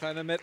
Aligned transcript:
Können 0.00 0.26
wir. 0.26 0.38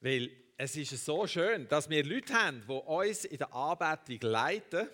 Weil 0.00 0.30
es 0.56 0.76
ist 0.76 1.04
so 1.04 1.26
schön, 1.26 1.66
dass 1.68 1.88
wir 1.88 2.04
Leute 2.04 2.34
haben, 2.34 2.62
die 2.68 2.72
uns 2.72 3.24
in 3.24 3.38
der 3.38 3.52
Anbetung 3.52 4.30
leiten 4.30 4.88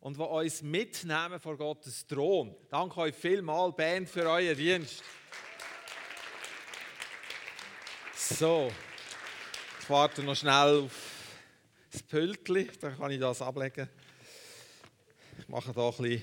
und 0.00 0.16
die 0.16 0.22
uns 0.22 0.62
mitnehmen 0.62 1.40
vor 1.40 1.56
Gottes 1.56 2.06
Thron. 2.06 2.54
Danke 2.68 2.98
euch 2.98 3.14
vielmals, 3.14 3.74
Band, 3.74 4.08
für 4.08 4.28
euren 4.28 4.56
Dienst. 4.56 5.02
So, 8.14 8.70
ich 9.80 9.90
warte 9.90 10.22
noch 10.22 10.36
schnell 10.36 10.84
auf 10.84 11.12
das 11.90 12.02
Pültli, 12.02 12.70
dann 12.80 12.96
kann 12.96 13.10
ich 13.10 13.20
das 13.20 13.42
ablegen. 13.42 13.88
Ich 15.38 15.48
mache 15.48 15.72
hier 15.72 15.82
ein 15.82 15.96
bisschen 15.96 16.22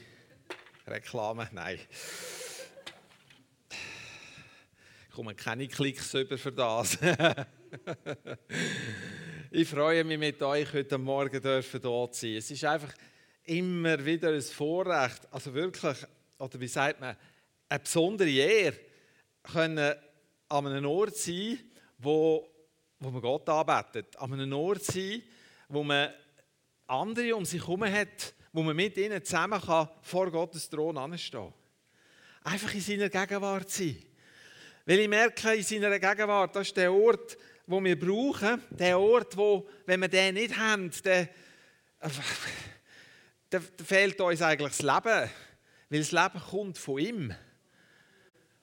Reklame. 0.87 1.49
Nein. 1.51 1.79
Komme 5.19 5.36
keine 5.36 5.68
Klicks 5.68 6.14
über 6.14 6.37
für 6.37 6.54
das. 6.54 6.97
ich 9.51 9.68
freue 9.68 10.05
mich 10.05 10.18
mit 10.18 10.42
euch 10.42 10.71
heute 10.71 10.97
Morgen 10.97 11.42
hier 11.42 11.61
zu 11.61 12.09
sein. 12.14 12.36
Es 12.37 12.50
ist 12.50 12.64
einfach 12.64 12.93
immer 13.43 14.05
wieder 14.05 14.32
ein 14.32 14.42
Vorrecht, 14.42 15.28
also 15.29 15.54
wirklich, 15.54 15.97
oder 16.37 16.59
wie 16.61 16.69
sagt 16.69 17.01
man, 17.01 17.18
eine 17.68 17.79
besondere 17.79 18.29
Ehre, 18.29 18.78
können 19.43 19.93
an 20.47 20.68
einem 20.68 20.86
Ort 20.86 21.18
sein, 21.18 21.59
wo, 21.97 22.50
wo 22.97 23.09
man 23.09 23.21
Gott 23.21 23.50
arbeitet, 23.50 24.15
an 24.15 24.31
einem 24.31 24.54
Ort 24.54 24.86
sein, 24.86 25.21
wo 25.67 25.83
man 25.83 26.14
andere 26.87 27.36
um 27.36 27.43
sich 27.43 27.59
herum 27.59 27.83
hat, 27.83 28.33
wo 28.54 28.64
man 28.64 28.73
mit 28.73 28.95
ihnen 28.95 29.21
zusammen 29.25 29.59
kann 29.59 29.89
vor 30.01 30.31
Gottes 30.31 30.70
Thron 30.70 30.97
anstehen 30.97 31.42
kann. 31.42 32.53
Einfach 32.53 32.73
in 32.73 32.80
seiner 32.80 33.09
Gegenwart 33.09 33.70
sein. 33.70 33.97
Weil 34.90 35.02
ich 35.02 35.08
merke, 35.08 35.54
in 35.54 35.62
seiner 35.62 36.00
Gegenwart, 36.00 36.56
das 36.56 36.70
ist 36.70 36.76
der 36.78 36.92
Ort, 36.92 37.38
wo 37.68 37.80
wir 37.84 38.00
brauchen, 38.00 38.59
der 38.72 38.98
Ort, 38.98 39.38
wo, 39.38 39.70
wenn 39.86 40.00
wir 40.00 40.08
den 40.08 40.34
nicht 40.34 40.58
haben, 40.58 40.90
der, 41.06 41.30
der, 42.02 42.12
der 43.52 43.62
fehlt 43.86 44.20
uns 44.20 44.42
eigentlich 44.42 44.76
das 44.76 44.81
Leben. 44.81 45.30
Weil 45.90 46.00
das 46.00 46.12
Leben 46.12 46.40
kommt 46.50 46.80
von 46.80 46.98
ihm. 46.98 47.36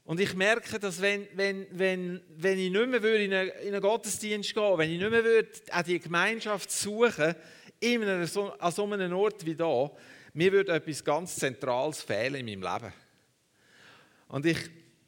Und 0.03 0.19
ich 0.19 0.35
merke, 0.35 0.81
dass 0.81 1.01
wenn, 1.01 1.29
wenn, 1.35 1.65
wenn, 1.71 2.21
wenn 2.31 2.59
ich 2.59 2.73
nicht 2.73 2.89
mehr 2.89 3.03
würde 3.05 3.23
in, 3.23 3.33
einen, 3.33 3.51
in 3.63 3.69
einen 3.69 3.81
Gottesdienst 3.81 4.53
gehen 4.53 4.79
wenn 4.79 4.91
ich 4.91 4.99
nicht 4.99 5.11
mehr 5.13 5.23
würde, 5.23 5.51
auch 5.71 5.83
die 5.83 6.01
Gemeinschaft 6.01 6.73
suchen, 6.73 7.37
einem, 7.85 8.29
an 8.59 8.73
so 8.73 8.93
einem 8.93 9.13
Ort 9.13 9.47
wie 9.47 9.55
da, 9.55 9.93
mir 10.35 10.51
würde 10.51 10.73
etwas 10.73 11.05
ganz 11.05 11.37
Zentrales 11.37 12.03
fehlen 12.03 12.49
in 12.49 12.59
meinem 12.59 12.75
Leben. 12.75 12.93
Und 14.27 14.45
ich 14.45 14.59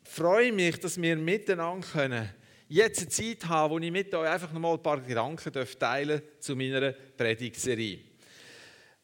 freue 0.09 0.53
mich, 0.53 0.81
dass 0.81 1.01
wir 1.01 1.17
miteinander 1.17 1.87
können, 1.87 2.31
jetzt 2.69 3.01
eine 3.01 3.09
Zeit 3.09 3.47
haben, 3.47 3.73
wo 3.73 3.79
ich 3.79 3.93
mit 3.93 4.15
euch 4.15 4.29
einfach 4.29 4.53
noch 4.53 4.61
mal 4.61 4.75
ein 4.75 4.83
paar 4.83 5.01
Gedanken 5.01 5.53
teilen 5.79 6.23
zu 6.41 6.57
meiner 6.57 6.93
Predigtserie. 6.93 8.01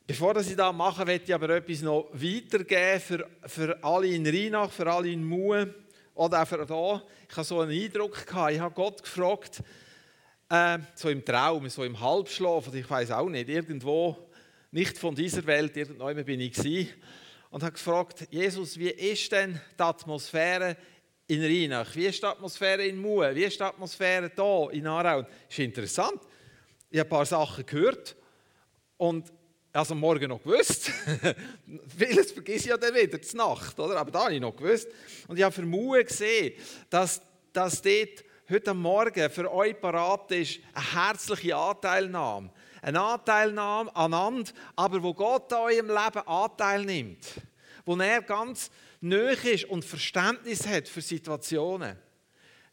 Bevor 0.07 0.37
ich 0.37 0.55
das 0.55 0.73
mache, 0.75 1.05
möchte 1.05 1.27
ich 1.27 1.35
aber 1.35 1.51
etwas 1.51 1.83
noch 1.83 2.11
weitergeben 2.13 3.01
für, 3.01 3.31
für 3.47 3.85
alle 3.85 4.09
in 4.09 4.27
Rheinach, 4.27 4.71
für 4.71 4.91
alle 4.91 5.11
in 5.11 5.25
Mue 5.25 5.75
oder 6.15 6.43
auch 6.43 6.49
für 6.49 6.67
hier. 6.67 7.03
Ich 7.29 7.37
habe 7.37 7.47
so 7.47 7.61
einen 7.61 7.83
Eindruck 7.83 8.27
gehabt, 8.27 8.53
ich 8.53 8.61
habe 8.61 8.75
Gott 8.75 9.03
gefragt, 9.03 9.63
äh, 10.51 10.79
so 10.95 11.09
im 11.09 11.25
Traum, 11.25 11.69
so 11.69 11.85
im 11.85 11.99
Halbschlaf, 11.99 12.75
ich 12.75 12.89
weiß 12.89 13.13
auch 13.13 13.29
nicht, 13.29 13.49
irgendwo, 13.49 14.17
nicht 14.71 14.99
von 14.99 15.15
dieser 15.15 15.45
Welt, 15.47 15.77
irgendwo 15.77 16.13
bin 16.25 16.41
ich 16.41 16.53
gewesen, 16.53 16.91
und 17.55 17.63
habe 17.63 17.73
gefragt, 17.73 18.27
Jesus, 18.31 18.77
wie 18.77 18.91
ist 18.91 19.31
denn 19.31 19.61
die 19.79 19.83
Atmosphäre 19.83 20.77
in 21.27 21.43
Rheinach? 21.43 21.95
Wie 21.95 22.07
ist 22.07 22.23
die 22.23 22.27
Atmosphäre 22.27 22.87
in 22.87 23.01
Mue? 23.01 23.35
Wie 23.35 23.45
ist 23.45 23.59
die 23.59 23.65
Atmosphäre 23.65 24.31
hier 24.35 24.69
in 24.73 24.87
Aarau? 24.87 25.23
Das 25.23 25.31
ist 25.49 25.59
interessant. 25.59 26.21
Ich 26.91 26.99
habe 26.99 27.09
ein 27.09 27.11
paar 27.11 27.27
Sachen 27.27 27.65
gehört 27.65 28.15
und 28.97 29.33
also 29.73 29.95
morgen 29.95 30.29
noch 30.29 30.43
gewusst. 30.43 30.91
Vieles 31.99 32.31
vergesse 32.31 32.59
ich 32.59 32.67
ja 32.67 32.77
dann 32.77 32.95
wieder, 32.95 33.19
die 33.19 33.37
Nacht, 33.37 33.79
oder? 33.81 33.97
aber 33.97 34.11
da 34.11 34.25
habe 34.25 34.35
ich 34.35 34.41
noch 34.41 34.55
gewusst. 34.55 34.89
Und 35.27 35.37
ich 35.37 35.43
habe 35.43 35.53
für 35.53 35.67
Mue 35.67 36.05
gesehen, 36.05 36.55
dass, 36.89 37.21
dass 37.53 37.83
dort 37.83 38.25
heute 38.49 38.75
Morgen 38.75 39.31
für 39.31 39.53
euch 39.53 39.81
parat 39.81 40.31
ist, 40.31 40.61
eine 40.75 41.09
herzliche 41.09 41.57
Anteilnahme. 41.57 42.51
Eine 42.83 43.01
Anteilnahme 43.01 43.97
aneinander, 43.97 44.53
aber 44.77 45.03
wo 45.03 45.15
Gott 45.15 45.53
an 45.53 45.63
eurem 45.63 45.89
Leben 45.89 46.29
Anteil 46.29 46.85
nimmt. 46.85 47.27
Wo 47.85 47.97
er 47.97 48.23
ganz 48.23 48.71
nöch 49.05 49.45
ist 49.45 49.65
und 49.67 49.85
Verständnis 49.85 50.67
hat 50.67 50.89
für 50.89 51.01
Situationen. 51.01 51.97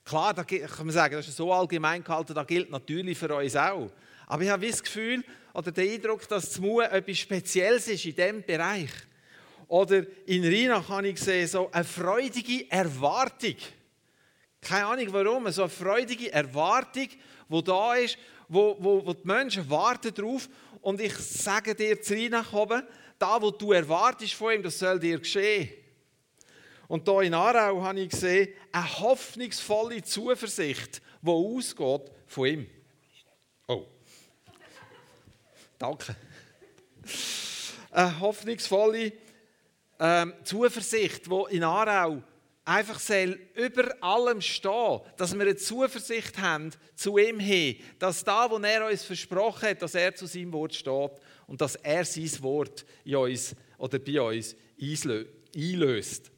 Klar, 0.03 0.33
da 0.33 0.43
kann 0.43 0.85
man 0.85 0.91
sagen, 0.91 1.15
das 1.15 1.27
ist 1.27 1.37
so 1.37 1.53
allgemein 1.53 2.03
gehalten, 2.03 2.33
das 2.33 2.47
gilt 2.47 2.71
natürlich 2.71 3.17
für 3.17 3.35
uns 3.35 3.55
auch. 3.55 3.91
Aber 4.27 4.43
ich 4.43 4.49
habe 4.49 4.67
das 4.67 4.81
Gefühl 4.81 5.23
oder 5.53 5.71
den 5.71 5.91
Eindruck, 5.91 6.27
dass 6.27 6.49
das 6.49 6.59
Mu 6.59 6.81
etwas 6.81 7.17
Spezielles 7.17 7.87
ist 7.87 8.05
in 8.05 8.15
diesem 8.15 8.43
Bereich. 8.43 8.89
Oder 9.67 10.05
in 10.25 10.43
Rina 10.43 10.81
kann 10.81 11.05
ich 11.05 11.19
sehen, 11.19 11.47
so 11.47 11.71
eine 11.71 11.83
freudige 11.83 12.69
Erwartung. 12.71 13.55
Keine 14.61 14.85
Ahnung 14.85 15.07
warum, 15.11 15.51
so 15.51 15.63
eine 15.63 15.69
freudige 15.69 16.31
Erwartung, 16.31 17.07
die 17.49 17.63
da 17.63 17.95
ist, 17.95 18.17
wo, 18.47 18.75
wo, 18.79 19.05
wo 19.05 19.13
die 19.13 19.27
Menschen 19.27 19.69
warten 19.69 20.13
darauf. 20.13 20.49
Und 20.81 20.99
ich 20.99 21.13
sage 21.13 21.75
dir 21.75 22.01
zu 22.01 22.13
Rina 22.13 22.45
da, 23.19 23.41
wo 23.41 23.51
du 23.51 23.71
erwartest 23.71 24.33
von 24.33 24.53
ihm, 24.53 24.63
das 24.63 24.79
soll 24.79 24.99
dir 24.99 25.19
geschehen. 25.19 25.80
Und 26.91 27.07
hier 27.07 27.21
in 27.21 27.33
Aarau 27.33 27.81
habe 27.83 28.01
ich 28.01 28.09
gesehen, 28.09 28.49
eine 28.69 28.99
hoffnungsvolle 28.99 30.03
Zuversicht, 30.03 31.01
die 31.21 31.29
ausgeht 31.29 32.11
von 32.27 32.45
ihm. 32.45 32.67
Oh. 33.65 33.85
Danke. 35.79 36.17
Eine 37.91 38.19
hoffnungsvolle 38.19 39.13
ähm, 40.01 40.33
Zuversicht, 40.43 41.27
die 41.27 41.55
in 41.55 41.63
Aarau 41.63 42.23
einfach 42.65 42.99
soll 42.99 43.39
über 43.55 43.95
allem 44.03 44.41
stehen, 44.41 44.99
dass 45.15 45.33
wir 45.33 45.43
eine 45.43 45.55
Zuversicht 45.55 46.39
haben 46.39 46.71
zu 46.95 47.17
ihm 47.17 47.39
hin, 47.39 47.77
dass 47.99 48.25
da, 48.25 48.51
wo 48.51 48.57
er 48.57 48.89
uns 48.89 49.05
versprochen 49.05 49.69
hat, 49.69 49.81
dass 49.81 49.95
er 49.95 50.13
zu 50.13 50.25
seinem 50.25 50.51
Wort 50.51 50.75
steht 50.75 51.11
und 51.47 51.61
dass 51.61 51.75
er 51.75 52.03
sein 52.03 52.43
Wort 52.43 52.85
in 53.05 53.15
uns 53.15 53.55
oder 53.77 53.97
bei 53.97 54.19
uns 54.19 54.57
einlöst. 55.55 56.31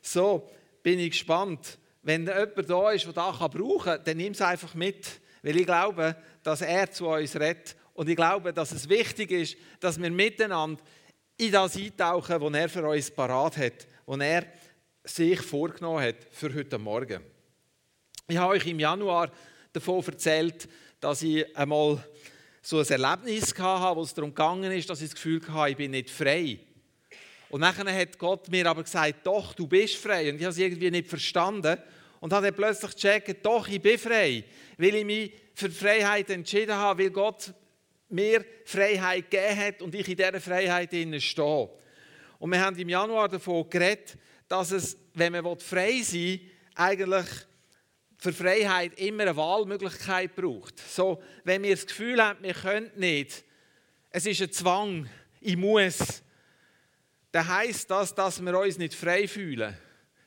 So, 0.00 0.48
bin 0.82 0.98
ich 0.98 1.10
gespannt. 1.10 1.78
Wenn 2.02 2.26
jemand 2.26 2.70
da 2.70 2.90
ist, 2.92 3.04
der 3.04 3.12
das 3.12 3.38
brauchen 3.38 3.78
kann, 3.78 4.00
dann 4.04 4.16
nimm 4.16 4.32
es 4.32 4.40
einfach 4.40 4.74
mit. 4.74 5.20
Weil 5.42 5.56
ich 5.56 5.66
glaube, 5.66 6.16
dass 6.42 6.62
er 6.62 6.90
zu 6.90 7.08
uns 7.08 7.34
redet. 7.36 7.76
Und 7.94 8.08
ich 8.08 8.16
glaube, 8.16 8.52
dass 8.52 8.72
es 8.72 8.88
wichtig 8.88 9.30
ist, 9.30 9.56
dass 9.80 10.00
wir 10.00 10.10
miteinander 10.10 10.82
in 11.36 11.52
das 11.52 11.76
eintauchen, 11.76 12.40
was 12.40 12.54
er 12.54 12.68
für 12.68 12.88
uns 12.88 13.10
parat 13.10 13.56
hat, 13.56 13.86
was 14.06 14.20
er 14.20 14.46
sich 15.04 15.40
vorgenommen 15.40 16.02
hat 16.02 16.16
für 16.30 16.54
heute 16.54 16.78
Morgen. 16.78 17.22
Ich 18.28 18.36
habe 18.36 18.52
euch 18.52 18.66
im 18.66 18.78
Januar 18.78 19.30
davon 19.72 20.04
erzählt, 20.04 20.68
dass 21.00 21.22
ich 21.22 21.56
einmal 21.56 22.02
so 22.62 22.78
ein 22.78 22.86
Erlebnis 22.86 23.54
hatte, 23.58 23.96
wo 23.96 24.02
es 24.02 24.14
darum 24.14 24.30
gegangen 24.30 24.70
ist, 24.72 24.88
dass 24.88 25.00
ich 25.00 25.08
das 25.08 25.14
Gefühl 25.14 25.40
hatte, 25.48 25.70
ich 25.70 25.76
bin 25.76 25.90
nicht 25.92 26.10
frei. 26.10 26.60
Und 27.50 27.60
nachher 27.60 27.92
hat 27.92 28.18
Gott 28.18 28.48
mir 28.48 28.66
aber 28.66 28.84
gesagt, 28.84 29.26
doch, 29.26 29.54
du 29.54 29.66
bist 29.66 29.96
frei. 29.96 30.30
Und 30.30 30.36
ich 30.36 30.42
habe 30.42 30.52
es 30.52 30.58
irgendwie 30.58 30.90
nicht 30.90 31.08
verstanden. 31.08 31.76
Und 32.20 32.32
habe 32.32 32.46
dann 32.46 32.54
plötzlich 32.54 32.92
gecheckt, 32.92 33.44
doch, 33.44 33.66
ich 33.68 33.80
bin 33.80 33.98
frei. 33.98 34.44
Weil 34.78 34.94
ich 34.94 35.04
mich 35.04 35.32
für 35.54 35.70
Freiheit 35.70 36.30
entschieden 36.30 36.74
habe, 36.74 37.02
weil 37.02 37.10
Gott 37.10 37.52
mir 38.08 38.44
Freiheit 38.64 39.30
gegeben 39.30 39.58
hat 39.58 39.82
und 39.82 39.94
ich 39.94 40.08
in 40.08 40.16
dieser 40.16 40.40
Freiheit 40.40 40.90
stehe. 41.22 41.70
Und 42.38 42.50
wir 42.50 42.60
haben 42.60 42.78
im 42.78 42.88
Januar 42.88 43.28
davon 43.28 43.68
geredet, 43.68 44.16
dass 44.48 44.70
es, 44.70 44.96
wenn 45.14 45.32
man 45.32 45.58
frei 45.58 46.00
sein 46.02 46.20
will, 46.20 46.40
eigentlich 46.74 47.26
für 48.16 48.32
Freiheit 48.32 48.98
immer 48.98 49.22
eine 49.22 49.36
Wahlmöglichkeit 49.36 50.34
braucht. 50.34 50.78
So, 50.78 51.22
wenn 51.44 51.62
wir 51.62 51.70
das 51.74 51.86
Gefühl 51.86 52.22
haben, 52.22 52.42
wir 52.42 52.54
können 52.54 52.90
nicht, 52.96 53.44
es 54.10 54.26
ist 54.26 54.42
ein 54.42 54.52
Zwang, 54.52 55.08
ich 55.40 55.56
muss, 55.56 56.22
dann 57.32 57.48
heisst 57.48 57.90
das, 57.90 58.14
dass 58.14 58.44
wir 58.44 58.58
uns 58.58 58.78
nicht 58.78 58.94
frei 58.94 59.28
fühlen. 59.28 59.76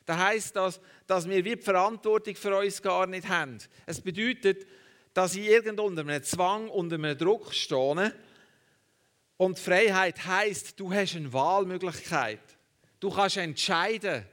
Dann 0.06 0.18
heisst 0.18 0.56
das, 0.56 0.80
dass 1.06 1.28
wir 1.28 1.44
wie 1.44 1.56
die 1.56 1.62
Verantwortung 1.62 2.34
für 2.36 2.56
uns 2.56 2.82
gar 2.82 3.06
nicht 3.06 3.28
haben. 3.28 3.58
Es 3.86 4.00
bedeutet, 4.00 4.66
dass 5.14 5.34
ich 5.34 5.46
irgendwo 5.46 5.84
unter 5.84 6.02
einem 6.02 6.22
Zwang, 6.22 6.68
unter 6.68 6.96
einem 6.96 7.16
Druck 7.16 7.54
stehe. 7.54 8.12
Und 9.36 9.58
Freiheit 9.58 10.26
heisst, 10.26 10.78
du 10.78 10.92
hast 10.92 11.16
eine 11.16 11.32
Wahlmöglichkeit. 11.32 12.40
Du 13.00 13.10
kannst 13.10 13.36
entscheiden. 13.36 14.24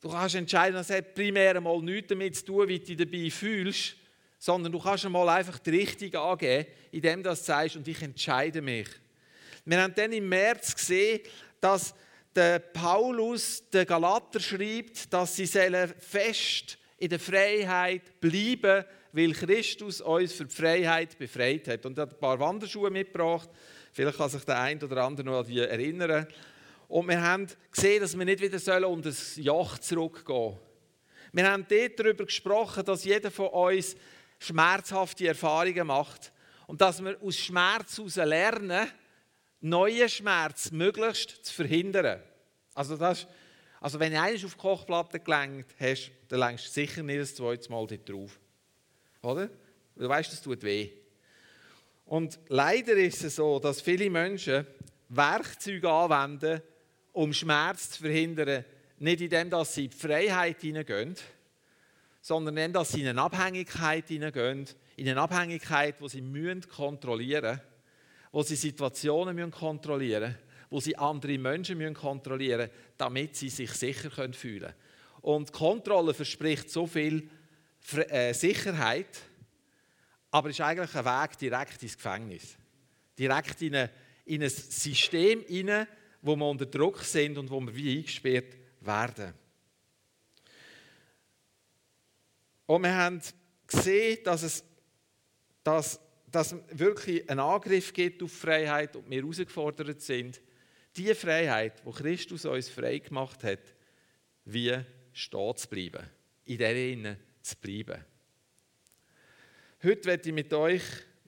Du 0.00 0.10
kannst 0.10 0.34
entscheiden, 0.34 0.76
das 0.76 0.90
hat 0.90 1.14
primär 1.14 1.56
einmal 1.56 1.80
nichts 1.82 2.08
damit 2.08 2.36
zu 2.36 2.44
tun, 2.46 2.68
wie 2.68 2.78
du 2.78 2.86
dich 2.86 2.96
dabei 2.96 3.30
fühlst, 3.30 3.96
sondern 4.38 4.72
du 4.72 4.78
kannst 4.78 5.04
einmal 5.04 5.28
einfach 5.28 5.58
die 5.58 5.70
Richtung 5.70 6.14
angeben, 6.14 6.66
indem 6.90 7.22
du 7.22 7.28
das 7.28 7.44
sagst 7.44 7.76
und 7.76 7.86
ich 7.86 8.00
entscheide 8.00 8.62
mich. 8.62 8.88
Wir 9.64 9.82
haben 9.82 9.94
dann 9.94 10.12
im 10.12 10.28
März 10.28 10.74
gesehen, 10.74 11.20
dass, 11.60 11.94
der 12.34 12.60
Paulus 12.60 13.68
den 13.70 13.86
Galater 13.86 14.40
schreibt, 14.40 15.12
dass 15.12 15.36
sie 15.36 15.46
fest 15.46 16.78
in 16.98 17.08
der 17.08 17.18
Freiheit 17.18 18.20
bleiben, 18.20 18.84
weil 19.12 19.32
Christus 19.32 20.00
uns 20.00 20.32
für 20.32 20.44
die 20.44 20.54
Freiheit 20.54 21.18
befreit 21.18 21.66
hat. 21.66 21.86
Und 21.86 21.98
er 21.98 22.02
hat 22.02 22.14
ein 22.14 22.20
paar 22.20 22.38
Wanderschuhe 22.38 22.90
mitgebracht. 22.90 23.48
Vielleicht 23.92 24.18
kann 24.18 24.30
sich 24.30 24.44
der 24.44 24.60
eine 24.60 24.84
oder 24.84 25.02
andere 25.04 25.26
noch 25.26 25.40
an 25.40 25.46
die 25.46 25.58
erinnern. 25.58 26.26
Und 26.86 27.08
wir 27.08 27.20
haben 27.20 27.46
gesehen, 27.72 28.00
dass 28.00 28.16
wir 28.16 28.24
nicht 28.24 28.40
wieder 28.40 28.88
unter 28.88 29.08
das 29.08 29.36
Joch 29.36 29.78
zurückgehen 29.78 30.24
sollen. 30.26 30.58
Wir 31.32 31.50
haben 31.50 31.66
dort 31.68 31.98
darüber 31.98 32.26
gesprochen, 32.26 32.84
dass 32.84 33.04
jeder 33.04 33.30
von 33.30 33.48
uns 33.48 33.96
schmerzhafte 34.38 35.28
Erfahrungen 35.28 35.86
macht 35.86 36.32
und 36.66 36.80
dass 36.80 37.02
wir 37.02 37.16
aus 37.22 37.36
Schmerz 37.36 37.98
heraus 37.98 38.16
lernen, 38.16 38.88
neuen 39.60 40.08
Schmerz 40.08 40.70
möglichst 40.70 41.44
zu 41.44 41.54
verhindern. 41.54 42.20
Also, 42.74 42.96
das, 42.96 43.26
also 43.80 43.98
wenn 43.98 44.12
du 44.12 44.20
einmal 44.20 44.44
auf 44.44 44.54
die 44.54 44.60
Kochplatte 44.60 45.20
gelenkt 45.20 45.74
hast, 45.78 46.10
dann 46.28 46.40
lenkst 46.40 46.66
du 46.66 46.70
sicher 46.70 47.02
nicht 47.02 47.20
das 47.20 47.34
zweite 47.34 47.70
Mal 47.70 47.86
dort 47.86 48.08
drauf. 48.08 48.40
Oder? 49.22 49.50
Du 49.96 50.08
weißt, 50.08 50.32
das 50.32 50.42
tut 50.42 50.62
weh. 50.62 50.90
Und 52.06 52.38
leider 52.48 52.94
ist 52.94 53.22
es 53.22 53.36
so, 53.36 53.58
dass 53.58 53.80
viele 53.80 54.10
Menschen 54.10 54.66
Werkzeuge 55.08 55.90
anwenden, 55.90 56.62
um 57.12 57.32
Schmerz 57.32 57.90
zu 57.90 58.02
verhindern, 58.02 58.64
nicht 58.98 59.20
indem 59.20 59.50
dass 59.50 59.74
sie 59.74 59.84
in 59.84 59.90
die 59.90 59.96
Freiheit 59.96 60.60
hineingehen, 60.60 61.16
sondern 62.20 62.56
indem 62.56 62.72
dass 62.74 62.92
sie 62.92 63.02
in 63.02 63.08
eine 63.08 63.22
Abhängigkeit 63.22 64.08
hineingehen, 64.08 64.66
in 64.96 65.08
eine 65.08 65.20
Abhängigkeit, 65.20 66.00
wo 66.00 66.08
sie 66.08 66.22
kontrollieren 66.68 67.56
müssen, 67.56 67.69
wo 68.32 68.42
sie 68.42 68.56
Situationen 68.56 69.50
kontrollieren 69.50 70.30
müssen, 70.30 70.38
wo 70.70 70.80
sie 70.80 70.96
andere 70.96 71.38
Menschen 71.38 71.94
kontrollieren 71.94 72.68
müssen, 72.68 72.94
damit 72.96 73.36
sie 73.36 73.48
sich 73.48 73.72
sicher 73.72 74.10
fühlen 74.10 74.32
können. 74.60 74.74
Und 75.20 75.52
Kontrolle 75.52 76.14
verspricht 76.14 76.70
so 76.70 76.86
viel 76.86 77.28
äh, 78.08 78.32
Sicherheit, 78.32 79.20
aber 80.30 80.50
ist 80.50 80.60
eigentlich 80.60 80.94
ein 80.94 81.04
Weg 81.04 81.38
direkt 81.38 81.82
ins 81.82 81.96
Gefängnis. 81.96 82.56
Direkt 83.18 83.60
in, 83.62 83.74
eine, 83.74 83.90
in 84.24 84.42
ein 84.42 84.48
System 84.48 85.42
hinein, 85.42 85.86
wo 86.22 86.36
wir 86.36 86.48
unter 86.48 86.66
Druck 86.66 87.00
sind 87.00 87.36
und 87.36 87.50
wo 87.50 87.60
wir 87.60 87.74
wie 87.74 87.98
eingesperrt 87.98 88.56
werden. 88.80 89.34
Und 92.66 92.82
wir 92.82 92.94
haben 92.94 93.20
gesehen, 93.66 94.18
dass 94.22 94.42
es 94.42 94.64
dass, 95.62 96.00
dass 96.30 96.54
wirklich 96.70 97.28
einen 97.28 97.40
Angriff 97.40 97.92
gibt 97.92 98.22
auf 98.22 98.32
Freiheit 98.32 98.96
und 98.96 99.10
wir 99.10 99.20
herausgefordert 99.20 100.00
sind, 100.00 100.40
die 100.96 101.14
Freiheit, 101.14 101.82
die 101.86 101.90
Christus 101.90 102.44
uns 102.44 102.68
frei 102.68 102.98
gemacht 102.98 103.42
hat, 103.44 103.60
wie 104.44 104.76
stehen 105.12 105.56
zu 105.56 105.68
bleiben, 105.68 106.04
in 106.44 106.58
der 106.58 106.76
Innen 106.76 107.16
zu 107.42 107.56
bleiben. 107.56 108.04
Heute 109.82 110.04
werde 110.04 110.28
ich 110.28 110.34
mit 110.34 110.52
euch, 110.52 110.82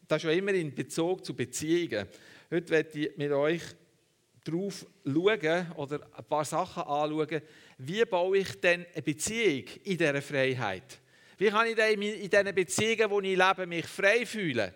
das 0.06 0.22
ist 0.22 0.28
ja 0.28 0.32
immer 0.32 0.52
in 0.52 0.74
Bezug 0.74 1.24
zu 1.24 1.34
Beziehungen, 1.34 2.06
heute 2.50 2.70
werde 2.70 2.98
ich 2.98 3.16
mit 3.16 3.32
euch 3.32 3.62
darauf 4.44 4.86
schauen 5.04 5.72
oder 5.76 6.00
ein 6.16 6.24
paar 6.24 6.44
Sachen 6.44 6.82
anschauen, 6.82 7.40
wie 7.78 8.04
baue 8.04 8.38
ich 8.38 8.60
denn 8.60 8.84
eine 8.92 9.02
Beziehung 9.02 9.64
in 9.84 9.96
dieser 9.96 10.20
Freiheit? 10.20 11.00
Wie 11.38 11.48
kann 11.48 11.66
ich 11.66 11.76
denn 11.76 12.02
in 12.02 12.28
diesen 12.28 12.54
Beziehungen, 12.54 13.10
wo 13.10 13.20
ich 13.20 13.36
lebe, 13.36 13.66
mich 13.66 13.86
frei 13.86 14.26
fühlen? 14.26 14.72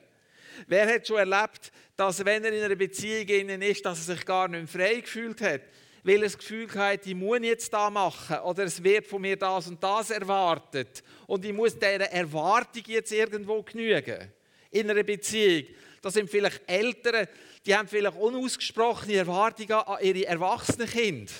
Wer 0.67 0.95
hat 0.95 1.07
schon 1.07 1.19
erlebt, 1.19 1.73
dass 1.97 2.25
wenn 2.25 2.45
er 2.45 2.53
in 2.53 2.63
einer 2.63 2.75
Beziehung 2.75 3.27
ist, 3.63 3.85
dass 3.85 4.07
er 4.07 4.15
sich 4.15 4.25
gar 4.25 4.49
nicht 4.49 4.71
frei 4.71 5.01
gefühlt 5.01 5.41
hat? 5.41 5.63
Weil 6.03 6.17
er 6.17 6.23
das 6.23 6.39
Gefühl 6.39 6.73
hat, 6.75 7.07
ich 7.07 7.15
muss 7.15 7.41
jetzt 7.43 7.73
da 7.73 7.91
machen 7.91 8.39
oder 8.39 8.65
es 8.65 8.83
wird 8.83 9.07
von 9.07 9.21
mir 9.21 9.37
das 9.37 9.67
und 9.67 9.83
das 9.83 10.11
erwartet 10.11 11.03
und 11.27 11.45
ich 11.45 11.53
muss 11.53 11.75
dieser 11.75 12.11
Erwartung 12.13 12.83
jetzt 12.87 13.13
irgendwo 13.13 13.63
genügen. 13.63 14.33
In 14.71 14.91
einer 14.91 15.03
Beziehung. 15.03 15.67
Das 16.03 16.15
sind 16.15 16.31
vielleicht 16.31 16.63
Eltern, 16.69 17.27
die 17.65 17.75
haben 17.75 17.89
vielleicht 17.89 18.17
unausgesprochene 18.17 19.17
Erwartungen 19.17 19.73
an 19.73 19.99
ihre 20.01 20.27
erwachsenen 20.27 20.89
Kinder. 20.89 21.33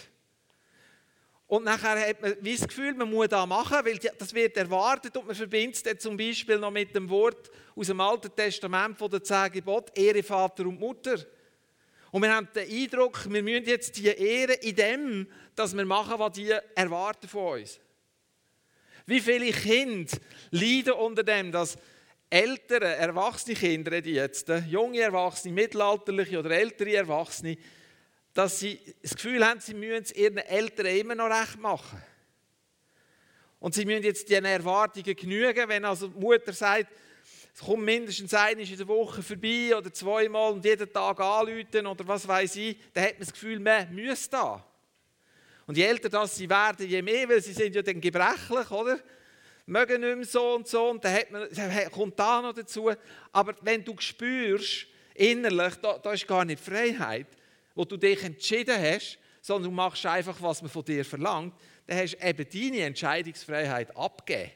Und 1.49 1.65
nachher 1.65 2.09
hat 2.09 2.21
man 2.21 2.37
wie 2.41 2.57
das 2.57 2.67
Gefühl, 2.67 2.95
man 2.95 3.11
muss 3.11 3.29
das 3.29 3.47
machen, 3.47 3.79
weil 3.85 3.99
das 3.99 4.35
wird 4.35 4.57
erwartet 4.57 5.17
und 5.17 5.27
man 5.27 5.37
verbindet 5.37 5.87
es 5.87 6.03
zum 6.03 6.17
Beispiel 6.17 6.59
noch 6.59 6.73
mit 6.73 6.95
dem 6.95 7.09
Wort 7.09 7.51
aus 7.77 7.87
dem 7.87 8.01
Alten 8.01 8.35
Testament 8.35 8.99
von 8.99 9.11
den 9.11 9.23
zehn 9.23 9.53
Geboten, 9.53 9.93
Ehre 9.95 10.25
Vater 10.25 10.67
und 10.67 10.81
Mutter. 10.81 11.19
Und 12.11 12.23
wir 12.23 12.35
haben 12.35 12.49
den 12.55 12.69
Eindruck, 12.69 13.31
wir 13.31 13.43
müssen 13.43 13.67
jetzt 13.67 13.97
die 13.97 14.07
Ehre 14.07 14.55
in 14.55 14.75
dem, 14.75 15.29
dass 15.55 15.77
wir 15.77 15.85
machen, 15.85 16.19
was 16.19 16.33
die 16.33 16.53
erwarten 16.75 17.29
von 17.29 17.61
uns. 17.61 17.79
Wie 19.07 19.21
viele 19.21 19.53
Kinder 19.53 20.17
leiden 20.51 20.95
unter 20.95 21.23
dem, 21.23 21.53
dass 21.53 21.79
ältere, 22.29 22.97
erwachsene 22.97 23.55
Kinder, 23.55 24.01
die 24.01 24.15
jetzt, 24.15 24.51
junge 24.69 25.01
Erwachsene, 25.01 25.55
mittelalterliche 25.55 26.41
oder 26.41 26.51
ältere 26.51 26.97
Erwachsene, 26.97 27.57
dass 28.37 28.61
sie 28.61 28.79
das 29.01 29.15
Gefühl 29.15 29.45
haben, 29.47 29.61
sie 29.61 29.73
müssen 29.73 30.03
es 30.03 30.13
ihren 30.13 30.37
Eltern 30.37 30.87
immer 30.87 31.15
noch 31.15 31.31
recht 31.31 31.59
machen. 31.59 32.03
Und 33.59 33.75
sie 33.75 33.87
müssen 33.87 34.03
jetzt 34.03 34.29
diesen 34.29 34.45
Erwartungen 34.45 35.17
genügen, 35.17 35.67
wenn 35.71 35.87
also 35.87 36.09
die 36.09 36.21
Mutter 36.21 36.53
sagt, 36.53 36.89
es 37.55 37.61
kommt 37.61 37.85
mindestens 37.85 38.35
einmal 38.35 38.69
in 38.69 38.77
der 38.77 38.89
Woche 38.89 39.23
vorbei 39.23 39.75
oder 39.75 39.91
zweimal 39.91 40.53
und 40.53 40.63
jeden 40.67 40.93
Tag 40.93 41.19
anrufen 41.19 41.87
oder 41.87 42.07
was 42.07 42.29
weiß 42.29 42.57
ich, 42.57 42.77
dann 42.93 43.05
hat 43.05 43.13
man 43.13 43.21
das 43.21 43.33
Gefühl, 43.33 43.59
man 43.59 43.95
muss 43.95 44.29
da. 44.29 44.63
Und 45.67 45.79
je 45.79 45.85
älter 45.85 46.11
das 46.11 46.37
sie 46.37 46.51
werden, 46.51 46.87
je 46.87 47.01
mehr, 47.01 47.27
weil 47.31 47.43
sie 47.43 47.55
sind 47.55 47.75
ja 47.75 47.81
dann 47.81 48.03
gebrechlich, 48.03 48.71
oder? 48.71 49.01
Mögen 49.65 50.03
nicht 50.03 50.17
mehr 50.17 50.27
so 50.27 50.57
und 50.57 50.69
so 50.69 50.91
und 50.91 51.03
dann, 51.03 51.15
hat 51.15 51.31
man, 51.31 51.91
kommt 51.91 52.19
da 52.19 52.43
noch 52.43 52.53
dazu. 52.53 52.93
Aber 53.33 53.55
wenn 53.63 53.83
du 53.83 53.97
spürst, 53.99 54.89
innerlich, 55.15 55.77
da, 55.77 55.97
da 55.97 56.13
ist 56.13 56.29
gar 56.29 56.45
nicht 56.45 56.63
Freiheit, 56.63 57.29
wo 57.77 57.85
du 57.85 57.97
dich 57.97 58.25
entschieden 58.25 58.77
hast, 58.77 59.19
sondern 59.41 59.71
du 59.71 59.77
machst 59.77 60.05
einfach, 60.05 60.41
was 60.43 60.63
man 60.63 60.71
von 60.71 60.85
dir 60.85 61.05
verlangt, 61.05 61.55
dann 61.87 61.99
hast 61.99 62.15
du 62.15 62.27
eben 62.27 62.47
deine 62.53 62.85
Entscheidungsfreiheit 62.85 63.97
abgegeben. 63.97 64.51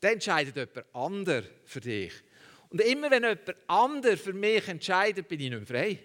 Dann 0.00 0.14
entscheidet 0.14 0.56
jemand 0.56 0.94
anderes 0.94 1.44
für 1.66 1.80
dich. 1.80 2.12
Und 2.70 2.80
immer 2.80 3.10
wenn 3.10 3.24
jemand 3.24 3.56
anderes 3.66 4.20
für 4.20 4.32
mich 4.32 4.66
entscheidet, 4.68 5.28
bin 5.28 5.40
ich 5.40 5.50
nicht 5.50 5.58
mehr 5.58 5.66
frei. 5.66 5.98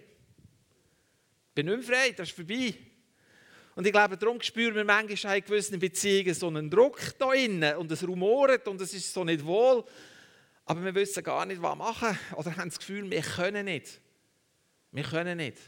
Bin 1.54 1.66
nicht 1.66 1.88
mehr 1.88 1.96
frei, 1.96 2.10
das 2.10 2.28
ist 2.28 2.36
vorbei. 2.36 2.74
Und 3.76 3.86
ich 3.86 3.92
glaube, 3.92 4.18
darum 4.18 4.42
spüren 4.42 4.74
wir 4.74 4.84
manchmal 4.84 5.38
in 5.38 5.44
gewissen 5.44 5.78
Beziehungen 5.78 6.34
so 6.34 6.48
einen 6.48 6.68
Druck 6.68 6.98
da 7.18 7.32
innen 7.32 7.76
und 7.76 7.90
es 7.92 8.06
rumort 8.06 8.66
und 8.68 8.80
es 8.80 8.92
ist 8.92 9.12
so 9.12 9.22
nicht 9.22 9.44
wohl. 9.44 9.84
Aber 10.64 10.84
wir 10.84 10.94
wissen 10.94 11.22
gar 11.22 11.46
nicht, 11.46 11.62
was 11.62 11.76
machen 11.76 12.18
oder 12.34 12.56
haben 12.56 12.68
das 12.68 12.78
Gefühl, 12.78 13.08
wir 13.10 13.22
können 13.22 13.66
nicht. 13.66 14.00
Wir 14.90 15.04
können 15.04 15.36
nicht. 15.36 15.58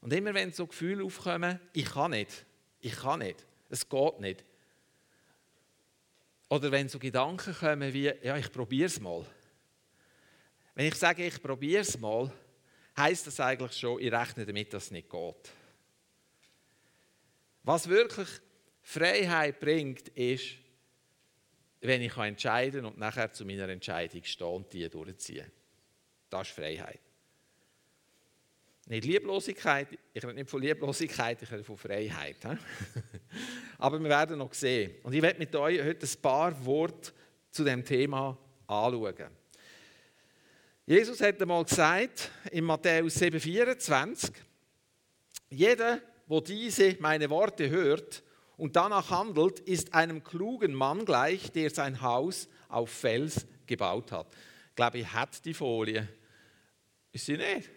Und 0.00 0.12
immer 0.12 0.32
wenn 0.34 0.52
so 0.52 0.66
Gefühle 0.66 1.04
aufkommen, 1.04 1.60
ich 1.72 1.90
kann 1.90 2.12
nicht, 2.12 2.46
ich 2.80 2.96
kann 2.96 3.20
nicht, 3.20 3.46
es 3.68 3.88
geht 3.88 4.20
nicht. 4.20 4.44
Oder 6.48 6.72
wenn 6.72 6.88
so 6.88 6.98
Gedanken 6.98 7.54
kommen 7.54 7.92
wie, 7.92 8.12
ja, 8.22 8.36
ich 8.36 8.50
probiere 8.50 8.86
es 8.86 8.98
mal. 8.98 9.24
Wenn 10.74 10.86
ich 10.86 10.94
sage, 10.94 11.26
ich 11.26 11.40
probiere 11.40 11.82
es 11.82 11.98
mal, 11.98 12.32
heißt 12.96 13.26
das 13.26 13.38
eigentlich 13.40 13.72
schon, 13.72 14.00
ich 14.00 14.12
rechne 14.12 14.46
damit, 14.46 14.72
dass 14.72 14.84
es 14.84 14.90
nicht 14.90 15.10
geht. 15.10 15.52
Was 17.62 17.88
wirklich 17.88 18.28
Freiheit 18.82 19.60
bringt, 19.60 20.08
ist, 20.08 20.56
wenn 21.80 22.02
ich 22.02 22.16
entscheiden 22.16 22.82
kann 22.82 22.92
und 22.92 22.98
nachher 22.98 23.32
zu 23.32 23.44
meiner 23.44 23.68
Entscheidung 23.68 24.24
stehe 24.24 24.50
und 24.50 24.72
die 24.72 24.88
durchziehen. 24.88 25.50
Das 26.28 26.48
ist 26.48 26.54
Freiheit. 26.54 27.00
Nicht 28.90 29.04
Lieblosigkeit, 29.04 29.86
ich 30.12 30.20
rede 30.20 30.34
nicht 30.34 30.50
von 30.50 30.60
Lieblosigkeit, 30.60 31.40
ich 31.40 31.52
rede 31.52 31.62
von 31.62 31.76
Freiheit. 31.76 32.38
Aber 33.78 34.00
wir 34.00 34.08
werden 34.08 34.36
noch 34.38 34.52
sehen. 34.52 34.96
Und 35.04 35.12
ich 35.12 35.22
werde 35.22 35.38
mit 35.38 35.54
euch 35.54 35.80
heute 35.80 36.04
ein 36.04 36.20
paar 36.20 36.64
Worte 36.66 37.12
zu 37.52 37.62
dem 37.62 37.84
Thema 37.84 38.36
anschauen. 38.66 39.30
Jesus 40.86 41.20
hat 41.20 41.40
einmal 41.40 41.62
gesagt, 41.62 42.32
in 42.50 42.64
Matthäus 42.64 43.16
7,24, 43.22 44.32
jeder, 45.50 46.00
wo 46.26 46.40
diese 46.40 46.96
meine 46.98 47.30
Worte 47.30 47.70
hört 47.70 48.24
und 48.56 48.74
danach 48.74 49.08
handelt, 49.10 49.60
ist 49.60 49.94
einem 49.94 50.24
klugen 50.24 50.74
Mann 50.74 51.04
gleich, 51.04 51.52
der 51.52 51.70
sein 51.70 52.00
Haus 52.00 52.48
auf 52.68 52.90
Fels 52.90 53.46
gebaut 53.66 54.10
hat. 54.10 54.26
Ich 54.70 54.74
glaube, 54.74 54.98
ich 54.98 55.14
hätte 55.14 55.40
die 55.44 55.54
Folie. 55.54 56.08
Ist 57.12 57.26
sie 57.26 57.36
nicht? 57.36 57.70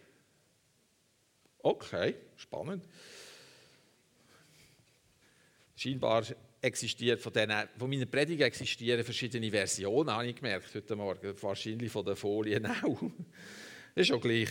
Okay, 1.66 2.16
spannend. 2.36 2.84
Scheinbar 5.78 6.26
existiert 6.62 7.22
von, 7.22 7.32
denen, 7.32 7.70
von 7.78 7.90
meiner 7.90 8.06
Predigt 8.06 8.42
existieren 8.42 9.02
verschiedene 9.02 9.50
Versionen, 9.50 10.12
habe 10.12 10.28
ich 10.28 10.36
gemerkt 10.36 10.76
heute 10.76 10.96
Morgen. 10.98 11.34
Wahrscheinlich 11.42 11.90
von 11.90 12.04
den 12.04 12.18
Folien 12.18 12.66
auch. 12.66 13.00
Das 13.00 13.10
ist 13.96 14.08
schon 14.08 14.20
gleich. 14.20 14.50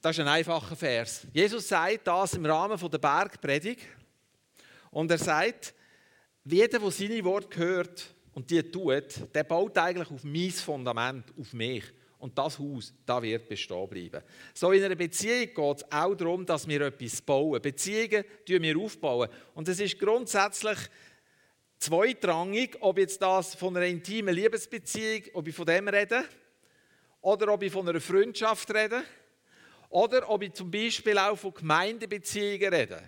Das 0.00 0.16
ist 0.16 0.20
ein 0.20 0.28
einfacher 0.28 0.76
Vers. 0.76 1.26
Jesus 1.32 1.66
sagt 1.66 2.06
das 2.06 2.34
im 2.34 2.46
Rahmen 2.46 2.78
der 2.78 2.98
Bergpredigt. 2.98 3.82
Und 4.92 5.10
er 5.10 5.18
sagt, 5.18 5.74
jeder, 6.44 6.78
der 6.78 6.90
seine 6.92 7.24
Worte 7.24 7.58
hört 7.58 8.14
und 8.34 8.48
die 8.48 8.62
tut, 8.62 9.34
der 9.34 9.42
baut 9.42 9.76
eigentlich 9.78 10.10
auf 10.12 10.22
mein 10.22 10.50
Fundament, 10.50 11.24
auf 11.36 11.52
mich. 11.52 11.84
Und 12.20 12.36
das 12.36 12.58
Haus, 12.58 12.92
da 13.06 13.22
wird 13.22 13.48
bestehen 13.48 13.88
bleiben. 13.88 14.22
So 14.52 14.70
in 14.72 14.84
einer 14.84 14.94
Beziehung 14.94 15.54
geht 15.54 15.76
es 15.78 15.90
auch 15.90 16.14
darum, 16.14 16.44
dass 16.44 16.68
wir 16.68 16.82
etwas 16.82 17.22
bauen. 17.22 17.60
Beziehungen 17.62 18.24
tun 18.46 18.62
wir 18.62 18.78
aufbauen. 18.78 19.30
Und 19.54 19.66
es 19.68 19.80
ist 19.80 19.98
grundsätzlich 19.98 20.78
zweitrangig, 21.78 22.76
ob 22.80 22.98
jetzt 22.98 23.22
das 23.22 23.54
von 23.54 23.74
einer 23.74 23.86
intimen 23.86 24.34
Liebesbeziehung, 24.34 25.22
ob 25.32 25.48
ich 25.48 25.54
von 25.54 25.64
dem 25.64 25.88
rede, 25.88 26.24
oder 27.22 27.54
ob 27.54 27.62
ich 27.62 27.72
von 27.72 27.88
einer 27.88 28.00
Freundschaft 28.00 28.72
rede, 28.74 29.02
oder 29.88 30.28
ob 30.28 30.42
ich 30.42 30.52
zum 30.52 30.70
Beispiel 30.70 31.16
auch 31.16 31.36
von 31.36 31.54
Gemeindebeziehungen 31.54 32.72
rede. 32.72 33.02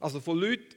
Also 0.00 0.20
von 0.20 0.38
Leuten, 0.38 0.74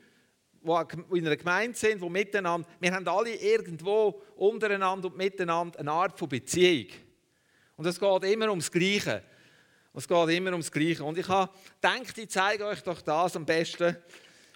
die 0.61 1.17
in 1.17 1.25
einer 1.25 1.37
Gemeinde 1.37 1.77
sind, 1.77 2.01
die 2.01 2.09
miteinander, 2.09 2.67
wir 2.81 2.93
haben 2.93 3.07
alle 3.07 3.33
irgendwo 3.33 4.21
untereinander 4.35 5.07
und 5.07 5.17
miteinander 5.17 5.79
eine 5.79 5.91
Art 5.91 6.19
von 6.19 6.27
Beziehung. 6.27 6.87
Und 7.81 7.88
es 7.88 8.00
geht 8.00 8.23
immer 8.25 8.50
ums 8.50 8.71
Gleiche. 8.71 9.23
Es 9.95 10.07
geht 10.07 10.29
immer 10.29 10.51
ums 10.51 10.71
Gleiche. 10.71 11.03
Und 11.03 11.17
ich 11.17 11.27
habe 11.27 11.51
gedacht, 11.81 12.15
ich 12.15 12.29
zeige 12.29 12.67
euch 12.67 12.79
doch 12.83 13.01
das 13.01 13.35
am 13.35 13.43
besten 13.43 13.97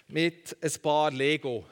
mit 0.06 0.56
ein 0.62 0.72
paar 0.80 1.10
Lego. 1.10 1.66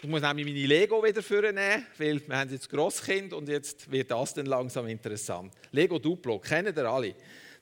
Ich 0.00 0.08
muss 0.08 0.22
nämlich 0.22 0.46
meine 0.46 0.66
Lego 0.66 1.04
wieder 1.04 1.22
vornehmen, 1.22 1.84
weil 1.98 2.26
wir 2.26 2.34
haben 2.34 2.50
jetzt 2.50 2.70
Grosskind 2.70 3.34
und 3.34 3.46
jetzt 3.46 3.90
wird 3.90 4.10
das 4.10 4.32
dann 4.32 4.46
langsam 4.46 4.88
interessant. 4.88 5.52
Lego 5.70 5.98
Duplo, 5.98 6.38
kennen 6.38 6.74
ihr 6.74 6.86
alle? 6.86 7.14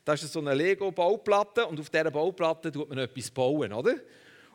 Das 0.05 0.23
ist 0.23 0.33
so 0.33 0.39
eine 0.39 0.55
Lego-Bauplatte 0.55 1.67
und 1.67 1.81
auf 1.81 1.91
dieser 1.91 2.13
Bauplatte 2.13 2.71
tut 2.71 2.89
man 2.89 2.99
etwas 2.99 3.33
bauen, 3.33 3.73
oder? 3.73 3.97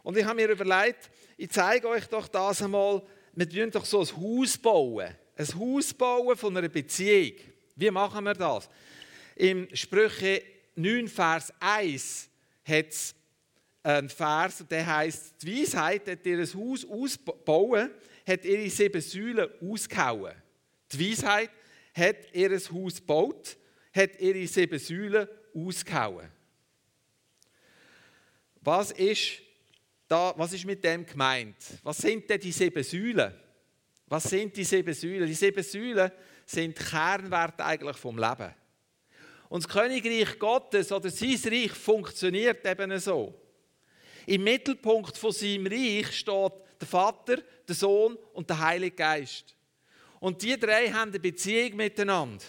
Und 0.03 0.17
ich 0.17 0.23
habe 0.23 0.35
mir 0.35 0.47
überlegt, 0.47 1.09
ich 1.35 1.49
zeige 1.49 1.89
euch 1.89 2.05
doch 2.05 2.29
das 2.29 2.61
einmal, 2.61 3.03
wir 3.33 3.49
bauen 3.49 3.71
doch 3.71 3.83
so 3.83 3.99
ein 3.99 4.07
Haus 4.07 4.57
bauen. 4.57 5.17
Ein 5.35 5.59
Haus 5.59 5.93
bauen 5.93 6.37
von 6.37 6.55
einer 6.55 6.69
Beziehung. 6.69 7.50
Wie 7.81 7.89
machen 7.89 8.23
wir 8.25 8.35
das? 8.35 8.69
Im 9.35 9.67
Sprüche 9.75 10.43
9, 10.75 11.07
Vers 11.07 11.51
1 11.59 12.29
hat 12.63 12.89
es 12.89 13.15
ein 13.81 14.07
Vers, 14.07 14.63
der 14.69 14.85
heißt: 14.85 15.41
Die 15.41 15.63
Weisheit 15.63 16.07
hat 16.07 16.23
ihr 16.23 16.45
Haus 16.53 16.85
ausbauen, 16.85 17.89
hat 18.27 18.45
ihre 18.45 18.69
sieben 18.69 19.01
Säulen 19.01 19.49
ausgehauen. 19.59 20.35
Die 20.91 21.11
Weisheit 21.11 21.49
hat 21.95 22.17
ihr 22.33 22.51
Haus 22.51 22.97
gebaut, 22.97 23.57
hat 23.95 24.19
ihre 24.19 24.45
sieben 24.45 24.77
Säulen 24.77 25.27
ausgehauen. 25.51 26.29
Was 28.61 28.91
ist, 28.91 29.41
da, 30.07 30.35
was 30.37 30.53
ist 30.53 30.65
mit 30.65 30.83
dem 30.83 31.03
gemeint? 31.03 31.55
Was 31.81 31.97
sind 31.97 32.29
denn 32.29 32.39
die 32.39 32.51
sieben 32.51 32.83
Säulen? 32.83 33.33
Was 34.05 34.25
sind 34.25 34.55
die 34.55 34.65
sieben 34.65 34.93
Säulen? 34.93 35.25
Die 35.25 35.33
sieben 35.33 35.63
Säulen 35.63 36.11
sind 36.51 36.75
Kernwerte 36.75 37.63
eigentlich 37.65 37.97
vom 37.97 38.17
Leben. 38.17 38.53
Und 39.49 39.63
das 39.63 39.71
Königreich 39.71 40.37
Gottes 40.39 40.91
oder 40.91 41.09
sein 41.09 41.39
Reich 41.45 41.71
funktioniert 41.71 42.65
eben 42.65 42.97
so. 42.99 43.33
Im 44.25 44.43
Mittelpunkt 44.43 45.17
von 45.17 45.31
seinem 45.31 45.67
Reich 45.67 46.15
steht 46.15 46.53
der 46.79 46.87
Vater, 46.87 47.37
der 47.67 47.75
Sohn 47.75 48.17
und 48.33 48.49
der 48.49 48.59
Heilige 48.59 48.95
Geist. 48.95 49.55
Und 50.19 50.41
die 50.41 50.57
drei 50.59 50.89
haben 50.89 51.09
eine 51.09 51.19
Beziehung 51.19 51.75
miteinander. 51.75 52.43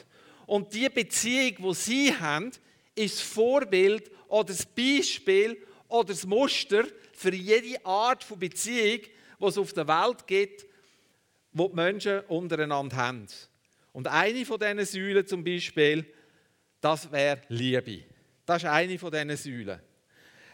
Und 0.47 0.73
die 0.75 0.89
Beziehung, 0.89 1.57
die 1.71 1.75
sie 1.75 2.15
haben, 2.15 2.51
ist 2.95 3.17
das 3.17 3.23
Vorbild 3.23 4.11
oder 4.29 4.53
das 4.53 4.67
Beispiel 4.67 5.67
oder 5.89 6.09
das 6.09 6.27
Muster 6.27 6.85
für 7.13 7.35
jede 7.35 7.85
Art 7.87 8.23
von 8.23 8.39
Beziehung, 8.39 9.01
die 9.41 9.45
es 9.45 9.59
auf 9.59 9.73
der 9.73 9.89
Welt 9.89 10.27
gibt, 10.27 10.67
die 11.53 11.69
die 11.69 11.75
Menschen 11.75 12.21
untereinander 12.29 12.97
haben. 12.97 13.27
Und 13.93 14.09
eine 14.09 14.45
von 14.47 14.59
diesen 14.59 14.85
Säulen 14.85 15.27
zum 15.27 15.45
Beispiel, 15.45 16.05
das 16.81 17.11
wäre 17.13 17.43
Liebe. 17.49 18.05
Das 18.47 18.63
ist 18.63 18.69
eine 18.69 18.99
von 18.99 19.11
diesen 19.11 19.37
Säulen. 19.37 19.81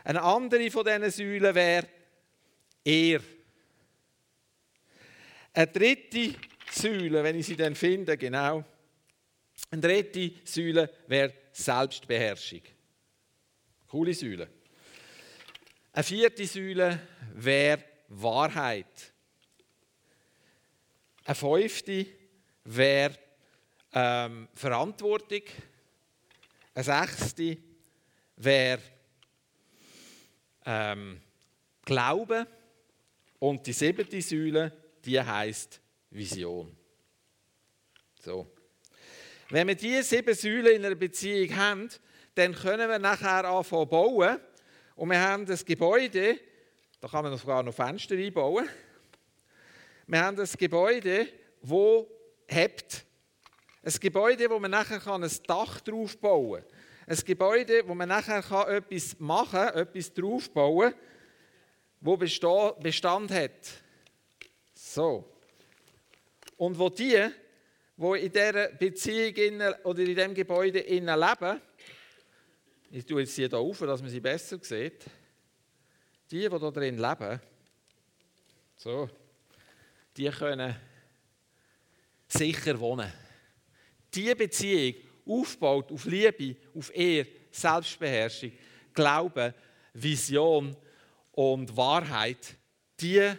Eine 0.04 0.23
andere 0.23 0.71
von 0.71 0.85
diesen 0.85 1.11
Säulen 1.11 1.54
wäre 1.54 1.88
Ehr. 2.85 3.21
Eine 5.52 5.66
dritte 5.66 6.35
Säule, 6.71 7.23
wenn 7.23 7.38
ich 7.38 7.47
sie 7.47 7.57
dann 7.57 7.75
finde, 7.75 8.16
genau. 8.16 8.64
Eine 9.71 9.80
dritte 9.83 10.33
Säule 10.45 10.90
wäre 11.07 11.35
Selbstbeherrschung. 11.52 12.62
Coole 13.88 14.14
Säule. 14.14 14.49
Eine 15.92 16.04
vierte 16.04 16.47
Säule 16.47 17.00
wäre 17.35 17.83
Wahrheit. 18.09 19.12
Eine 21.25 21.35
fünfte 21.35 22.07
wäre 22.64 23.18
ähm, 23.92 24.49
Verantwortung. 24.54 25.42
Eine 26.75 26.85
sechste 26.85 27.59
wäre 28.37 28.83
ähm, 30.64 31.21
Glaube. 31.85 32.47
Und 33.38 33.66
die 33.66 33.73
siebte 33.73 34.21
Säule, 34.21 34.73
die 35.04 35.21
heißt 35.21 35.80
Vision. 36.11 36.76
So. 38.21 38.47
Wenn 39.50 39.68
wir 39.68 39.75
diese 39.75 40.02
sieben 40.02 40.35
Säulen 40.35 40.76
in 40.76 40.85
einer 40.85 40.95
Beziehung 40.95 41.57
haben, 41.57 41.88
dann 42.35 42.54
können 42.54 42.88
wir 42.90 42.99
nachher 42.99 43.45
anfangen 43.45 43.88
bauen. 43.88 44.38
Und 44.97 45.11
wir 45.11 45.21
haben 45.21 45.47
das 45.47 45.64
Gebäude, 45.64 46.38
da 47.00 47.09
kann 47.09 47.25
man 47.25 47.37
sogar 47.37 47.62
noch 47.62 47.75
Fenster 47.75 48.16
einbauen. 48.16 48.68
Wir 50.07 50.23
haben 50.23 50.37
das 50.37 50.57
Gebäude, 50.57 51.28
wo 51.62 52.11
hebt. 52.47 53.04
Ein 53.88 54.00
Gebäude, 54.00 54.50
wo 54.50 54.59
man 54.59 54.71
nachher 54.71 55.07
ein 55.07 55.30
Dach 55.47 55.80
drauf 55.80 56.18
bauen 56.18 56.61
kann. 56.61 57.16
Ein 57.16 57.25
Gebäude, 57.25 57.88
wo 57.88 57.95
man 57.95 58.11
nachher 58.11 58.68
etwas 58.68 59.18
machen 59.18 59.61
kann, 59.61 59.76
etwas 59.78 60.12
draufbauen 60.12 60.92
kann, 60.92 61.00
wo 62.02 62.14
Bestand 62.18 63.30
hat. 63.30 63.50
So. 64.75 65.25
Und 66.59 66.78
wo 66.78 66.90
die, 66.90 67.30
die 67.97 68.26
in 68.26 68.30
dieser 68.30 68.68
Beziehung 68.73 69.75
oder 69.85 70.00
in 70.00 70.14
diesem 70.14 70.35
Gebäude 70.35 70.80
leben, 70.80 71.62
ich 72.90 73.07
tue 73.07 73.23
jetzt 73.23 73.37
hier 73.37 73.54
auf, 73.54 73.78
dass 73.78 74.02
man 74.02 74.11
sie 74.11 74.21
besser 74.21 74.59
sieht, 74.61 75.07
die, 76.30 76.40
die 76.40 76.49
da 76.50 76.71
drin 76.71 76.99
leben, 76.99 77.40
so, 78.76 79.09
die 80.14 80.28
können 80.28 80.76
sicher 82.28 82.78
wohnen. 82.78 83.11
Diese 84.14 84.36
Beziehung 84.36 84.94
aufbaut 85.26 85.92
auf 85.92 86.04
Liebe, 86.06 86.56
auf 86.74 86.94
Ehr, 86.94 87.26
Selbstbeherrschung, 87.50 88.52
Glauben, 88.94 89.54
Vision 89.92 90.76
und 91.32 91.76
Wahrheit, 91.76 92.56
die 93.00 93.32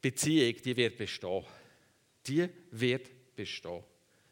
Beziehung, 0.00 0.56
die 0.62 0.76
wird 0.76 0.96
bestehen. 0.96 1.44
Die 2.26 2.48
wird 2.70 3.34
bestehen. 3.34 3.82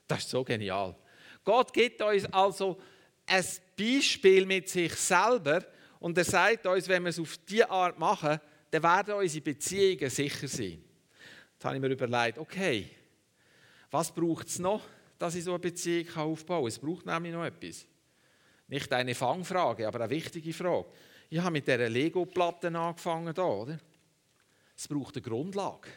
Das 0.07 0.21
ist 0.21 0.31
so 0.31 0.45
genial. 0.45 0.97
Gott 1.45 1.73
gibt 1.73 2.03
uns 2.03 2.25
also 2.27 2.79
ein 3.27 3.45
Beispiel 3.79 4.47
mit 4.47 4.69
sich 4.69 4.93
selber 4.95 5.65
und 6.01 6.17
er 6.17 6.25
sagt 6.25 6.67
uns, 6.67 6.89
wenn 6.89 7.03
wir 7.03 7.11
es 7.11 7.19
auf 7.19 7.37
diese 7.49 7.71
Art 7.71 7.99
machen, 7.99 8.41
dann 8.71 8.83
werden 8.83 9.15
unsere 9.15 9.43
Beziehungen 9.43 10.11
sicher 10.11 10.49
sein. 10.49 10.83
Jetzt 11.55 11.65
habe 11.65 11.77
ich 11.77 11.81
mir 11.81 11.89
überlegt, 11.89 12.39
okay, 12.39 12.91
was 13.91 14.13
braucht 14.13 14.49
es 14.49 14.59
noch? 14.59 14.83
Dass 15.19 15.35
ich 15.35 15.45
so 15.45 15.51
eine 15.51 15.59
Beziehung 15.59 16.09
aufbauen 16.17 16.63
kann. 16.63 16.69
Es 16.69 16.79
braucht 16.79 17.07
nämlich 17.07 17.33
noch 17.33 17.45
etwas. 17.45 17.87
Nicht 18.69 18.93
eine 18.93 19.15
Fangfrage, 19.15 19.87
aber 19.87 20.01
eine 20.01 20.11
wichtige 20.11 20.53
Frage. 20.53 20.87
Ich 21.31 21.39
habe 21.39 21.51
mit 21.51 21.67
dieser 21.67 21.89
Lego-Platte 21.89 22.69
angefangen. 22.69 23.35
Hier, 23.35 23.45
oder? 23.45 23.79
Es 24.77 24.87
braucht 24.87 25.17
eine 25.17 25.23
Grundlage. 25.23 25.89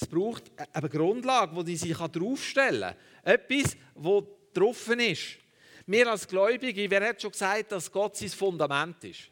Es 0.00 0.06
braucht 0.06 0.50
eine 0.72 0.88
Grundlage, 0.88 1.62
die 1.64 1.76
sich 1.76 1.96
draufstellen 1.96 2.94
kann. 3.22 3.34
Etwas, 3.34 3.76
das 3.94 4.24
drauf 4.54 4.88
ist. 4.88 5.38
Wir 5.86 6.10
als 6.10 6.26
Gläubige, 6.26 6.90
wer 6.90 7.08
hat 7.08 7.20
schon 7.20 7.32
gesagt, 7.32 7.72
dass 7.72 7.90
Gott 7.90 8.16
sein 8.16 8.28
Fundament 8.28 9.02
ist? 9.04 9.30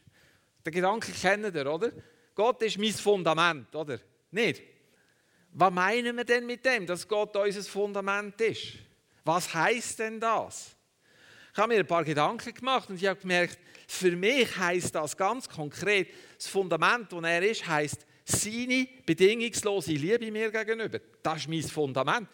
Den 0.64 0.73
Gedanken 0.73 1.14
kennen 1.14 1.55
ihr, 1.55 1.73
oder? 1.73 1.93
Gott 2.35 2.62
ist 2.62 2.79
mein 2.79 2.93
Fundament, 2.93 3.75
oder? 3.75 3.99
Nicht? 4.31 4.62
Was 5.52 5.73
meinen 5.73 6.16
wir 6.16 6.25
denn 6.25 6.47
mit 6.47 6.64
dem, 6.64 6.87
dass 6.87 7.07
Gott 7.07 7.37
unser 7.37 7.62
Fundament 7.62 8.40
ist? 8.40 8.75
Was 9.25 9.52
heißt 9.52 9.99
denn 9.99 10.21
das? 10.21 10.76
Ich 11.52 11.59
habe 11.59 11.75
mir 11.75 11.80
ein 11.80 11.87
paar 11.87 12.04
Gedanken 12.04 12.54
gemacht 12.54 12.88
und 12.88 12.97
ich 12.97 13.07
habe 13.07 13.21
gemerkt, 13.21 13.59
für 13.88 14.12
mich 14.12 14.57
heißt 14.57 14.95
das 14.95 15.16
ganz 15.16 15.49
konkret, 15.49 16.09
das 16.37 16.47
Fundament, 16.47 17.12
das 17.12 17.25
er 17.25 17.42
ist, 17.42 17.66
heißt 17.66 18.07
seine 18.25 18.87
bedingungslose 19.04 19.92
Liebe 19.92 20.30
mir 20.30 20.52
gegenüber. 20.52 21.00
Das 21.23 21.38
ist 21.38 21.49
mein 21.49 21.62
Fundament. 21.62 22.28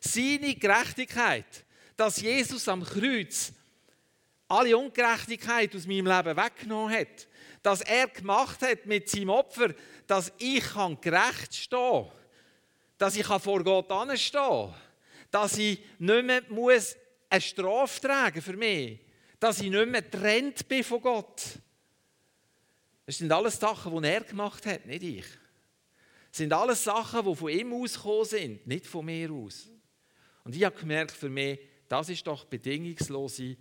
Seine 0.00 0.54
Gerechtigkeit, 0.54 1.64
dass 1.96 2.20
Jesus 2.20 2.68
am 2.68 2.84
Kreuz 2.84 3.52
alle 4.46 4.76
Ungerechtigkeit 4.76 5.74
aus 5.74 5.86
meinem 5.86 6.06
Leben 6.06 6.36
weggenommen 6.36 6.96
hat. 6.96 7.28
Dass 7.62 7.80
er 7.80 8.08
gemacht 8.08 8.62
hat 8.62 8.86
mit 8.86 9.08
seinem 9.08 9.30
Opfer, 9.30 9.74
dass 10.06 10.32
ich 10.38 10.64
gerecht 11.00 11.54
stehen 11.54 11.78
kann. 11.78 12.21
Dass 13.02 13.16
ich 13.16 13.26
vor 13.26 13.64
Gott 13.64 13.90
anstehen 13.90 14.40
kann. 14.40 14.74
Dass 15.28 15.58
ich 15.58 15.80
nicht 15.98 16.24
mehr 16.24 16.42
muss 16.48 16.94
eine 17.28 17.40
Strafe 17.40 18.00
tragen 18.00 18.40
für 18.40 18.56
mich. 18.56 19.00
Dass 19.40 19.60
ich 19.60 19.70
nicht 19.70 19.88
mehr 19.88 20.02
getrennt 20.02 20.68
bin 20.68 20.84
von 20.84 21.00
Gott. 21.00 21.42
Das 23.04 23.18
sind 23.18 23.32
alles 23.32 23.58
Sachen, 23.58 24.00
die 24.00 24.08
er 24.08 24.20
gemacht 24.20 24.64
hat, 24.66 24.86
nicht 24.86 25.02
ich. 25.02 25.26
Das 26.30 26.38
sind 26.38 26.52
alles 26.52 26.84
Sachen, 26.84 27.28
die 27.28 27.34
von 27.34 27.50
ihm 27.50 27.72
ausgekommen 27.72 28.24
sind, 28.24 28.66
nicht 28.68 28.86
von 28.86 29.04
mir 29.04 29.32
aus. 29.32 29.68
Und 30.44 30.54
ich 30.54 30.62
habe 30.62 30.78
gemerkt, 30.78 31.10
für 31.10 31.28
mich, 31.28 31.58
das 31.88 32.08
ist 32.08 32.24
doch 32.24 32.44
bedingungslose 32.44 33.56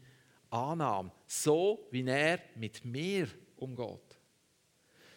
Annahme. 0.51 1.11
So, 1.25 1.87
wie 1.89 2.07
er 2.07 2.43
mit 2.53 2.85
mir 2.85 3.27
umgeht. 3.55 4.19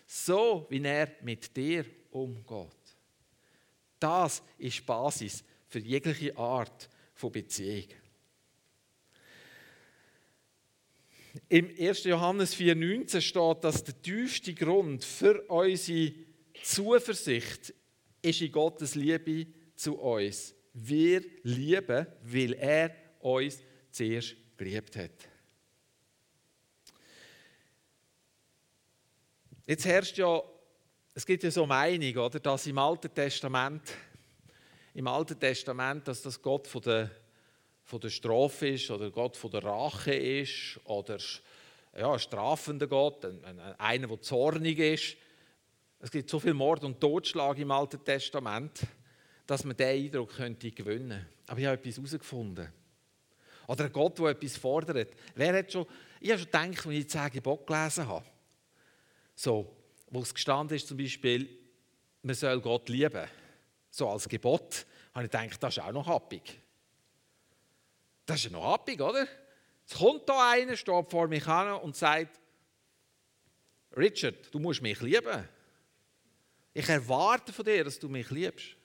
So, 0.07 0.67
wie 0.71 0.83
er 0.83 1.11
mit 1.21 1.55
dir 1.55 1.85
umgeht. 2.11 2.84
Das 3.99 4.43
ist 4.59 4.79
die 4.79 4.83
Basis 4.83 5.45
für 5.69 5.79
jegliche 5.79 6.37
Art 6.37 6.89
von 7.15 7.33
Beziehung. 7.33 7.89
Im 11.49 11.69
1. 11.79 12.05
Johannes 12.05 12.55
4,19 12.57 13.21
steht, 13.21 13.65
dass 13.65 13.83
der 13.83 14.01
tiefste 14.01 14.55
Grund 14.55 15.05
für 15.05 15.43
unsere 15.49 16.13
Zuversicht 16.63 17.75
ist 18.23 18.41
in 18.41 18.53
Gottes 18.53 18.95
Liebe 18.95 19.47
zu 19.75 19.99
uns. 19.99 20.55
Wir 20.73 21.23
lieben, 21.43 22.07
weil 22.23 22.53
er 22.55 22.95
uns 23.21 23.59
zuerst 23.91 24.37
geliebt 24.57 24.97
hat. 24.97 25.29
Jetzt 29.67 29.87
herrscht 29.87 30.19
ja, 30.19 30.43
es 31.15 31.25
gibt 31.25 31.43
ja 31.43 31.51
so 31.51 31.65
Meinung, 31.65 32.17
oder, 32.17 32.41
dass 32.41 32.67
im 32.67 32.79
Alten 32.79 33.13
Testament, 33.15 33.93
im 34.95 35.07
Alten 35.07 35.39
Testament, 35.39 36.07
dass 36.09 36.23
das 36.23 36.41
Gott 36.41 36.67
von 36.67 36.83
der 36.83 37.11
von 37.85 38.01
der 38.01 38.11
Strafe 38.11 38.69
ist 38.69 38.91
oder 38.91 39.11
Gott 39.11 39.37
von 39.37 39.51
der 39.51 39.63
Rache 39.63 40.15
ist 40.15 40.81
oder 40.85 41.19
ja, 41.97 42.13
ein 42.13 42.19
strafender 42.19 42.87
Gott, 42.87 43.25
ein, 43.25 43.45
ein, 43.45 43.61
einer, 43.61 44.07
der 44.09 44.21
zornig 44.21 44.79
ist. 44.79 45.17
Es 46.01 46.11
gibt 46.11 46.29
so 46.29 46.41
viel 46.41 46.55
Mord 46.55 46.83
und 46.85 47.01
Totschlag 47.01 47.59
im 47.59 47.71
Alten 47.71 48.03
Testament, 48.03 48.81
dass 49.47 49.65
man 49.65 49.77
diesen 49.77 49.91
Eindruck 49.91 50.35
könnte 50.35 50.71
gewinnen 50.71 51.09
könnte. 51.09 51.27
Aber 51.47 51.61
ich 51.61 51.67
habe 51.67 51.77
etwas 51.77 51.97
herausgefunden. 51.97 52.73
Oder 53.69 53.85
ein 53.85 53.93
Gott, 53.93 54.19
der 54.19 54.27
etwas 54.27 54.57
fordert. 54.57 55.13
Wer 55.35 55.59
hat 55.59 55.73
schon, 55.73 55.87
ich 56.21 56.31
habe 56.31 56.41
schon 56.41 56.51
gedacht, 56.51 56.87
als 56.87 56.95
ich 56.95 57.09
zehn 57.09 57.31
Gebote 57.31 57.65
gelesen 57.65 58.09
habe, 58.09 58.25
so, 59.35 59.77
wo 60.07 60.21
es 60.21 60.33
gestanden 60.35 60.77
ist, 60.77 60.89
zum 60.89 60.97
Beispiel, 60.97 61.49
man 62.23 62.35
soll 62.35 62.61
Gott 62.61 62.89
lieben, 62.89 63.29
so 63.91 64.09
als 64.09 64.29
Gebot, 64.29 64.87
habe 65.15 65.27
ich 65.27 65.31
gedacht, 65.31 65.63
das 65.63 65.77
ist 65.77 65.83
auch 65.83 65.93
noch 65.93 66.07
happig. 66.07 66.61
Das 68.27 68.37
ist 68.37 68.45
ja 68.45 68.51
noch 68.51 68.65
happig, 68.65 69.01
oder? 69.01 69.27
Es 69.87 69.99
kommt 69.99 70.29
da 70.29 70.53
einer, 70.53 70.77
steht 70.77 71.11
vor 71.11 71.29
mich 71.29 71.47
an 71.47 71.81
und 71.81 71.95
sagt, 71.95 72.41
Richard, 73.97 74.53
du 74.53 74.59
musst 74.59 74.83
mich 74.83 75.01
lieben. 75.01 75.49
Ich 76.73 76.89
erwarte 76.89 77.53
von 77.53 77.65
dir, 77.65 77.85
dass 77.85 77.99
du 77.99 78.09
mich 78.09 78.31
liebst. 78.31 78.77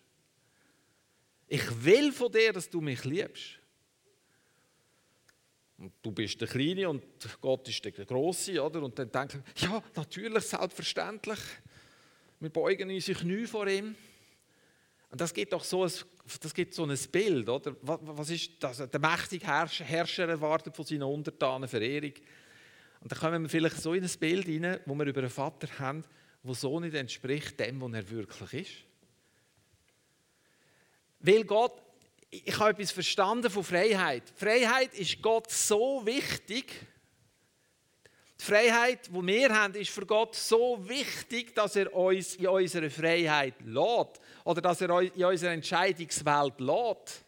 Ich 1.48 1.84
will 1.84 2.12
von 2.12 2.32
dir, 2.32 2.54
dass 2.54 2.70
du 2.70 2.80
mich 2.80 3.04
liebst. 3.06 3.59
Und 5.80 5.94
du 6.02 6.12
bist 6.12 6.40
der 6.42 6.48
Kleine 6.48 6.90
und 6.90 7.04
Gott 7.40 7.68
ist 7.70 7.84
der 7.86 7.92
Große, 7.94 8.62
oder? 8.62 8.84
Und 8.84 9.00
dann 9.00 9.10
denkt 9.10 9.36
er, 9.36 9.44
ja, 9.56 9.84
natürlich, 9.96 10.44
selbstverständlich. 10.44 11.40
Wir 12.42 12.50
beugen 12.50 12.90
unsere 12.90 13.20
Knie 13.20 13.46
vor 13.46 13.66
ihm. 13.68 13.96
Und 15.10 15.22
das 15.22 15.34
gibt 15.34 15.54
doch 15.54 15.64
so 15.64 15.86
ein, 15.86 15.92
das 16.42 16.54
gibt 16.54 16.74
so 16.74 16.86
ein 16.86 16.98
Bild, 17.12 17.48
oder? 17.48 17.76
Was 17.82 18.30
ist 18.30 18.52
das? 18.60 18.90
Der 18.90 19.00
mächtige 19.00 19.48
Herrscher, 19.48 19.86
Herrscher 19.86 20.28
erwartet 20.28 20.76
von 20.76 20.86
seinen 20.86 21.04
Untertanen 21.04 21.70
Verehrung. 21.70 22.14
Und 23.00 23.12
dann 23.12 23.20
kommen 23.20 23.44
wir 23.44 23.50
vielleicht 23.50 23.82
so 23.82 23.94
in 23.94 24.04
ein 24.04 24.12
Bild 24.20 24.46
hinein, 24.46 24.82
wo 24.86 24.94
wir 24.96 25.06
über 25.06 25.22
einen 25.22 25.30
Vater 25.30 25.68
haben, 25.80 26.04
der 26.44 26.54
so 26.56 26.80
nicht 26.82 26.94
entspricht 26.94 27.58
dem, 27.60 27.80
was 27.82 27.94
er 27.94 28.10
wirklich 28.10 28.54
ist. 28.54 28.74
Weil 31.22 31.46
Gott, 31.46 31.82
ich 32.30 32.60
habe 32.60 32.72
etwas 32.72 32.92
verstanden 32.92 33.50
von 33.50 33.64
Freiheit. 33.64 34.24
Freiheit 34.36 34.94
ist 34.94 35.22
Gott 35.22 35.50
so 35.50 36.06
wichtig, 36.06 36.66
die 38.40 38.46
Freiheit, 38.46 39.08
die 39.08 39.28
wir 39.28 39.50
haben, 39.54 39.74
ist 39.76 39.90
für 39.90 40.06
Gott 40.06 40.34
so 40.34 40.80
wichtig, 40.88 41.54
dass 41.56 41.76
er 41.76 41.94
uns 41.94 42.36
in 42.36 42.48
unserer 42.48 42.90
Freiheit 42.90 43.56
lädt 43.66 44.20
oder 44.46 44.62
dass 44.62 44.80
er 44.80 44.94
uns 44.94 45.12
in 45.14 45.26
unserer 45.26 45.52
Entscheidungswelt 45.52 46.60
lädt. 46.60 47.26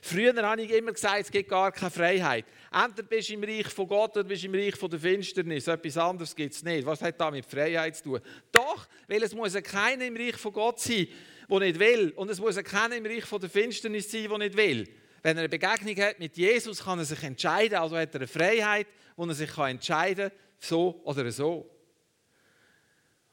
Früher 0.00 0.34
habe 0.40 0.62
ich 0.62 0.70
immer 0.70 0.92
gesagt, 0.92 1.22
es 1.22 1.30
gibt 1.30 1.48
gar 1.48 1.72
keine 1.72 1.90
Freiheit. 1.90 2.44
Entweder 2.70 3.08
bist 3.08 3.30
du 3.30 3.34
im 3.34 3.42
Reich 3.42 3.66
von 3.66 3.88
Gott 3.88 4.16
oder 4.16 4.24
bist 4.24 4.44
du 4.44 4.46
im 4.46 4.54
Reich 4.54 4.76
von 4.76 4.88
der 4.88 5.00
Finsternis. 5.00 5.66
Etwas 5.66 5.96
anderes 5.96 6.36
gibt 6.36 6.54
es 6.54 6.62
nicht. 6.62 6.86
Was 6.86 7.02
hat 7.02 7.20
das 7.20 7.32
mit 7.32 7.44
Freiheit 7.44 7.96
zu 7.96 8.04
tun? 8.04 8.20
Doch, 8.52 8.86
weil 9.08 9.22
es 9.24 9.34
muss 9.34 9.54
ja 9.54 9.60
keiner 9.60 10.04
im 10.04 10.16
Reich 10.16 10.36
von 10.36 10.52
Gott 10.52 10.78
sein, 10.78 11.08
der 11.48 11.60
nicht 11.60 11.78
will. 11.78 12.12
Und 12.16 12.30
es 12.30 12.40
muss 12.40 12.56
ja 12.56 12.62
keiner 12.62 12.96
im 12.96 13.06
Reich 13.06 13.24
der 13.28 13.48
Finsternis 13.48 14.10
sein, 14.10 14.28
der 14.28 14.38
nicht 14.38 14.56
will. 14.56 14.88
Wenn 15.22 15.36
er 15.36 15.42
eine 15.44 15.48
Begegnung 15.48 15.96
hat 15.96 16.18
mit 16.18 16.36
Jesus, 16.36 16.84
kann 16.84 16.98
er 16.98 17.04
sich 17.04 17.22
entscheiden. 17.22 17.78
Also 17.78 17.96
hat 17.96 18.14
er 18.14 18.20
eine 18.20 18.26
Freiheit, 18.26 18.86
wo 19.16 19.24
er 19.24 19.34
sich 19.34 19.56
entscheiden 19.56 20.30
kann, 20.30 20.38
so 20.58 21.00
oder 21.04 21.30
so. 21.32 21.68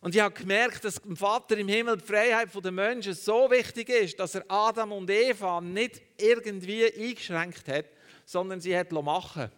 Und 0.06 0.13
ich 0.13 0.21
habe 0.21 0.36
gemerkt, 0.36 0.84
dass 0.84 1.01
dem 1.01 1.17
Vater 1.17 1.58
im 1.58 1.67
Himmel 1.67 1.97
die 1.97 2.06
Freiheit 2.06 2.49
der 2.63 2.71
Menschen 2.71 3.15
so 3.15 3.49
wichtig 3.49 3.89
ist, 3.89 4.19
dass 4.19 4.36
er 4.36 4.45
Adam 4.47 4.91
und 4.91 5.10
Eva 5.10 5.60
nicht 5.60 5.99
irgendwie 6.17 6.86
eingeschränkt 6.93 7.67
hat, 7.67 7.86
sondern 8.23 8.62
sie 8.62 8.78
hat 8.78 8.91
machen 8.91 9.49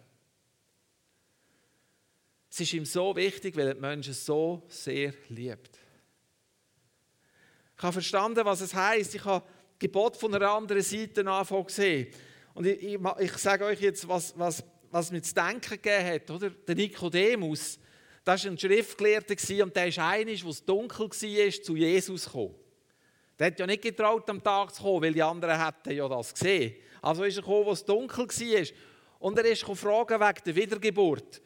Es 2.50 2.62
ist 2.62 2.74
ihm 2.74 2.86
so 2.86 3.14
wichtig, 3.16 3.58
weil 3.58 3.68
er 3.68 3.74
die 3.74 3.82
Menschen 3.82 4.14
so 4.14 4.64
sehr 4.70 5.14
liebt. 5.28 5.77
Ich 7.78 7.84
habe 7.84 7.94
verstanden, 7.94 8.44
was 8.44 8.62
es 8.62 8.74
heißt. 8.74 9.16
Ich 9.16 9.24
habe 9.24 9.46
Gebot 9.78 10.18
von 10.18 10.34
einer 10.34 10.50
anderen 10.50 10.82
Seite 10.82 11.24
gesehen. 11.66 12.08
Und 12.56 12.66
ich, 12.66 12.82
ich, 12.82 13.00
ich, 13.20 13.32
sage 13.34 13.66
euch 13.66 13.80
jetzt, 13.80 14.08
was, 14.08 14.34
was, 14.38 14.64
was 14.90 15.12
mir 15.12 15.22
zu 15.22 15.36
denken 15.36 15.62
gegeben 15.62 16.06
hat. 16.06 16.32
Oder? 16.32 16.50
Der 16.50 16.76
Nikodemus, 16.76 17.78
das 18.24 18.44
war 18.44 18.52
ein 18.52 18.58
Schriftgelehrter 18.58 19.64
und 19.64 19.76
der 19.76 19.88
ist 19.88 20.00
einer, 20.00 20.32
wo 20.44 20.50
es 20.50 20.66
dunkel 20.66 21.08
war, 21.08 21.64
zu 21.64 21.76
Jesus 21.76 22.26
gekommen. 22.26 22.56
Der 23.38 23.48
hat 23.48 23.60
ja 23.60 23.68
nicht 23.68 23.84
getraut, 23.84 24.28
am 24.32 24.44
Tag 24.44 24.74
zu 24.74 24.82
kommen, 24.82 25.04
weil 25.04 25.14
die 25.14 25.22
anderen 25.22 25.64
hätten 25.64 25.92
ja 25.92 26.08
das 26.10 26.34
gesehen. 26.34 26.76
Also 27.04 27.24
ist 27.26 27.38
er 27.38 27.44
gekommen, 27.44 27.68
wo 27.68 27.72
es 27.74 27.86
dunkel 27.86 28.28
war. 28.28 28.68
Und 29.20 29.38
er 29.38 29.46
ist 29.46 29.62
fragen 29.62 30.20
wegen 30.20 30.42
der 30.46 30.56
Wiedergeburt. 30.56 31.42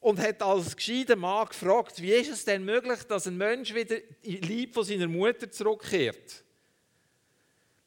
Und 0.00 0.18
hat 0.18 0.42
als 0.42 0.74
gescheiter 0.74 1.14
Mann 1.14 1.46
gefragt, 1.46 2.00
wie 2.00 2.12
ist 2.12 2.30
es 2.30 2.44
denn 2.44 2.64
möglich, 2.64 3.02
dass 3.04 3.26
ein 3.26 3.36
Mensch 3.36 3.74
wieder 3.74 3.96
in 4.22 4.40
Lieb 4.42 4.74
von 4.74 4.84
seiner 4.84 5.06
Mutter 5.06 5.50
zurückkehrt? 5.50 6.42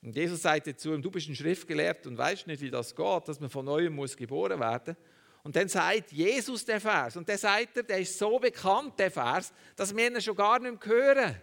Und 0.04 0.16
Jesus 0.16 0.42
sagte 0.42 0.76
zu 0.76 0.94
ihm, 0.94 1.02
du 1.02 1.10
bist 1.10 1.30
ein 1.30 1.36
Schriftgelehrter 1.36 2.10
und 2.10 2.18
weißt 2.18 2.46
nicht, 2.46 2.62
wie 2.62 2.70
das 2.70 2.96
geht, 2.96 3.28
dass 3.28 3.40
man 3.40 3.50
von 3.50 3.66
neuem 3.66 3.96
muss 3.96 4.18
geboren 4.18 4.60
werden 4.60 4.98
Und 5.44 5.56
dann 5.56 5.70
sagt 5.70 6.12
Jesus 6.12 6.66
den 6.66 6.82
Vers. 6.82 7.16
Und 7.16 7.28
der 7.28 7.38
sagt 7.38 7.78
er, 7.78 7.84
der 7.84 8.00
ist 8.00 8.18
so 8.18 8.38
bekannt, 8.38 9.00
der 9.00 9.10
Vers, 9.10 9.54
dass 9.76 9.96
wir 9.96 10.08
ihn 10.08 10.22
schon 10.22 10.36
gar 10.36 10.60
nicht 10.60 10.86
mehr 10.86 10.96
hören. 10.96 11.36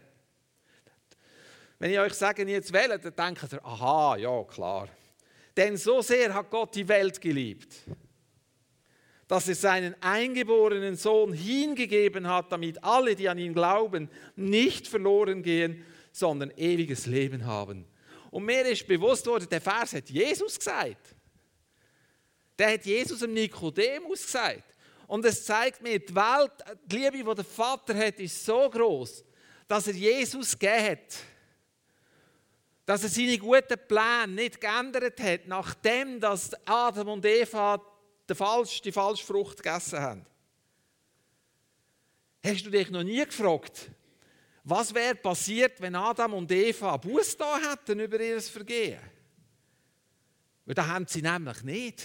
Wenn 1.78 1.90
ich 1.90 1.98
euch 1.98 2.12
sage, 2.12 2.46
jetzt 2.46 2.72
wählen, 2.74 3.00
dann 3.00 3.16
denkt 3.16 3.52
ihr, 3.52 3.64
aha, 3.64 4.16
ja, 4.18 4.44
klar. 4.44 4.88
Denn 5.56 5.78
so 5.78 6.02
sehr 6.02 6.34
hat 6.34 6.50
Gott 6.50 6.74
die 6.74 6.86
Welt 6.86 7.18
geliebt, 7.18 7.74
dass 9.30 9.46
er 9.46 9.54
seinen 9.54 9.94
eingeborenen 10.02 10.96
Sohn 10.96 11.32
hingegeben 11.32 12.26
hat, 12.26 12.50
damit 12.50 12.82
alle, 12.82 13.14
die 13.14 13.28
an 13.28 13.38
ihn 13.38 13.54
glauben, 13.54 14.10
nicht 14.34 14.88
verloren 14.88 15.44
gehen, 15.44 15.84
sondern 16.10 16.50
ewiges 16.56 17.06
Leben 17.06 17.46
haben. 17.46 17.84
Und 18.32 18.44
mir 18.44 18.66
ist 18.66 18.88
bewusst 18.88 19.24
worden, 19.28 19.46
der 19.48 19.60
Vers 19.60 19.92
hat 19.92 20.10
Jesus 20.10 20.58
gesagt. 20.58 21.14
Der 22.58 22.72
hat 22.72 22.84
Jesus 22.84 23.22
im 23.22 23.32
Nikodemus 23.32 24.26
gesagt. 24.26 24.74
Und 25.06 25.24
es 25.24 25.44
zeigt 25.44 25.80
mir, 25.80 26.00
die 26.00 26.12
Welt, 26.12 26.50
die 26.86 26.96
Liebe, 26.96 27.18
die 27.18 27.34
der 27.36 27.44
Vater 27.44 27.96
hat, 27.96 28.18
ist 28.18 28.44
so 28.44 28.68
groß, 28.68 29.24
dass 29.68 29.86
er 29.86 29.94
Jesus 29.94 30.58
gegeben 30.58 30.86
hat. 30.86 31.18
Dass 32.84 33.04
er 33.04 33.08
seine 33.08 33.38
guten 33.38 33.78
Pläne 33.86 34.32
nicht 34.34 34.60
geändert 34.60 35.20
hat, 35.20 35.46
nachdem 35.46 36.18
dass 36.18 36.50
Adam 36.66 37.10
und 37.10 37.24
Eva 37.24 37.80
die 38.30 38.34
falsche, 38.34 38.82
die 38.82 38.92
falsche 38.92 39.24
Frucht 39.24 39.62
gegessen 39.62 40.00
haben. 40.00 40.26
Hast 42.42 42.64
du 42.64 42.70
dich 42.70 42.90
noch 42.90 43.02
nie 43.02 43.24
gefragt, 43.24 43.90
was 44.64 44.94
wäre 44.94 45.14
passiert, 45.14 45.80
wenn 45.80 45.94
Adam 45.94 46.34
und 46.34 46.50
Eva 46.50 46.96
Buß 46.96 47.36
da 47.36 47.58
hätten 47.58 48.00
über 48.00 48.20
ihr 48.20 48.40
Vergehen? 48.40 49.00
Weil 50.64 50.74
das 50.74 50.86
haben 50.86 51.06
sie 51.06 51.22
nämlich 51.22 51.62
nicht. 51.62 52.02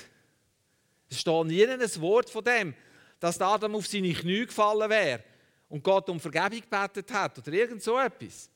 Es 1.09 1.19
steht 1.19 1.45
nie 1.45 1.65
ein 1.65 2.01
Wort 2.01 2.29
von 2.29 2.43
dem, 2.43 2.73
dass 3.19 3.39
Adam 3.39 3.75
auf 3.75 3.87
seine 3.87 4.13
Knie 4.13 4.45
gefallen 4.45 4.89
wäre 4.89 5.23
und 5.69 5.83
Gott 5.83 6.09
um 6.09 6.19
Vergebung 6.19 6.61
gebetet 6.61 7.11
hat 7.11 7.37
oder 7.37 7.53
irgend 7.53 7.83
so 7.83 7.99
etwas. 7.99 8.49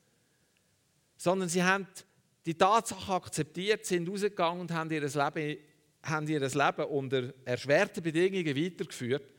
Sondern 1.16 1.48
sie 1.48 1.62
haben 1.62 1.86
die 2.44 2.56
Tatsache 2.56 3.12
akzeptiert, 3.12 3.86
sind 3.86 4.08
rausgegangen 4.08 4.62
und 4.62 4.72
haben 4.72 4.90
ihr 4.90 5.02
Leben, 5.02 5.58
haben 6.02 6.26
ihr 6.28 6.40
Leben 6.40 6.84
unter 6.84 7.32
erschwerten 7.44 8.02
Bedingungen 8.02 8.56
weitergeführt. 8.56 9.34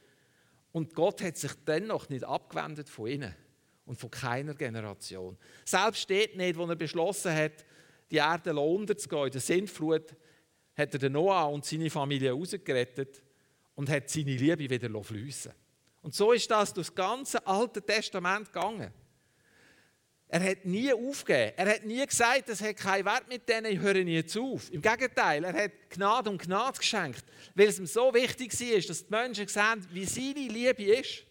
Und 0.71 0.93
Gott 0.93 1.21
hat 1.21 1.37
sich 1.37 1.51
dennoch 1.67 2.09
nicht 2.09 2.23
abgewendet 2.23 2.89
von 2.89 3.07
ihnen 3.07 3.35
und 3.85 3.99
von 3.99 4.11
keiner 4.11 4.53
Generation. 4.53 5.37
Selbst 5.65 6.01
steht 6.01 6.37
nicht, 6.37 6.57
wo 6.57 6.65
er 6.65 6.75
beschlossen 6.75 7.33
hat, 7.35 7.65
die 8.09 8.17
Erde 8.17 8.55
unterzugehen, 8.55 9.25
in 9.25 9.31
der 9.31 9.41
Sintflut, 9.41 10.15
hat 10.75 10.93
er 10.93 10.99
den 10.99 11.13
Noah 11.13 11.49
und 11.49 11.65
seine 11.65 11.89
Familie 11.89 12.31
rausgerettet 12.31 13.21
und 13.75 13.89
hat 13.89 14.09
seine 14.09 14.35
Liebe 14.35 14.69
wieder 14.69 15.03
fließen 15.03 15.51
Und 16.01 16.13
so 16.13 16.31
ist 16.31 16.49
das 16.49 16.73
durch 16.73 16.87
das 16.87 16.95
ganze 16.95 17.45
Alte 17.45 17.81
Testament 17.81 18.51
gegangen. 18.51 18.93
Er 20.33 20.41
hat 20.49 20.63
nie 20.63 20.93
aufgegeben. 20.93 21.51
Er 21.57 21.73
hat 21.73 21.83
nie 21.83 22.05
gesagt, 22.05 22.47
es 22.47 22.61
hat 22.61 22.77
keinen 22.77 23.03
Wert 23.03 23.27
mit 23.27 23.49
denen, 23.49 23.65
ich 23.65 23.79
höre 23.81 24.01
nie 24.01 24.25
zu. 24.25 24.61
Im 24.71 24.81
Gegenteil, 24.81 25.43
er 25.43 25.53
hat 25.65 25.71
Gnade 25.89 26.29
und 26.29 26.41
Gnade 26.41 26.77
geschenkt, 26.77 27.25
weil 27.53 27.67
es 27.67 27.79
ihm 27.79 27.85
so 27.85 28.13
wichtig 28.13 28.57
war, 28.57 28.79
dass 28.79 29.05
die 29.05 29.11
Menschen 29.11 29.47
sehen, 29.49 29.87
wie 29.91 30.05
seine 30.05 30.47
Liebe 30.47 30.83
ist. 30.83 31.25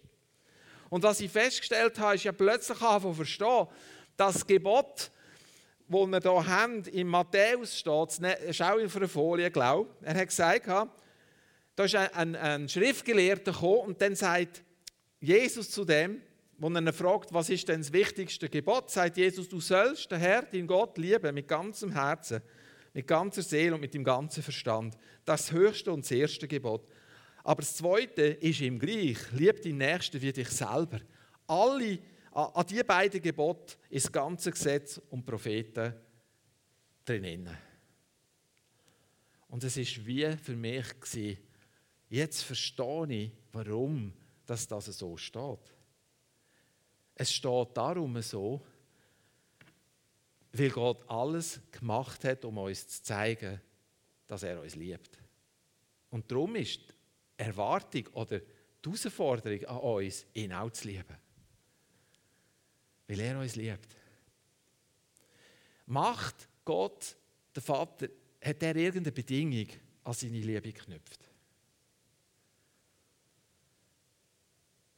Und 0.90 1.02
was 1.02 1.18
ich 1.22 1.30
festgestellt 1.30 1.98
habe, 1.98 2.16
ist 2.16 2.24
ja 2.24 2.32
plötzlich 2.32 2.76
zu 2.76 3.14
verstehen, 3.14 3.66
dass 4.18 4.34
das 4.34 4.46
Gebot, 4.46 5.10
das 5.88 6.06
wir 6.06 6.20
hier 6.20 6.46
haben, 6.46 6.84
in 6.84 7.06
Matthäus 7.06 7.78
steht, 7.78 8.20
schau 8.50 8.84
auf 8.84 8.96
einer 8.96 9.08
Folie, 9.08 9.50
glaube 9.50 9.88
Er 10.02 10.14
hat 10.14 10.28
gesagt, 10.28 10.66
da 10.66 11.84
ist 11.84 11.94
ein, 11.94 12.12
ein, 12.12 12.36
ein 12.36 12.68
Schriftgelehrter 12.68 13.52
gekommen 13.52 13.78
und 13.78 14.02
dann 14.02 14.14
sagt 14.14 14.62
Jesus 15.20 15.70
zu 15.70 15.86
dem, 15.86 16.20
wo 16.60 16.68
er 16.68 16.92
fragt, 16.92 17.32
was 17.32 17.48
ist 17.48 17.68
denn 17.68 17.80
das 17.80 17.90
wichtigste 17.90 18.50
Gebot, 18.50 18.90
sagt 18.90 19.16
Jesus, 19.16 19.48
du 19.48 19.60
sollst 19.60 20.10
den 20.10 20.20
Herr, 20.20 20.42
den 20.42 20.66
Gott, 20.66 20.98
lieben 20.98 21.34
mit 21.34 21.48
ganzem 21.48 21.90
Herzen, 21.90 22.42
mit 22.92 23.06
ganzer 23.06 23.42
Seele 23.42 23.74
und 23.74 23.80
mit 23.80 23.94
dem 23.94 24.04
ganzen 24.04 24.42
Verstand. 24.42 24.94
Das 25.24 25.52
höchste 25.52 25.90
und 25.90 26.04
das 26.04 26.10
erste 26.10 26.46
Gebot. 26.46 26.86
Aber 27.42 27.62
das 27.62 27.76
zweite 27.76 28.22
ist 28.22 28.60
ihm 28.60 28.78
gleich. 28.78 29.16
Lieb 29.32 29.62
deinen 29.62 29.78
Nächsten 29.78 30.20
wie 30.20 30.32
dich 30.32 30.50
selber. 30.50 31.00
Alle, 31.46 31.98
an 32.32 32.66
die 32.66 32.82
beiden 32.82 33.22
Gebote 33.22 33.76
ist 33.88 34.06
das 34.06 34.12
ganze 34.12 34.50
Gesetz 34.50 35.00
und 35.08 35.24
Propheten 35.24 35.94
drinnen. 37.06 37.56
Und 39.48 39.64
es 39.64 39.78
ist 39.78 40.04
wie 40.04 40.30
für 40.36 40.56
mich 40.56 41.00
gewesen, 41.00 41.38
jetzt 42.10 42.42
verstehe 42.42 43.06
ich, 43.08 43.30
warum 43.50 44.12
das, 44.44 44.68
das 44.68 44.84
so 44.84 45.16
steht. 45.16 45.79
Es 47.20 47.34
steht 47.34 47.76
darum 47.76 48.22
so, 48.22 48.64
weil 50.54 50.70
Gott 50.70 51.06
alles 51.06 51.60
gemacht 51.70 52.24
hat, 52.24 52.46
um 52.46 52.56
uns 52.56 52.88
zu 52.88 53.02
zeigen, 53.02 53.60
dass 54.26 54.42
er 54.42 54.58
uns 54.58 54.74
liebt. 54.74 55.18
Und 56.08 56.30
darum 56.30 56.56
ist 56.56 56.80
die 56.80 57.42
Erwartung 57.42 58.06
oder 58.14 58.38
die 58.38 58.46
Herausforderung 58.88 59.66
an 59.66 59.76
uns, 59.80 60.24
ihn 60.32 60.50
auch 60.54 60.70
zu 60.70 60.88
lieben. 60.88 61.18
Weil 63.06 63.20
er 63.20 63.38
uns 63.38 63.54
liebt. 63.54 63.94
Macht 65.84 66.48
Gott, 66.64 67.18
der 67.54 67.62
Vater, 67.62 68.08
hat 68.40 68.62
er 68.62 68.76
irgendeine 68.76 69.12
Bedingung 69.12 69.68
an 70.04 70.14
seine 70.14 70.40
Liebe 70.40 70.72
geknüpft? 70.72 71.29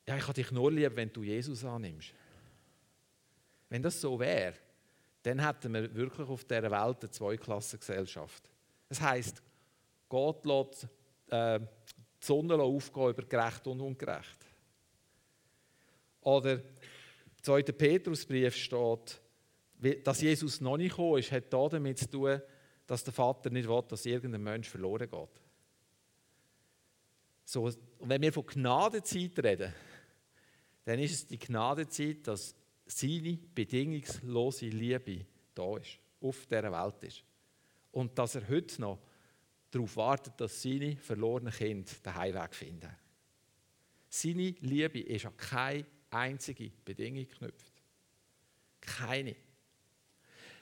Ja, 0.06 0.16
ich 0.16 0.22
habe 0.22 0.34
dich 0.34 0.50
nur 0.50 0.70
lieb, 0.70 0.96
wenn 0.96 1.12
du 1.12 1.22
Jesus 1.22 1.64
annimmst. 1.64 2.12
Wenn 3.68 3.82
das 3.82 4.00
so 4.00 4.18
wäre, 4.18 4.54
dann 5.22 5.38
hätten 5.38 5.72
wir 5.72 5.94
wirklich 5.94 6.28
auf 6.28 6.44
dieser 6.44 6.70
Welt 6.70 6.98
eine 7.00 7.10
Zweiklassengesellschaft. 7.10 8.50
Das 8.88 9.00
heisst, 9.00 9.42
Gott 10.08 10.44
lässt 10.44 10.88
äh, 11.28 11.60
die 11.60 12.26
Sonne 12.26 12.54
aufgehen 12.54 13.10
über 13.10 13.22
gerecht 13.22 13.66
und 13.66 13.80
ungerecht. 13.80 14.46
Oder 16.20 16.54
im 16.54 16.62
2. 17.42 17.62
Petrusbrief 17.62 18.54
steht, 18.56 19.20
dass 20.04 20.20
Jesus 20.20 20.60
noch 20.60 20.76
nicht 20.76 20.90
gekommen 20.90 21.18
ist, 21.18 21.32
hat 21.32 21.52
damit 21.52 21.98
zu 21.98 22.10
tun, 22.10 22.40
dass 22.86 23.04
der 23.04 23.12
Vater 23.12 23.50
nicht 23.50 23.68
will, 23.68 23.82
dass 23.88 24.06
irgendein 24.06 24.42
Mensch 24.42 24.68
verloren 24.68 25.10
geht. 25.10 25.42
So, 27.44 27.70
wenn 28.00 28.22
wir 28.22 28.32
von 28.32 28.46
Gnadezeit 28.46 29.38
reden, 29.42 29.74
dann 30.84 30.98
ist 30.98 31.12
es 31.12 31.26
die 31.26 31.38
Gnadezeit, 31.38 32.26
dass 32.26 32.54
seine 32.86 33.38
bedingungslose 33.54 34.66
Liebe 34.66 35.26
da 35.54 35.76
ist, 35.76 35.98
auf 36.20 36.46
dieser 36.46 36.72
Welt 36.72 37.02
ist. 37.02 37.24
Und 37.92 38.18
dass 38.18 38.34
er 38.34 38.48
heute 38.48 38.80
noch 38.80 38.98
darauf 39.70 39.96
wartet, 39.96 40.40
dass 40.40 40.62
seine 40.62 40.96
verlorenen 40.96 41.52
Kinder 41.52 41.92
den 42.04 42.14
Heimweg 42.14 42.54
finden. 42.54 42.90
Seine 44.08 44.54
Liebe 44.60 45.00
ist 45.00 45.26
an 45.26 45.36
keine 45.36 45.86
einzige 46.10 46.70
Bedingung 46.84 47.26
geknüpft. 47.26 47.72
Keine. 48.80 49.36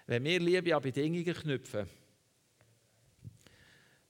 Wenn 0.07 0.25
wir 0.25 0.41
Liebe 0.41 0.75
an 0.75 0.83
Bedingungen 0.83 1.25
knüpfen, 1.25 1.89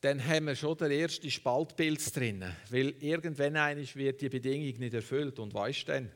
dann 0.00 0.26
haben 0.26 0.46
wir 0.46 0.56
schon 0.56 0.78
den 0.78 0.92
ersten 0.92 1.30
Spaltpilz 1.30 2.12
drin. 2.12 2.44
Weil 2.70 2.94
irgendwann 3.00 3.76
wird 3.94 4.20
die 4.20 4.28
Bedingung 4.28 4.78
nicht 4.78 4.94
erfüllt. 4.94 5.38
Und 5.38 5.52
weißt 5.52 5.88
du 5.88 5.92
denn? 5.92 6.10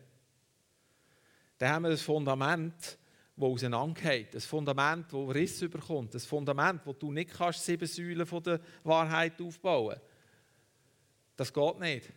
Dann 1.59 1.71
haben 1.71 1.83
wir 1.83 1.91
ein 1.91 1.99
Fundament, 1.99 2.99
das 3.37 3.45
auseinandergeht. 3.45 4.35
Ein 4.35 4.41
Fundament, 4.41 5.13
das 5.13 5.35
Riss 5.35 5.63
überkommt. 5.63 6.15
Ein 6.15 6.21
Fundament, 6.21 6.81
wo 6.87 6.95
du 6.95 7.13
nicht 7.13 7.35
kannst 7.35 7.65
sieben 7.65 7.87
Säulen 7.87 8.27
der 8.27 8.61
Wahrheit 8.85 9.41
aufbauen 9.41 10.01
Das 11.37 11.53
geht 11.53 11.79
nicht. 11.81 12.13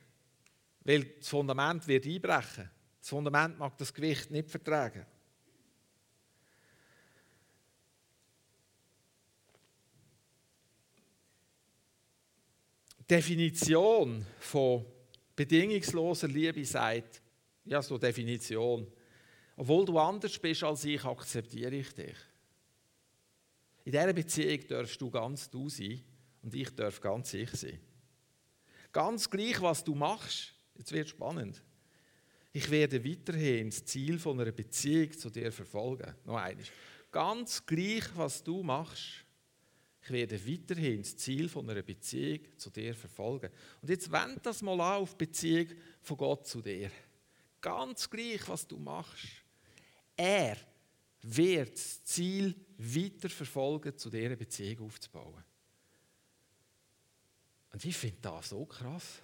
Weil 0.86 1.04
das 1.04 1.28
Fundament 1.28 1.86
wird 1.86 2.06
einbrechen. 2.06 2.70
Das 3.00 3.10
Fundament 3.10 3.60
mag 3.60 3.78
das 3.78 3.94
Gewicht 3.94 4.32
nicht 4.32 4.50
vertragen. 4.50 5.06
Definition 13.10 14.26
von 14.40 14.86
bedingungsloser 15.36 16.28
Liebe 16.28 16.66
sagt, 16.66 17.22
ja, 17.64 17.82
so 17.82 17.98
Definition, 17.98 18.88
obwohl 19.56 19.86
du 19.86 19.98
anders 19.98 20.38
bist 20.38 20.64
als 20.64 20.84
ich, 20.86 21.04
akzeptiere 21.04 21.76
ich 21.76 21.94
dich. 21.94 22.18
In 23.86 23.92
dieser 23.92 24.14
Beziehung 24.14 24.68
darfst 24.68 25.00
du 25.00 25.10
ganz 25.10 25.50
du 25.50 25.70
sein 25.70 26.04
und 26.42 26.54
ich 26.54 26.70
darf 26.76 27.00
ganz 27.00 27.34
ich 27.34 27.50
sein. 27.52 27.80
Ganz 28.92 29.30
gleich, 29.30 29.62
was 29.62 29.84
du 29.84 29.96
machst, 29.96 30.54
jetzt 30.76 30.92
wird 30.92 31.08
spannend. 31.08 31.64
Ich 32.52 32.70
werde 32.70 33.04
weiterhin 33.04 33.70
das 33.70 33.86
Ziel 33.86 34.20
von 34.20 34.40
einer 34.40 34.52
Beziehung 34.52 35.12
zu 35.12 35.30
dir 35.30 35.52
verfolgen. 35.52 36.14
Noch 36.26 36.38
eines. 36.38 36.68
Ganz 37.12 37.66
gleich, 37.66 38.04
was 38.16 38.44
du 38.44 38.64
machst, 38.64 39.24
ich 40.08 40.14
werde 40.14 40.48
weiterhin 40.48 41.02
das 41.02 41.18
Ziel 41.18 41.50
einer 41.58 41.82
Beziehung 41.82 42.40
zu 42.56 42.70
dir 42.70 42.96
verfolgen. 42.96 43.52
Und 43.82 43.90
jetzt 43.90 44.10
wend 44.10 44.46
das 44.46 44.62
mal 44.62 44.80
auf 44.80 45.18
Beziehung 45.18 45.68
von 46.02 46.16
Gott 46.16 46.48
zu 46.48 46.62
dir. 46.62 46.90
Ganz 47.60 48.10
gleich, 48.10 48.48
was 48.48 48.66
du 48.66 48.78
machst. 48.78 49.28
Er 50.16 50.56
wird 51.24 51.74
das 51.74 52.06
Ziel 52.06 52.56
weiter 52.78 53.28
verfolgen, 53.28 53.98
zu 53.98 54.10
dieser 54.10 54.38
Beziehung 54.38 54.88
aufzubauen. 54.88 55.44
Und 57.74 57.84
ich 57.84 57.98
finde 57.98 58.22
das 58.22 58.50
so 58.50 58.66
krass. 58.66 59.22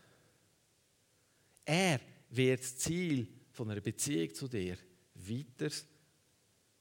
Er 1.63 2.01
wird 2.29 2.59
das 2.59 2.77
Ziel 2.77 3.27
von 3.51 3.71
einer 3.71 3.79
Beziehung 3.79 4.33
zu 4.33 4.49
dir 4.49 4.77
weiter 5.15 5.73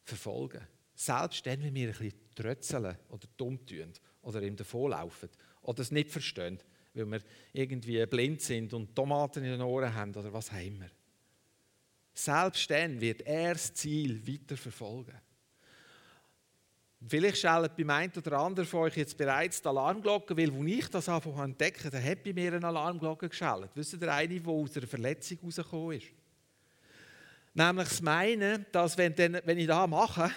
verfolgen. 0.03 0.67
Selbst 1.03 1.45
dann, 1.45 1.61
wenn 1.65 1.75
wir 1.75 1.89
ein 1.89 1.93
bisschen 1.93 2.13
trötzeln 2.37 2.97
oder 3.09 3.27
dumm 3.37 3.67
tun 3.67 3.93
oder 4.23 4.41
ihm 4.41 4.55
davonlaufen 4.55 5.29
oder 5.63 5.81
es 5.81 5.91
nicht 5.91 6.11
verstehen, 6.11 6.61
weil 6.95 7.11
wir 7.11 7.21
irgendwie 7.53 8.07
blind 8.07 8.41
sind 8.41 8.73
und 8.73 8.95
Tomaten 8.95 9.43
in 9.43 9.51
den 9.51 9.63
Ohren 9.63 9.93
haben 9.93 10.15
oder 10.15 10.33
was 10.33 10.53
haben 10.53 10.81
wir. 10.81 10.91
Selbst 12.15 12.71
dann 12.71 13.01
wird 13.01 13.23
er 13.23 13.55
das 13.55 13.75
Ziel 13.75 14.25
weiter 14.25 14.57
verfolgen. 14.57 15.19
Vielleicht 17.05 17.39
schaltet 17.39 17.77
bei 17.77 17.93
einem 17.93 18.13
oder 18.17 18.39
anderen 18.39 18.69
von 18.69 18.83
euch 18.83 18.97
jetzt 18.97 19.19
bereits 19.19 19.61
die 19.61 19.67
Alarmglocke, 19.67 20.37
weil 20.37 20.53
als 20.53 20.65
ich 20.69 20.89
das 20.89 21.09
anfangen 21.09 21.35
zu 21.37 21.43
entdecken, 21.43 21.91
dann 21.91 22.05
hat 22.05 22.23
bei 22.23 22.33
mir 22.33 22.53
eine 22.53 22.65
Alarmglocke 22.69 23.29
geschaltet. 23.29 23.73
Wisst 23.75 23.95
ihr, 23.95 24.13
eine, 24.13 24.29
die 24.29 24.47
aus 24.47 24.77
einer 24.77 24.87
Verletzung 24.87 25.39
rausgekommen 25.43 25.99
ist? 25.99 26.07
Nämlich 27.55 27.89
das 27.89 28.01
Meinen, 28.03 28.67
dass 28.71 28.97
wenn, 28.97 29.17
wenn 29.19 29.59
ich 29.59 29.67
das 29.67 29.89
mache, 29.89 30.31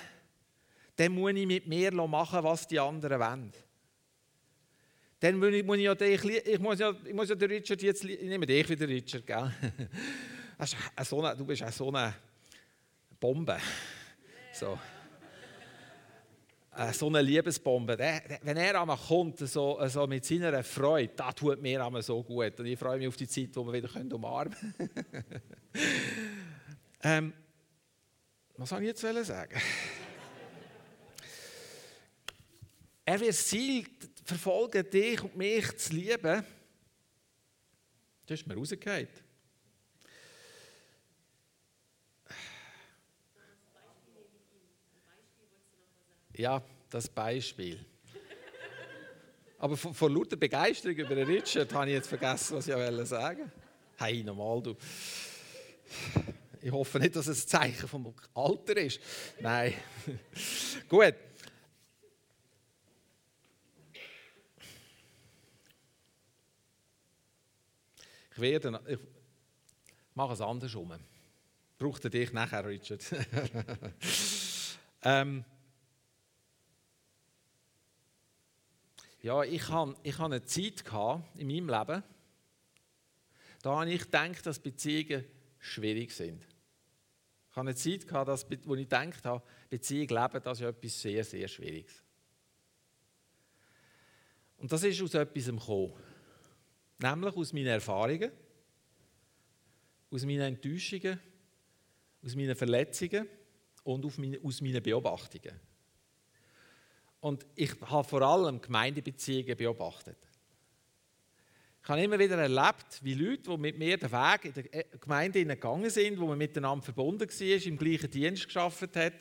dann 0.96 1.12
muss 1.12 1.34
ich 1.34 1.46
mit 1.46 1.68
mir 1.68 1.92
machen, 1.92 2.44
was 2.44 2.68
die 2.68 2.80
anderen 2.80 3.20
wollen. 3.20 3.54
dann 5.20 5.38
muss 5.38 5.54
ich, 5.54 5.64
muss 5.64 5.78
ich, 5.78 5.84
ja, 5.84 5.94
ich, 5.94 6.60
muss 6.60 6.80
ja, 6.80 6.94
ich 7.04 7.14
muss 7.14 7.30
ja 7.30 7.36
den 7.36 7.50
Richard 7.50 7.82
jetzt, 7.82 8.06
ich 8.06 8.22
nehme 8.22 8.46
dich 8.46 8.70
wieder 8.70 8.88
Richard, 8.88 9.26
gell? 9.26 9.52
Du 11.38 11.46
bist 11.46 11.64
auch 11.64 11.72
so 11.72 11.90
eine 11.90 12.14
Bombe. 13.20 13.58
So. 14.54 14.80
So 16.92 17.08
eine 17.08 17.22
Liebesbombe. 17.22 17.98
wenn 17.98 18.58
er 18.58 18.82
einmal 18.82 18.98
kommt, 18.98 19.40
so, 19.40 19.80
so 19.88 20.08
mit 20.08 20.26
seiner 20.26 20.64
Freude, 20.64 21.14
das 21.16 21.36
tut 21.36 21.62
mir 21.62 21.86
einmal 21.86 22.02
so 22.02 22.22
gut. 22.22 22.60
Und 22.60 22.66
ich 22.66 22.78
freue 22.78 22.98
mich 22.98 23.08
auf 23.08 23.16
die 23.16 23.28
Zeit, 23.28 23.50
wo 23.54 23.66
wir 23.66 23.74
wieder 23.74 23.90
umarmen 24.14 24.56
können. 24.78 24.90
ähm, 27.04 27.34
was 28.58 28.70
soll 28.70 28.82
ich 28.82 28.88
jetzt 28.88 29.02
sagen? 29.02 29.62
Er 33.06 33.20
wird 33.20 33.30
das 33.30 33.48
Ziel 33.48 33.86
verfolgen, 34.24 34.90
dich 34.90 35.24
und 35.24 35.36
mich 35.38 35.78
zu 35.78 35.94
lieben. 35.94 36.44
Das 38.26 38.40
ist 38.40 38.48
mir 38.48 38.56
rausgefallen. 38.56 39.08
Ja, 46.34 46.62
das 46.90 47.08
Beispiel. 47.08 47.86
Aber 49.58 49.78
vor, 49.78 49.94
vor 49.94 50.10
lauter 50.10 50.36
Begeisterung 50.36 50.98
über 50.98 51.16
den 51.16 51.28
Richard 51.28 51.72
habe 51.74 51.88
ich 51.88 51.94
jetzt 51.94 52.08
vergessen, 52.08 52.58
was 52.58 52.68
ich 52.68 52.74
sagen 53.08 53.40
wollte. 53.40 53.52
Hey, 53.98 54.24
normal, 54.24 54.62
du. 54.62 54.76
Ich 56.62 56.72
hoffe 56.72 57.00
nicht, 57.00 57.16
dass 57.16 57.28
es 57.28 57.46
ein 57.46 57.48
Zeichen 57.48 57.88
vom 57.88 58.14
Alter 58.34 58.76
ist. 58.78 59.00
Nein. 59.40 59.76
Gut. 60.90 61.14
Ich 68.36 68.42
werde, 68.42 68.82
ich 68.86 69.00
mache 70.14 70.34
es 70.34 70.42
andersrum. 70.42 70.94
Braucht 71.78 72.04
er 72.04 72.10
dich 72.10 72.34
nachher, 72.34 72.66
Richard? 72.66 73.02
ähm, 75.04 75.46
ja, 79.22 79.42
ich 79.44 79.70
hatte 79.70 79.96
ich 80.04 80.20
eine 80.20 80.44
Zeit 80.44 80.84
in 81.36 81.48
meinem 81.48 81.70
Leben, 81.70 82.04
da 83.62 83.80
habe 83.80 83.90
ich 83.90 84.02
gedacht, 84.02 84.46
dass 84.46 84.60
Beziehungen 84.60 85.24
schwierig 85.58 86.12
sind. 86.12 86.44
Ich 86.44 87.56
hatte 87.56 87.70
eine 87.70 87.76
Zeit, 87.76 88.06
gehabt, 88.06 88.48
wo 88.66 88.76
ich 88.76 88.82
gedacht 88.82 89.24
habe, 89.24 89.46
Beziehung 89.70 90.10
leben, 90.10 90.44
das 90.44 90.60
ist 90.60 90.68
etwas 90.68 91.02
sehr, 91.02 91.24
sehr 91.24 91.48
Schwieriges. 91.48 92.04
Und 94.58 94.70
das 94.70 94.84
ist 94.84 95.02
aus 95.02 95.14
etwas 95.14 95.46
gekommen. 95.46 95.94
Nämlich 96.98 97.36
aus 97.36 97.54
meinen 97.54 97.68
Erfahrungen, 97.68 98.32
aus 100.12 100.26
meinen 100.26 100.42
Enttäuschungen, 100.42 101.20
aus 102.24 102.36
meinen 102.36 102.56
Verletzungen 102.56 103.28
und 103.84 104.06
aus 104.06 104.62
meinen 104.62 104.84
Beobachtungen. 104.84 105.60
Und 107.20 107.46
ich 107.56 107.72
habe 107.82 108.08
vor 108.08 108.22
allem 108.22 108.62
Gemeindebeziehungen 108.62 109.58
beobachtet. 109.58 110.18
Ich 111.86 111.90
habe 111.90 112.02
immer 112.02 112.18
wieder 112.18 112.38
erlebt, 112.38 113.00
wie 113.04 113.14
Leute, 113.14 113.44
die 113.44 113.58
mit 113.58 113.78
mir 113.78 113.98
den 113.98 114.12
Weg 114.12 114.46
in 114.46 114.54
der 114.54 114.84
Gemeinde 115.00 115.46
gegangen 115.46 115.90
sind, 115.90 116.20
wo 116.20 116.26
man 116.26 116.38
miteinander 116.38 116.84
verbunden 116.84 117.30
war, 117.30 117.66
im 117.68 117.78
gleichen 117.78 118.10
Dienst 118.10 118.46
geschafft 118.46 118.96
hat, 118.96 119.14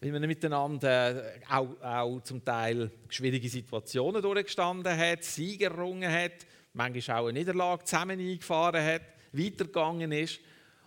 wie 0.00 0.10
man 0.10 0.22
miteinander 0.22 1.36
äh, 1.36 1.40
auch, 1.48 1.80
auch 1.80 2.20
zum 2.22 2.44
Teil 2.44 2.90
schwierige 3.08 3.48
Situationen 3.48 4.20
durchgestanden 4.22 4.96
hat, 4.96 5.22
Siege 5.22 5.66
errungen 5.66 6.10
hat, 6.10 6.46
manchmal 6.74 7.18
auch 7.18 7.28
eine 7.28 7.38
Niederlage 7.38 7.84
zusammen 7.84 8.20
eingefahren 8.20 8.84
hat, 8.84 9.02
weitergegangen 9.32 10.12
ist. 10.12 10.40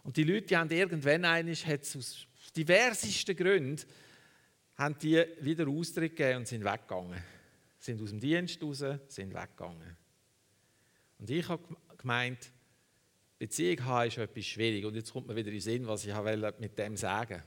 Und 0.03 0.15
die 0.15 0.23
Leute 0.23 0.47
die 0.47 0.57
haben 0.57 0.69
irgendwann 0.69 1.25
eines, 1.25 1.65
aus 1.65 2.27
diversesten 2.55 3.35
Gründen, 3.35 3.83
haben 4.75 4.97
die 4.99 5.25
wieder 5.41 5.67
Austritt 5.67 6.15
gegeben 6.15 6.39
und 6.39 6.47
sind 6.47 6.63
weggegangen. 6.63 7.21
Sind 7.79 8.01
aus 8.01 8.09
dem 8.09 8.19
Dienst 8.19 8.61
raus, 8.61 8.83
sind 9.07 9.33
weggegangen. 9.33 9.97
Und 11.19 11.29
ich 11.29 11.47
habe 11.49 11.63
gemeint, 11.97 12.51
Beziehung 13.39 13.83
haben 13.85 14.07
ist 14.07 14.17
etwas 14.17 14.45
schwierig. 14.45 14.85
Und 14.85 14.95
jetzt 14.95 15.11
kommt 15.11 15.27
mir 15.27 15.35
wieder 15.35 15.49
in 15.49 15.55
den 15.55 15.61
Sinn, 15.61 15.87
was 15.87 16.05
ich 16.05 16.13
mit 16.59 16.77
dem 16.77 16.97
sagen 16.97 17.43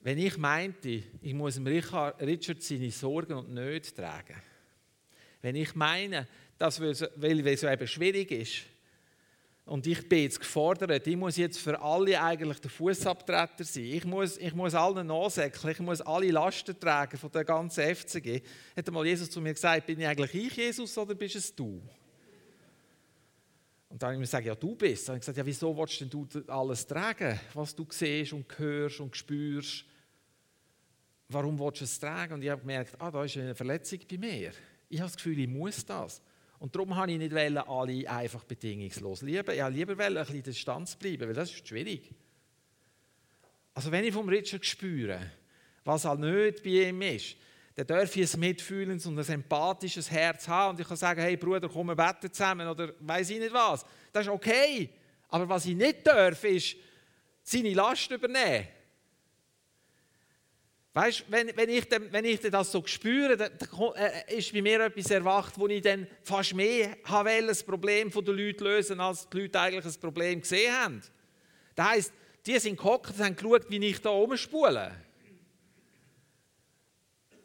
Wenn 0.00 0.18
ich 0.18 0.36
meinte, 0.38 1.02
ich 1.20 1.34
muss 1.34 1.58
Richard 1.58 2.62
seine 2.62 2.90
Sorgen 2.90 3.34
und 3.34 3.52
Nöte 3.52 3.94
tragen, 3.94 4.36
wenn 5.42 5.56
ich 5.56 5.74
meine, 5.74 6.28
dass 6.60 6.80
weil 6.80 7.48
es 7.48 7.62
eben 7.62 7.86
schwierig 7.88 8.30
ist, 8.30 8.66
und 9.70 9.86
ich 9.86 10.08
bin 10.08 10.24
jetzt 10.24 10.40
gefordert, 10.40 11.06
ich 11.06 11.16
muss 11.16 11.36
jetzt 11.36 11.58
für 11.58 11.80
alle 11.80 12.20
eigentlich 12.20 12.58
der 12.58 12.70
Fußabtreter 12.70 13.62
sein. 13.62 13.84
Ich 13.84 14.04
muss, 14.04 14.36
ich 14.36 14.52
muss 14.52 14.74
allen 14.74 15.06
nachsäckeln, 15.06 15.72
ich 15.72 15.78
muss 15.78 16.00
alle 16.00 16.28
Lasten 16.32 16.78
tragen 16.78 17.16
von 17.16 17.30
der 17.30 17.44
ganzen 17.44 17.94
FCG. 17.94 18.42
Hat 18.76 18.90
mal 18.90 19.06
Jesus 19.06 19.30
zu 19.30 19.40
mir 19.40 19.54
gesagt, 19.54 19.86
bin 19.86 20.00
ich 20.00 20.06
eigentlich 20.08 20.34
ich 20.34 20.56
Jesus 20.56 20.98
oder 20.98 21.14
bist 21.14 21.36
es 21.36 21.54
du? 21.54 21.80
Und 23.88 24.02
dann 24.02 24.08
habe 24.08 24.14
ich 24.14 24.18
mir 24.18 24.24
gesagt, 24.24 24.46
ja, 24.46 24.56
du 24.56 24.74
bist. 24.74 25.06
Dann 25.06 25.12
habe 25.12 25.18
ich 25.18 25.20
gesagt, 25.20 25.38
ja, 25.38 25.46
wieso 25.46 25.76
willst 25.76 26.00
denn 26.00 26.10
du 26.10 26.26
alles 26.48 26.84
tragen, 26.84 27.38
was 27.54 27.72
du 27.72 27.86
siehst 27.90 28.32
und 28.32 28.58
hörst 28.58 28.98
und 28.98 29.16
spürst? 29.16 29.84
Warum 31.28 31.56
willst 31.60 31.80
du 31.80 31.84
es 31.84 32.00
tragen? 32.00 32.34
Und 32.34 32.42
ich 32.42 32.50
habe 32.50 32.60
gemerkt, 32.60 32.96
ah, 32.98 33.10
da 33.12 33.24
ist 33.24 33.36
eine 33.36 33.54
Verletzung 33.54 34.00
bei 34.10 34.18
mir. 34.18 34.50
Ich 34.88 34.98
habe 34.98 35.08
das 35.08 35.16
Gefühl, 35.16 35.38
ich 35.38 35.48
muss 35.48 35.86
das. 35.86 36.20
Und 36.60 36.76
darum 36.76 36.94
habe 36.94 37.10
ich 37.10 37.18
nicht 37.18 37.34
alle 37.34 38.10
einfach 38.10 38.44
bedingungslos 38.44 39.22
lieben. 39.22 39.50
Ich 39.54 39.62
wollte 39.62 39.76
lieber 39.76 40.04
ein 40.04 40.14
bisschen 40.14 40.42
Distanz 40.42 40.94
bleiben, 40.94 41.26
weil 41.26 41.34
das 41.34 41.50
ist 41.50 41.66
schwierig. 41.66 42.10
Also 43.72 43.90
wenn 43.90 44.04
ich 44.04 44.12
vom 44.12 44.28
Richard 44.28 44.64
spüre, 44.66 45.18
was 45.84 46.04
halt 46.04 46.20
nicht 46.20 46.62
bei 46.62 46.88
ihm 46.88 47.00
ist, 47.00 47.36
dann 47.74 47.86
darf 47.86 48.14
ich 48.14 48.34
ein 48.34 48.40
mitfühlendes 48.40 49.06
und 49.06 49.18
ein 49.18 49.26
empathisches 49.26 50.10
Herz 50.10 50.46
haben 50.48 50.74
und 50.74 50.80
ich 50.80 50.86
kann 50.86 50.98
sagen, 50.98 51.22
hey 51.22 51.38
Bruder, 51.38 51.66
komm, 51.66 51.86
wir 51.86 51.96
beten 51.96 52.30
zusammen 52.30 52.68
oder 52.68 52.92
weiß 53.00 53.30
ich 53.30 53.38
nicht 53.38 53.54
was. 53.54 53.86
Das 54.12 54.26
ist 54.26 54.32
okay. 54.32 54.90
Aber 55.28 55.48
was 55.48 55.64
ich 55.64 55.74
nicht 55.74 56.06
darf, 56.06 56.44
ist 56.44 56.76
seine 57.42 57.72
Last 57.72 58.10
übernehmen. 58.10 58.68
Weißt 61.00 61.24
wenn, 61.28 61.50
wenn, 61.56 61.70
ich 61.70 61.86
wenn 61.90 62.26
ich 62.26 62.40
das 62.40 62.72
so 62.72 62.82
spüre, 62.84 63.34
dann, 63.34 63.50
dann 63.58 63.94
äh, 63.94 64.36
ist 64.36 64.52
bei 64.52 64.60
mir 64.60 64.84
etwas 64.84 65.10
erwacht, 65.10 65.58
wo 65.58 65.66
ich 65.66 65.80
dann 65.80 66.06
fast 66.22 66.52
mehr 66.52 66.90
will, 66.90 67.46
das 67.46 67.62
Problem 67.62 68.10
der 68.10 68.34
Leute 68.34 68.62
lösen, 68.62 69.00
als 69.00 69.26
die 69.30 69.40
Leute 69.40 69.58
eigentlich 69.60 69.86
ein 69.86 69.98
Problem 69.98 70.42
gesehen 70.42 70.74
haben. 70.74 71.02
Das 71.74 71.86
heisst, 71.86 72.12
die 72.44 72.58
sind 72.58 72.76
gehockt 72.76 73.14
und 73.16 73.24
haben 73.24 73.34
geschaut, 73.34 73.70
wie 73.70 73.82
ich 73.82 73.98
da 74.02 74.10
oben 74.10 74.36
spule. 74.36 74.92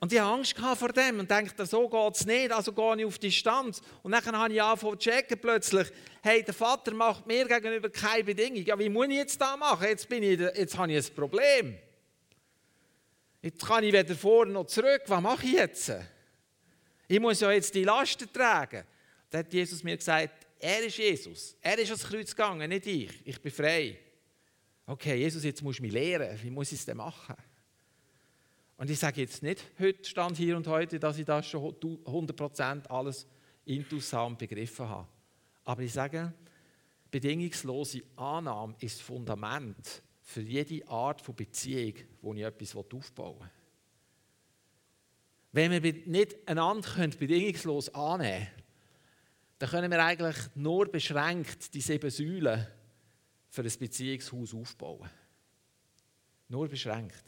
Und 0.01 0.11
ich 0.11 0.19
hatte 0.19 0.31
Angst 0.33 0.57
vor 0.57 0.89
dem 0.89 1.21
und 1.21 1.31
dachte, 1.31 1.65
so 1.65 1.87
geht 1.87 2.15
es 2.15 2.25
nicht, 2.25 2.51
also 2.51 2.73
gehe 2.73 2.97
ich 2.97 3.05
auf 3.05 3.17
Distanz. 3.19 3.81
Und 4.03 4.11
dann 4.11 4.37
habe 4.37 4.53
ich 4.53 4.61
angefangen 4.61 4.99
zu 4.99 5.09
checken 5.09 5.39
plötzlich, 5.39 5.87
hey, 6.21 6.43
der 6.43 6.53
Vater 6.53 6.93
macht 6.93 7.25
mir 7.25 7.47
gegenüber 7.47 7.89
keine 7.89 8.25
Bedingung. 8.25 8.65
Ja, 8.65 8.77
wie 8.77 8.89
muss 8.89 9.07
ich 9.07 9.15
jetzt 9.15 9.39
da 9.39 9.55
machen? 9.55 9.87
Jetzt, 9.87 10.09
bin 10.09 10.23
ich, 10.23 10.41
jetzt 10.41 10.77
habe 10.77 10.91
ich 10.91 11.07
ein 11.07 11.15
Problem. 11.15 11.77
Jetzt 13.45 13.63
kann 13.63 13.83
ich 13.83 13.93
weder 13.93 14.15
vor 14.15 14.47
noch 14.47 14.65
zurück. 14.65 15.03
Was 15.05 15.21
mache 15.21 15.45
ich 15.45 15.53
jetzt? 15.53 15.93
Ich 17.07 17.19
muss 17.19 17.39
ja 17.41 17.51
jetzt 17.51 17.75
die 17.75 17.83
Lasten 17.83 18.27
tragen. 18.33 18.83
Da 19.29 19.37
hat 19.37 19.53
Jesus 19.53 19.83
mir 19.83 19.95
gesagt, 19.95 20.47
er 20.57 20.83
ist 20.83 20.97
Jesus. 20.97 21.55
Er 21.61 21.77
ist 21.77 21.89
ans 21.89 22.05
Kreuz 22.05 22.31
gegangen, 22.31 22.67
nicht 22.67 22.87
ich. 22.87 23.11
Ich 23.23 23.39
bin 23.39 23.51
frei. 23.51 23.99
Okay, 24.87 25.17
Jesus, 25.17 25.43
jetzt 25.43 25.61
musst 25.61 25.77
du 25.77 25.83
mich 25.83 25.91
lehren. 25.91 26.39
Wie 26.41 26.49
muss 26.49 26.71
ich 26.71 26.79
es 26.79 26.85
denn 26.85 26.97
machen? 26.97 27.35
Und 28.77 28.89
ich 28.89 28.97
sage 28.97 29.21
jetzt 29.21 29.43
nicht, 29.43 29.63
heute 29.77 30.03
stand 30.09 30.37
hier 30.37 30.57
und 30.57 30.65
heute, 30.65 30.99
dass 30.99 31.19
ich 31.19 31.25
das 31.25 31.47
schon 31.47 31.71
100% 31.71 32.87
alles 32.87 33.27
intuitiv 33.63 34.37
begriffen 34.39 34.89
habe. 34.89 35.07
Aber 35.65 35.83
ich 35.83 35.93
sage, 35.93 36.33
bedingungslose 37.11 38.01
Annahme 38.15 38.73
ist 38.79 38.97
das 38.97 39.05
Fundament 39.05 40.01
für 40.25 40.41
jede 40.41 40.85
Art 40.89 41.21
von 41.21 41.35
Beziehung, 41.35 41.93
wo 42.21 42.33
ich 42.33 42.41
etwas 42.41 42.75
aufbauen 42.75 43.39
will. 43.39 43.49
Wenn 45.51 45.83
wir 45.83 45.93
nicht 46.07 46.35
einander 46.49 47.07
bedingungslos 47.07 47.93
annehmen 47.93 48.47
können, 48.47 48.63
dann 49.59 49.69
können 49.69 49.91
wir 49.91 50.03
eigentlich 50.03 50.35
nur 50.55 50.91
beschränkt 50.91 51.73
die 51.73 51.79
sieben 51.79 52.09
Säulen 52.09 52.67
für 53.49 53.61
ein 53.61 53.71
Beziehungshaus 53.79 54.53
aufbauen. 54.53 55.09
Nur 56.49 56.67
beschränkt. 56.67 57.23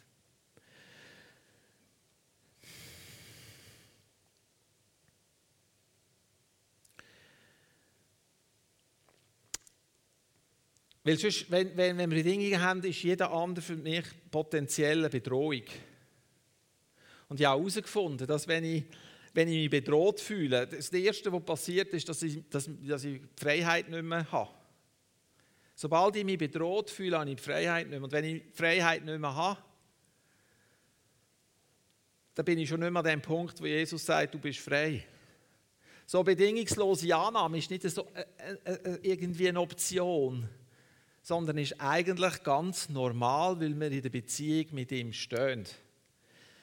Weil 11.08 11.18
sonst, 11.18 11.50
wenn, 11.50 11.78
wenn, 11.78 12.12
wir 12.12 12.22
Dinge 12.22 12.62
haben, 12.62 12.84
ist 12.84 13.02
jeder 13.02 13.32
andere 13.32 13.64
für 13.64 13.78
mich 13.78 14.04
potenzielle 14.30 15.10
Bedrohung. 15.10 15.64
Und 17.30 17.40
ich 17.40 17.46
habe 17.46 17.62
herausgefunden, 17.62 18.28
dass 18.28 18.46
wenn 18.46 18.66
ich, 18.66 18.84
wenn 19.34 19.48
ich 19.48 19.56
mich 19.56 19.70
bedroht 19.70 20.20
fühle, 20.20 20.68
das 20.68 20.90
Erste, 20.90 21.32
was 21.32 21.46
passiert, 21.46 21.94
ist, 21.94 22.10
dass 22.10 22.22
ich, 22.24 22.44
dass, 22.50 22.70
dass 22.82 23.06
ich 23.06 23.22
die 23.22 23.42
Freiheit 23.42 23.88
nicht 23.88 24.04
mehr 24.04 24.30
habe. 24.30 24.50
Sobald 25.76 26.18
ich 26.18 26.26
mich 26.26 26.40
bedroht 26.40 26.90
fühle, 26.90 27.18
habe 27.18 27.30
ich 27.30 27.38
die 27.38 27.42
Freiheit 27.42 27.88
nicht 27.88 28.00
mehr. 28.00 28.04
Und 28.04 28.12
wenn 28.12 28.26
ich 28.26 28.44
die 28.44 28.52
Freiheit 28.52 29.06
nicht 29.06 29.18
mehr 29.18 29.34
habe, 29.34 29.62
dann 32.36 32.44
bin 32.44 32.60
ich 32.60 32.68
schon 32.68 32.82
nicht 32.82 32.92
mehr 32.92 33.00
an 33.00 33.06
dem 33.06 33.22
Punkt, 33.22 33.62
wo 33.62 33.66
Jesus 33.66 34.06
sagt, 34.06 34.34
du 34.34 34.40
bist 34.40 34.60
frei. 34.60 35.06
So 36.06 36.22
bedingungslose 36.22 37.16
Annahme 37.16 37.60
ist 37.60 37.72
nicht 37.72 37.84
so, 37.84 38.06
äh, 38.14 38.26
äh, 38.66 38.74
äh, 38.74 39.00
irgendwie 39.04 39.48
eine 39.48 39.62
Option, 39.62 40.50
sondern 41.28 41.58
ist 41.58 41.76
eigentlich 41.82 42.42
ganz 42.42 42.88
normal, 42.88 43.60
weil 43.60 43.78
wir 43.78 43.92
in 43.92 44.02
der 44.02 44.10
Beziehung 44.10 44.68
mit 44.72 44.94
ihm 44.94 45.12
stehen. 45.12 45.66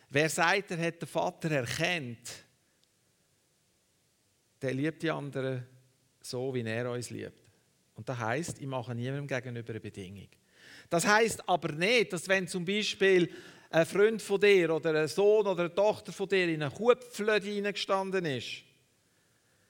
Wer 0.09 0.31
sagt, 0.31 0.71
er 0.71 0.87
hat 0.87 1.03
den 1.03 1.07
Vater 1.07 1.51
erkennt, 1.51 2.31
der 4.63 4.73
liebt 4.73 5.03
die 5.03 5.11
anderen 5.11 5.67
so, 6.23 6.55
wie 6.55 6.63
er 6.63 6.91
uns 6.91 7.11
liebt. 7.11 7.43
Und 7.95 8.09
das 8.09 8.19
heißt, 8.19 8.59
ich 8.59 8.67
mache 8.67 8.95
niemandem 8.95 9.27
gegenüber 9.27 9.69
eine 9.69 9.81
Bedingung. 9.81 10.29
Das 10.89 11.07
heißt 11.07 11.47
aber 11.47 11.73
nicht, 11.73 12.15
dass 12.15 12.27
wenn 12.27 12.49
zum 12.49 12.65
Beispiel 12.65 13.31
ein 13.69 13.85
Freund 13.85 14.23
von 14.23 14.41
dir 14.41 14.75
oder 14.75 14.99
ein 14.99 15.09
Sohn 15.09 15.47
oder 15.47 15.65
eine 15.65 15.75
Tochter 15.75 16.11
von 16.11 16.27
dir 16.27 16.49
in 16.49 16.63
eine 16.63 16.75
Kuhpflöde 16.75 17.51
hineingestanden 17.51 18.25
ist, 18.25 18.63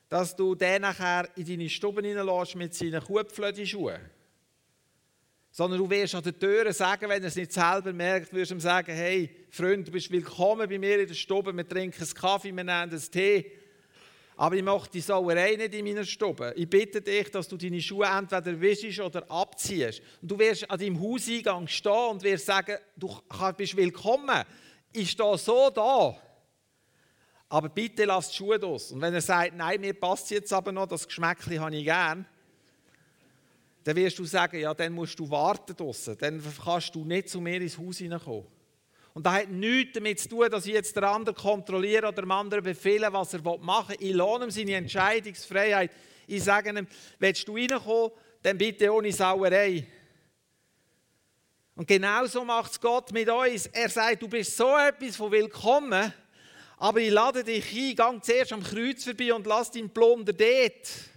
dass 0.08 0.36
du 0.36 0.54
den 0.54 0.82
nachher 0.82 1.28
in 1.36 1.46
deine 1.46 1.68
Stube 1.68 2.00
hineinlässt 2.00 2.54
mit 2.54 2.72
seinen 2.74 3.02
Kuhpflöde-Schuhen. 3.02 4.13
Sondern 5.56 5.78
du 5.78 5.88
wirst 5.88 6.16
an 6.16 6.22
der 6.24 6.36
Tür 6.36 6.72
sagen, 6.72 7.08
wenn 7.08 7.22
er 7.22 7.28
es 7.28 7.36
nicht 7.36 7.52
selber 7.52 7.92
merkt, 7.92 8.32
wirst 8.32 8.50
du 8.50 8.56
ihm 8.56 8.60
sagen, 8.60 8.92
hey, 8.92 9.30
Freund, 9.50 9.86
du 9.86 9.92
bist 9.92 10.10
willkommen 10.10 10.68
bei 10.68 10.80
mir 10.80 10.98
in 10.98 11.06
der 11.06 11.14
Stube, 11.14 11.56
wir 11.56 11.68
trinken 11.68 12.02
einen 12.02 12.12
Kaffee, 12.14 12.48
wir 12.48 12.64
nehmen 12.64 12.70
einen 12.70 13.00
Tee. 13.00 13.52
Aber 14.36 14.56
ich 14.56 14.64
mache 14.64 14.90
die 14.90 15.00
Sauerei 15.00 15.54
nicht 15.54 15.72
in 15.74 15.84
meiner 15.84 16.02
Stube. 16.02 16.52
Ich 16.56 16.68
bitte 16.68 17.00
dich, 17.00 17.30
dass 17.30 17.46
du 17.46 17.56
deine 17.56 17.80
Schuhe 17.80 18.04
entweder 18.04 18.60
wischst 18.60 18.98
oder 18.98 19.30
abziehst. 19.30 20.02
Und 20.20 20.32
du 20.32 20.36
wirst 20.40 20.68
an 20.68 20.76
deinem 20.76 21.00
Hauseingang 21.00 21.68
stehen 21.68 22.10
und 22.10 22.24
wirst 22.24 22.46
sagen, 22.46 22.76
du 22.96 23.16
bist 23.56 23.76
willkommen. 23.76 24.42
Ich 24.92 25.12
stehe 25.12 25.38
so 25.38 25.70
da. 25.70 26.16
Aber 27.48 27.68
bitte 27.68 28.06
lass 28.06 28.30
die 28.30 28.38
Schuhe 28.38 28.60
aus. 28.60 28.90
Und 28.90 29.00
wenn 29.00 29.14
er 29.14 29.20
sagt, 29.20 29.54
nein, 29.54 29.80
mir 29.80 29.94
passt 29.94 30.32
jetzt 30.32 30.52
aber 30.52 30.72
noch, 30.72 30.88
das 30.88 31.06
Geschmäckchen 31.06 31.60
habe 31.60 31.76
ich 31.76 31.84
gern, 31.84 32.26
dann 33.84 33.96
wirst 33.96 34.18
du 34.18 34.24
sagen, 34.24 34.58
ja, 34.58 34.72
dann 34.72 34.94
musst 34.94 35.18
du 35.18 35.30
warten 35.30 35.76
draussen. 35.76 36.16
Dann 36.18 36.42
kannst 36.64 36.94
du 36.94 37.04
nicht 37.04 37.28
zu 37.28 37.40
mir 37.40 37.60
ins 37.60 37.78
Haus 37.78 37.98
hineinkommen. 37.98 38.46
Und 39.12 39.26
das 39.26 39.34
hat 39.34 39.50
nichts 39.50 39.92
damit 39.92 40.18
zu 40.18 40.28
tun, 40.28 40.50
dass 40.50 40.66
ich 40.66 40.72
jetzt 40.72 40.96
den 40.96 41.04
anderen 41.04 41.36
kontrolliere 41.36 42.08
oder 42.08 42.22
dem 42.22 42.30
anderen 42.30 42.64
befehle, 42.64 43.12
was 43.12 43.34
er 43.34 43.42
machen 43.58 43.94
will. 44.00 44.08
Ich 44.08 44.14
lohne 44.14 44.46
ihm 44.46 44.50
seine 44.50 44.74
Entscheidungsfreiheit. 44.74 45.92
Ich 46.26 46.42
sage 46.42 46.70
ihm, 46.70 46.86
willst 47.18 47.46
du 47.46 47.54
reinkommen, 47.54 48.10
dann 48.42 48.58
bitte 48.58 48.92
ohne 48.92 49.12
Sauerei. 49.12 49.86
Und 51.76 51.86
genau 51.86 52.24
so 52.26 52.44
macht 52.44 52.72
es 52.72 52.80
Gott 52.80 53.12
mit 53.12 53.28
uns. 53.28 53.66
Er 53.66 53.88
sagt, 53.88 54.22
du 54.22 54.28
bist 54.28 54.56
so 54.56 54.76
etwas 54.76 55.16
von 55.16 55.30
willkommen, 55.30 56.12
aber 56.78 57.00
ich 57.00 57.10
lade 57.10 57.44
dich 57.44 57.72
ein, 57.76 57.96
gang 57.96 58.24
zuerst 58.24 58.52
am 58.52 58.62
Kreuz 58.62 59.04
vorbei 59.04 59.34
und 59.34 59.46
lass 59.46 59.70
deinen 59.70 59.90
Plunder 59.90 60.32
dort. 60.32 61.13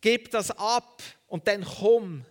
Gib 0.00 0.30
das 0.30 0.50
ab 0.50 1.02
und 1.26 1.46
dann 1.46 1.64
komm. 1.64 2.24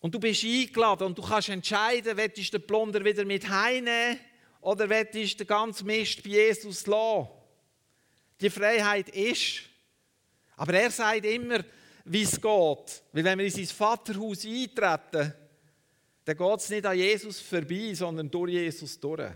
Und 0.00 0.14
du 0.14 0.20
bist 0.20 0.44
eingeladen 0.44 1.08
und 1.08 1.18
du 1.18 1.22
kannst 1.22 1.48
entscheiden, 1.48 2.16
willst 2.16 2.52
du 2.52 2.58
den 2.58 2.66
Plunder 2.66 3.04
wieder 3.04 3.24
mit 3.24 3.48
heimnehmen 3.48 4.20
oder 4.60 4.88
willst 4.88 5.34
du 5.34 5.44
den 5.44 5.46
ganzen 5.46 5.86
Mist 5.86 6.22
bei 6.22 6.30
Jesus 6.30 6.86
lassen. 6.86 7.28
Die 8.40 8.50
Freiheit 8.50 9.08
ist. 9.08 9.62
Aber 10.56 10.74
er 10.74 10.90
sagt 10.90 11.24
immer, 11.24 11.64
wie 12.04 12.22
es 12.22 12.40
geht. 12.40 13.02
Weil 13.12 13.24
wenn 13.24 13.38
wir 13.38 13.46
in 13.46 13.50
sein 13.50 13.66
Vaterhaus 13.66 14.44
eintreten, 14.44 15.34
dann 16.24 16.36
geht 16.36 16.60
es 16.60 16.70
nicht 16.70 16.86
an 16.86 16.96
Jesus 16.96 17.40
vorbei, 17.40 17.92
sondern 17.94 18.30
durch 18.30 18.52
Jesus 18.52 18.98
durch. 19.00 19.32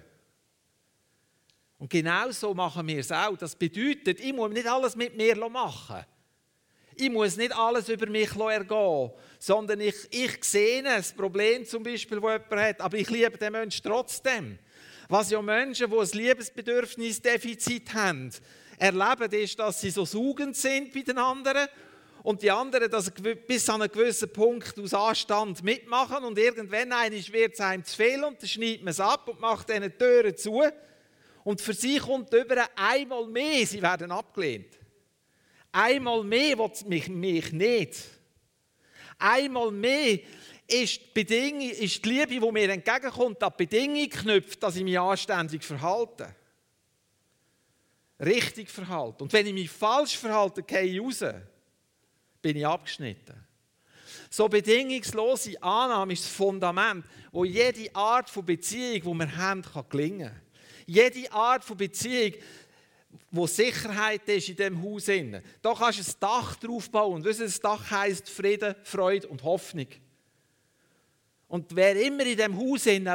Und 1.83 1.91
genau 1.91 2.31
so 2.31 2.55
machen 2.55 2.87
wir 2.87 3.01
es 3.01 3.11
auch. 3.11 3.37
Das 3.37 3.57
bedeutet, 3.57 4.21
ich 4.21 4.33
muss 4.33 4.53
nicht 4.53 4.69
alles 4.69 4.95
mit 4.95 5.17
mir 5.17 5.35
machen. 5.49 6.05
Ich 6.95 7.11
muss 7.11 7.37
nicht 7.37 7.53
alles 7.53 7.89
über 7.89 8.07
mich 8.07 8.37
ergehen, 8.37 9.11
sondern 9.41 9.81
ich, 9.81 9.97
ich 10.13 10.45
sehe 10.45 10.81
das 10.85 11.13
Problem 11.13 11.65
zum 11.65 11.83
Beispiel, 11.83 12.21
das 12.21 12.31
jemand 12.35 12.53
hat, 12.53 12.81
aber 12.81 12.97
ich 12.97 13.11
liebe 13.11 13.37
den 13.37 13.51
Menschen 13.51 13.83
trotzdem. 13.83 14.61
Was 15.09 15.33
ja 15.33 15.43
Menschen, 15.43 15.91
die 15.91 15.97
ein 15.99 16.09
Liebesbedürfnisdefizit 16.13 17.93
haben, 17.95 18.31
erleben, 18.79 19.33
ist, 19.33 19.59
dass 19.59 19.81
sie 19.81 19.91
so 19.91 20.05
saugend 20.05 20.55
sind 20.55 20.95
bei 20.95 21.01
den 21.01 21.19
anderen 21.19 21.67
und 22.23 22.43
die 22.43 22.51
anderen 22.53 22.93
dass 22.93 23.11
bis 23.11 23.69
an 23.69 23.83
einen 23.83 23.91
gewissen 23.91 24.33
Punkt 24.33 24.79
aus 24.79 24.95
Anstand 24.95 25.65
mitmachen 25.65 26.23
und 26.23 26.39
irgendwann 26.39 26.93
wird 27.11 27.55
es 27.55 27.61
einem 27.61 27.85
zu 27.85 27.97
viel 27.97 28.23
und 28.23 28.41
dann 28.41 28.49
schneidet 28.49 28.85
man 28.85 28.93
es 28.93 29.01
ab 29.01 29.27
und 29.27 29.41
macht 29.41 29.69
ihnen 29.69 29.99
Türen 29.99 30.37
zu 30.37 30.63
und 31.45 31.61
für 31.61 31.75
sie 31.75 31.99
kommt 31.99 32.33
über 32.33 32.69
einmal 32.77 33.27
mehr, 33.27 33.67
sie 33.67 33.83
werden 33.83 34.11
abgelehnt. 34.13 34.79
Einmal 35.73 36.23
mehr 36.23 36.59
will 36.59 36.71
mich, 36.87 37.09
mich 37.09 37.53
nicht. 37.53 37.97
Einmal 39.19 39.71
mehr 39.71 40.21
ist 40.67 41.01
die, 41.01 41.11
Bedingung, 41.15 41.71
ist 41.71 42.05
die 42.05 42.09
Liebe, 42.09 42.41
die 42.41 42.53
mir 42.53 42.71
entgegenkommt, 42.71 43.43
an 43.43 43.53
die 43.59 43.65
Bedingung 43.65 44.09
knüpft, 44.09 44.63
dass 44.63 44.77
ich 44.77 44.85
mich 44.85 44.99
anständig 44.99 45.65
verhalte. 45.65 46.35
Richtig 48.21 48.71
verhalte. 48.71 49.25
Und 49.25 49.33
wenn 49.33 49.47
ich 49.47 49.53
mich 49.53 49.71
falsch 49.71 50.17
verhalte, 50.17 50.63
gehe 50.63 50.83
ich 50.83 51.01
raus. 51.01 51.25
Bin 52.41 52.57
ich 52.57 52.67
abgeschnitten. 52.67 53.47
So 54.31 54.49
bedingungslose 54.49 55.63
Annahme 55.63 56.13
ist 56.13 56.25
das 56.25 56.33
Fundament, 56.33 57.05
wo 57.33 57.45
jede 57.45 57.95
Art 57.95 58.31
von 58.31 58.45
Beziehung, 58.45 59.19
die 59.19 59.27
wir 59.27 59.37
haben, 59.37 59.63
kann 59.63 59.85
gelingen. 59.89 60.41
Jede 60.87 61.31
Art 61.33 61.65
von 61.65 61.77
Beziehung 61.77 62.35
wo 63.31 63.47
Sicherheit 63.47 64.29
ist 64.29 64.49
in 64.49 64.57
dem 64.57 64.83
Haus. 64.83 65.07
Da 65.07 65.75
kannst 65.75 65.99
du 65.99 66.03
ein 66.03 66.17
Dach 66.21 66.57
drauf 66.57 66.91
bauen. 66.91 67.15
Und 67.17 67.27
das 67.27 67.61
Dach 67.61 67.91
heisst 67.91 68.29
Frieden, 68.29 68.75
Freude 68.85 69.29
und 69.29 69.43
Hoffnung. 69.43 69.87
Und 71.49 71.75
wer 71.77 72.01
immer 72.01 72.25
in 72.25 72.37
dem 72.37 72.59
Haus 72.59 72.87
lebt, 72.87 73.11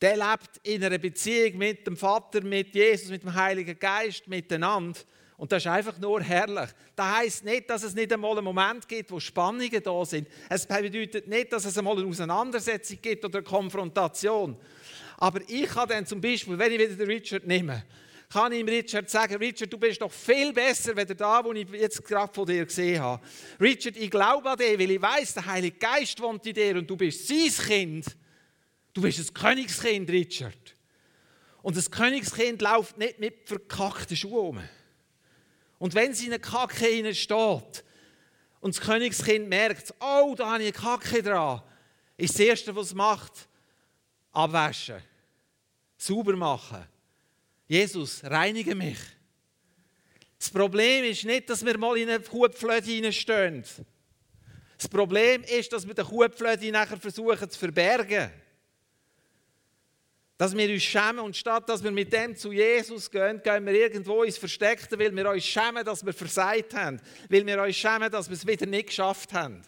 der 0.00 0.16
lebt 0.16 0.60
in 0.64 0.84
einer 0.84 0.98
Beziehung 0.98 1.58
mit 1.58 1.86
dem 1.86 1.96
Vater, 1.96 2.42
mit 2.42 2.74
Jesus, 2.74 3.08
mit 3.08 3.22
dem 3.22 3.32
Heiligen 3.34 3.78
Geist, 3.78 4.26
miteinander. 4.26 4.98
Und 5.36 5.50
das 5.50 5.64
ist 5.64 5.70
einfach 5.70 5.98
nur 5.98 6.20
herrlich. 6.22 6.70
Das 6.94 7.16
heisst 7.16 7.44
nicht, 7.44 7.68
dass 7.70 7.82
es 7.82 7.94
nicht 7.94 8.12
einmal 8.12 8.32
einen 8.32 8.44
Moment 8.44 8.86
gibt, 8.86 9.10
wo 9.10 9.18
Spannungen 9.18 9.82
da 9.82 10.04
sind. 10.04 10.28
Es 10.48 10.66
bedeutet 10.66 11.26
nicht, 11.26 11.52
dass 11.52 11.64
es 11.64 11.78
einmal 11.78 11.98
eine 11.98 12.06
Auseinandersetzung 12.06 12.98
gibt 13.00 13.24
oder 13.24 13.38
eine 13.38 13.44
Konfrontation. 13.44 14.56
Aber 15.18 15.40
ich 15.46 15.66
kann 15.66 15.88
dann 15.88 16.06
zum 16.06 16.20
Beispiel, 16.20 16.58
wenn 16.58 16.72
ich 16.72 16.78
wieder 16.78 16.94
den 16.94 17.06
Richard 17.06 17.46
nehme, 17.46 17.84
kann 18.32 18.52
ich 18.52 18.60
ihm 18.60 18.68
Richard 18.68 19.10
sagen, 19.10 19.36
Richard, 19.36 19.70
du 19.72 19.78
bist 19.78 20.00
doch 20.00 20.10
viel 20.10 20.52
besser, 20.52 20.96
als 20.96 21.14
da, 21.16 21.44
wo 21.44 21.52
ich 21.52 21.68
jetzt 21.68 22.02
gerade 22.02 22.32
von 22.32 22.46
dir 22.46 22.64
gesehen 22.64 23.00
habe. 23.00 23.22
Richard, 23.60 23.96
ich 23.96 24.10
glaube 24.10 24.50
an 24.50 24.56
dich, 24.56 24.78
weil 24.78 24.90
ich 24.90 25.02
weiß, 25.02 25.34
der 25.34 25.46
Heilige 25.46 25.76
Geist 25.76 26.18
wohnt 26.20 26.46
in 26.46 26.54
dir 26.54 26.76
und 26.76 26.88
du 26.88 26.96
bist 26.96 27.28
sein 27.28 27.66
Kind. 27.66 28.06
Du 28.94 29.02
bist 29.02 29.18
ein 29.18 29.34
Königskind, 29.34 30.08
Richard. 30.08 30.74
Und 31.62 31.76
das 31.76 31.90
Königskind 31.90 32.62
läuft 32.62 32.96
nicht 32.96 33.20
mit 33.20 33.46
verkackten 33.46 34.16
Schuhen 34.16 34.56
um. 34.56 34.62
Und 35.78 35.94
wenn 35.94 36.14
sie 36.14 36.26
in 36.26 36.32
eine 36.32 36.40
Kacke 36.40 37.14
steht 37.14 37.84
und 38.60 38.76
das 38.76 38.80
Königskind 38.80 39.48
merkt, 39.48 39.94
oh, 40.00 40.34
da 40.36 40.52
habe 40.52 40.62
ich 40.62 40.74
eine 40.74 40.84
Kacke 40.84 41.22
dran, 41.22 41.62
ist 42.16 42.34
das 42.34 42.40
Erste, 42.40 42.76
was 42.76 42.86
es 42.86 42.94
macht, 42.94 43.48
abwaschen 44.32 45.02
sauber 46.02 46.36
machen. 46.36 46.84
Jesus, 47.68 48.22
reinige 48.24 48.74
mich. 48.74 48.98
Das 50.38 50.50
Problem 50.50 51.04
ist 51.04 51.24
nicht, 51.24 51.48
dass 51.48 51.64
wir 51.64 51.78
mal 51.78 51.96
in 51.96 52.08
eine 52.08 52.20
Kuhpflöde 52.20 52.90
hineinstehen. 52.90 53.64
Das 54.76 54.88
Problem 54.88 55.44
ist, 55.44 55.72
dass 55.72 55.86
wir 55.86 55.94
den 55.94 56.04
Kuhpflöde 56.04 56.72
nachher 56.72 56.96
versuchen 56.96 57.48
zu 57.48 57.58
verbergen. 57.58 58.32
Dass 60.36 60.56
wir 60.56 60.68
uns 60.68 60.82
schämen 60.82 61.20
und 61.20 61.36
statt 61.36 61.68
dass 61.68 61.84
wir 61.84 61.92
mit 61.92 62.12
dem 62.12 62.34
zu 62.34 62.50
Jesus 62.50 63.08
gehen, 63.08 63.40
gehen 63.40 63.64
wir 63.64 63.74
irgendwo 63.74 64.24
ins 64.24 64.38
Versteckte, 64.38 64.98
weil 64.98 65.14
wir 65.14 65.30
uns 65.30 65.44
schämen, 65.44 65.84
dass 65.84 66.04
wir 66.04 66.12
versagt 66.12 66.74
haben. 66.74 67.00
Weil 67.28 67.46
wir 67.46 67.62
uns 67.62 67.76
schämen, 67.76 68.10
dass 68.10 68.28
wir 68.28 68.34
es 68.34 68.44
wieder 68.44 68.66
nicht 68.66 68.88
geschafft 68.88 69.32
haben. 69.32 69.62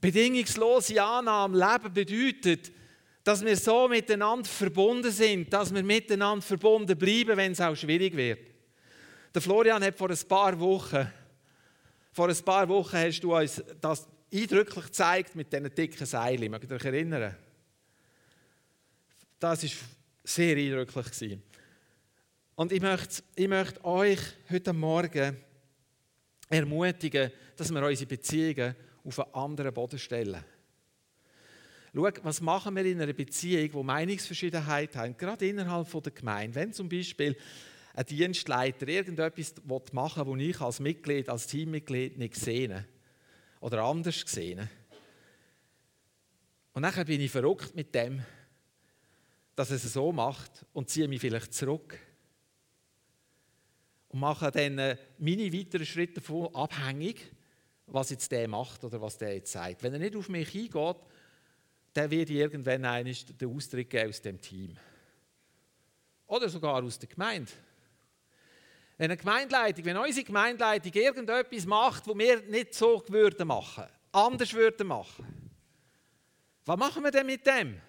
Bedingungslose 0.00 1.02
Annahme 1.02 1.58
Leben 1.58 1.92
bedeutet, 1.92 2.72
dass 3.22 3.44
wir 3.44 3.56
so 3.56 3.86
miteinander 3.86 4.48
verbunden 4.48 5.10
sind, 5.10 5.52
dass 5.52 5.74
wir 5.74 5.82
miteinander 5.82 6.42
verbunden 6.42 6.96
bleiben, 6.96 7.36
wenn 7.36 7.52
es 7.52 7.60
auch 7.60 7.76
schwierig 7.76 8.16
wird. 8.16 8.40
Der 9.34 9.42
Florian 9.42 9.84
hat 9.84 9.96
vor 9.96 10.10
ein 10.10 10.18
paar 10.28 10.58
Wochen, 10.58 11.06
vor 12.12 12.28
ein 12.28 12.36
paar 12.36 12.68
Wochen 12.68 12.96
hast 12.96 13.20
du 13.20 13.36
uns 13.36 13.62
das 13.80 14.08
eindrücklich 14.32 14.86
gezeigt 14.86 15.34
mit 15.34 15.52
diesen 15.52 15.74
dicken 15.74 16.06
Seilen. 16.06 16.50
Mögt 16.50 16.70
ihr 16.70 16.76
euch 16.76 16.84
erinnern? 16.84 17.36
Das 19.38 19.62
war 19.62 19.70
sehr 20.24 20.56
eindrücklich. 20.56 21.38
Und 22.54 22.72
ich 22.72 22.80
möchte, 22.80 23.22
ich 23.36 23.48
möchte 23.48 23.84
euch 23.84 24.20
heute 24.50 24.72
Morgen 24.72 25.36
ermutigen, 26.48 27.30
dass 27.56 27.72
wir 27.72 27.82
unsere 27.82 28.08
Beziehungen 28.08 28.74
auf 29.04 29.18
einen 29.20 29.34
anderen 29.34 29.74
Boden 29.74 29.98
stellen. 29.98 30.44
Schau, 31.94 32.08
was 32.22 32.40
machen 32.40 32.76
wir 32.76 32.84
in 32.84 33.00
einer 33.00 33.12
Beziehung, 33.12 33.72
wo 33.72 33.82
Meinungsverschiedenheit 33.82 34.94
haben, 34.94 35.16
gerade 35.16 35.48
innerhalb 35.48 35.90
der 35.90 36.12
Gemeinde. 36.12 36.54
Wenn 36.54 36.72
zum 36.72 36.88
Beispiel 36.88 37.36
ein 37.94 38.06
Dienstleiter 38.06 38.86
irgendetwas 38.86 39.54
machen 39.92 40.26
will, 40.26 40.34
was 40.34 40.40
ich 40.40 40.60
als 40.60 40.80
Mitglied, 40.80 41.28
als 41.28 41.46
Teammitglied 41.48 42.18
nicht 42.18 42.36
sehe 42.36 42.86
oder 43.60 43.82
anders 43.82 44.20
sehe. 44.26 44.68
Und 46.72 46.82
dann 46.82 47.04
bin 47.04 47.20
ich 47.20 47.30
verrückt 47.30 47.74
mit 47.74 47.94
dem, 47.94 48.22
dass 49.56 49.70
er 49.70 49.76
es 49.76 49.92
so 49.92 50.12
macht 50.12 50.64
und 50.72 50.88
ziehe 50.88 51.08
mich 51.08 51.20
vielleicht 51.20 51.52
zurück 51.52 51.98
und 54.08 54.20
mache 54.20 54.50
dann 54.50 54.78
äh, 54.78 54.96
meine 55.18 55.52
weiteren 55.52 55.86
Schritte 55.86 56.14
davon 56.14 56.54
abhängig, 56.54 57.32
was 57.92 58.10
jetzt 58.10 58.30
der 58.30 58.48
macht 58.48 58.84
oder 58.84 59.00
was 59.00 59.18
der 59.18 59.34
jetzt 59.34 59.52
sagt. 59.52 59.82
Wenn 59.82 59.92
er 59.92 59.98
nicht 59.98 60.16
auf 60.16 60.28
mich 60.28 60.54
eingeht, 60.54 60.96
dann 61.92 62.10
wird 62.10 62.30
irgendwann 62.30 62.82
den 63.04 63.56
Austritt 63.56 63.90
geben 63.90 64.10
aus 64.10 64.22
dem 64.22 64.40
Team. 64.40 64.76
Oder 66.26 66.48
sogar 66.48 66.82
aus 66.82 66.98
der 66.98 67.08
Gemeinde. 67.08 67.50
Wenn 68.96 69.10
eine 69.10 69.16
Gemeindeleitung, 69.16 69.84
wenn 69.84 69.96
unsere 69.96 70.24
Gemeindeleitung 70.24 70.92
irgendetwas 70.92 71.66
macht, 71.66 72.06
was 72.06 72.18
wir 72.18 72.42
nicht 72.42 72.74
so 72.74 73.02
würden 73.08 73.48
machen, 73.48 73.86
anders 74.12 74.52
würden 74.52 74.86
machen, 74.86 75.50
was 76.64 76.76
machen 76.76 77.02
wir 77.02 77.10
denn 77.10 77.26
mit 77.26 77.46
dem? 77.46 77.80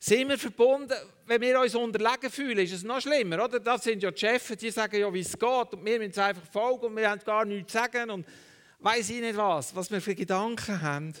Sind 0.00 0.28
wir 0.28 0.38
verbunden, 0.38 0.94
wenn 1.26 1.40
wir 1.40 1.60
uns 1.60 1.74
unterlegen 1.74 2.30
fühlen, 2.30 2.58
ist 2.58 2.72
es 2.72 2.84
noch 2.84 3.00
schlimmer, 3.00 3.44
oder? 3.44 3.58
Das 3.58 3.82
sind 3.82 4.00
ja 4.00 4.12
die 4.12 4.20
Chefs, 4.20 4.56
die 4.56 4.70
sagen 4.70 5.00
ja, 5.00 5.12
wie 5.12 5.20
es 5.20 5.36
geht 5.36 5.72
und 5.72 5.84
wir 5.84 5.98
müssen 5.98 6.20
einfach 6.20 6.46
folgen 6.52 6.86
und 6.86 6.96
wir 6.96 7.10
haben 7.10 7.20
gar 7.24 7.44
nichts 7.44 7.72
zu 7.72 7.78
sagen 7.78 8.10
und 8.10 8.26
weiß 8.78 9.10
ich 9.10 9.20
nicht 9.20 9.36
was, 9.36 9.74
was 9.74 9.90
wir 9.90 10.00
für 10.00 10.14
Gedanken 10.14 10.80
haben. 10.80 11.12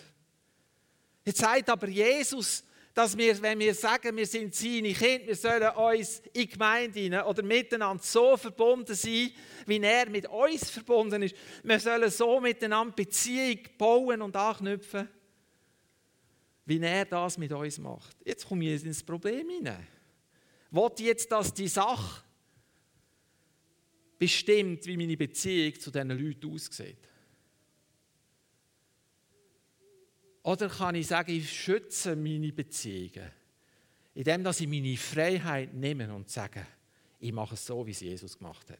Jetzt 1.24 1.40
sagt 1.40 1.68
aber 1.68 1.88
Jesus, 1.88 2.62
dass 2.94 3.16
wir, 3.16 3.40
wenn 3.42 3.58
wir 3.58 3.74
sagen, 3.74 4.16
wir 4.16 4.26
sind 4.26 4.54
seine 4.54 4.92
Kinder, 4.92 5.26
wir 5.26 5.36
sollen 5.36 5.68
uns 5.70 6.22
in 6.32 6.48
Gemeinde 6.48 7.24
oder 7.24 7.42
miteinander 7.42 8.02
so 8.02 8.36
verbunden 8.36 8.94
sein, 8.94 9.32
wie 9.66 9.82
er 9.82 10.08
mit 10.08 10.28
uns 10.28 10.70
verbunden 10.70 11.22
ist. 11.22 11.34
Wir 11.64 11.80
sollen 11.80 12.10
so 12.10 12.40
miteinander 12.40 12.94
Beziehung 12.94 13.58
bauen 13.76 14.22
und 14.22 14.36
anknüpfen 14.36 15.08
wie 16.68 16.80
er 16.80 17.06
das 17.06 17.38
mit 17.38 17.50
uns 17.50 17.78
macht. 17.78 18.14
Jetzt 18.26 18.46
komme 18.46 18.66
ich 18.66 18.84
ins 18.84 19.02
Problem 19.02 19.48
hinein. 19.48 19.86
Wollt 20.70 21.00
jetzt, 21.00 21.32
dass 21.32 21.52
die 21.54 21.66
Sache 21.66 22.22
bestimmt, 24.18 24.84
wie 24.84 24.98
meine 24.98 25.16
Beziehung 25.16 25.80
zu 25.80 25.90
diesen 25.90 26.10
Leuten 26.10 26.52
aussieht? 26.52 26.98
Oder 30.42 30.68
kann 30.68 30.94
ich 30.94 31.06
sagen, 31.06 31.32
ich 31.32 31.50
schütze 31.50 32.14
meine 32.14 32.52
Beziehungen, 32.52 33.30
indem 34.14 34.44
dass 34.44 34.60
ich 34.60 34.68
meine 34.68 34.96
Freiheit 34.98 35.72
nehme 35.72 36.14
und 36.14 36.28
sage, 36.28 36.66
ich 37.18 37.32
mache 37.32 37.54
es 37.54 37.64
so, 37.64 37.86
wie 37.86 37.92
es 37.92 38.00
Jesus 38.00 38.36
gemacht 38.36 38.68
hat. 38.70 38.78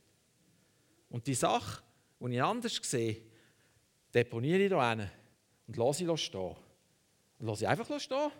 Und 1.08 1.26
die 1.26 1.34
Sache, 1.34 1.82
die 2.20 2.34
ich 2.34 2.42
anders 2.42 2.80
sehe, 2.82 3.22
deponiere 4.12 4.64
ich 4.64 4.68
hier 4.68 4.90
hin 4.90 5.10
und 5.68 5.76
lasse 5.78 6.04
sie 6.04 6.18
stehen. 6.18 6.67
Lasse 7.40 7.64
ich 7.64 7.68
einfach 7.68 8.00
stehen. 8.00 8.30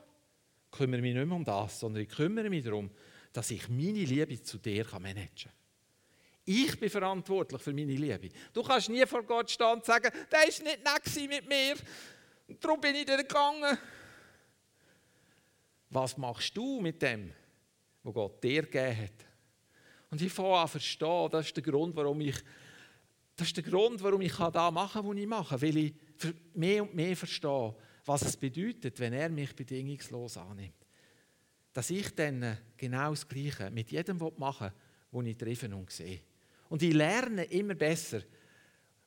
Kümmere 0.71 1.01
mich 1.01 1.15
nicht 1.15 1.27
mehr 1.27 1.37
um 1.37 1.45
das, 1.45 1.81
sondern 1.81 2.03
ich 2.03 2.09
kümmere 2.09 2.51
mich 2.51 2.65
darum, 2.65 2.91
dass 3.33 3.51
ich 3.51 3.69
meine 3.69 4.05
Liebe 4.05 4.43
zu 4.43 4.59
dir 4.59 4.87
managen 4.99 5.29
kann. 5.45 5.53
Ich 6.45 6.81
bin 6.81 6.89
verantwortlich 6.89 7.61
für 7.61 7.73
meine 7.73 7.93
Liebe. 7.93 8.31
Du 8.53 8.63
kannst 8.63 8.89
nie 8.89 9.05
vor 9.07 9.23
Gott 9.23 9.51
stehen 9.51 9.75
und 9.75 9.85
sagen, 9.85 10.11
der 10.33 10.39
war 10.39 10.47
nicht 10.47 10.65
nett 10.65 11.29
mit 11.29 11.49
mir, 11.49 11.77
darum 12.61 12.81
bin 12.81 12.95
ich 12.95 13.05
da 13.05 13.17
gegangen. 13.17 13.79
Was 15.91 16.17
machst 16.17 16.57
du 16.57 16.81
mit 16.81 17.01
dem, 17.03 17.33
was 18.03 18.15
Gott 18.15 18.43
dir 18.43 18.63
gegeben 18.63 18.97
hat? 18.97 19.27
Und 20.11 20.23
ich 20.23 20.33
fange 20.33 20.57
an 20.57 20.69
verstehen, 20.69 21.29
das 21.31 21.47
ist 21.47 21.57
der 21.57 21.63
Grund, 21.63 21.95
warum 21.95 22.21
ich, 22.23 22.37
das 23.37 23.49
ist 23.49 23.57
der 23.57 23.65
Grund, 23.65 24.03
warum 24.03 24.23
ich 24.23 24.35
da 24.35 24.71
machen 24.71 25.03
kann, 25.03 25.11
was 25.11 25.17
ich 25.17 25.27
mache, 25.27 25.63
weil 25.63 25.77
ich 25.77 25.95
mehr 26.55 26.83
und 26.83 26.95
mehr 26.95 27.17
verstehe, 27.17 27.75
was 28.09 28.23
es 28.23 28.39
bedeutet, 28.39 28.99
wenn 29.01 29.13
er 29.13 29.29
mich 29.29 29.55
bedingungslos 29.55 30.39
annimmt. 30.39 30.87
Dass 31.75 31.91
ich 31.91 32.15
dann 32.15 32.57
genau 32.75 33.11
das 33.11 33.29
Gleiche 33.29 33.71
mit 33.71 33.91
jedem 33.91 34.19
machen 34.39 34.73
will, 35.13 35.25
den 35.25 35.31
ich 35.33 35.37
treffe 35.37 35.77
und 35.77 35.91
sehe. 35.91 36.23
Und 36.71 36.83
ich 36.83 36.95
lerne 36.95 37.45
immer 37.45 37.75
besser 37.75 38.23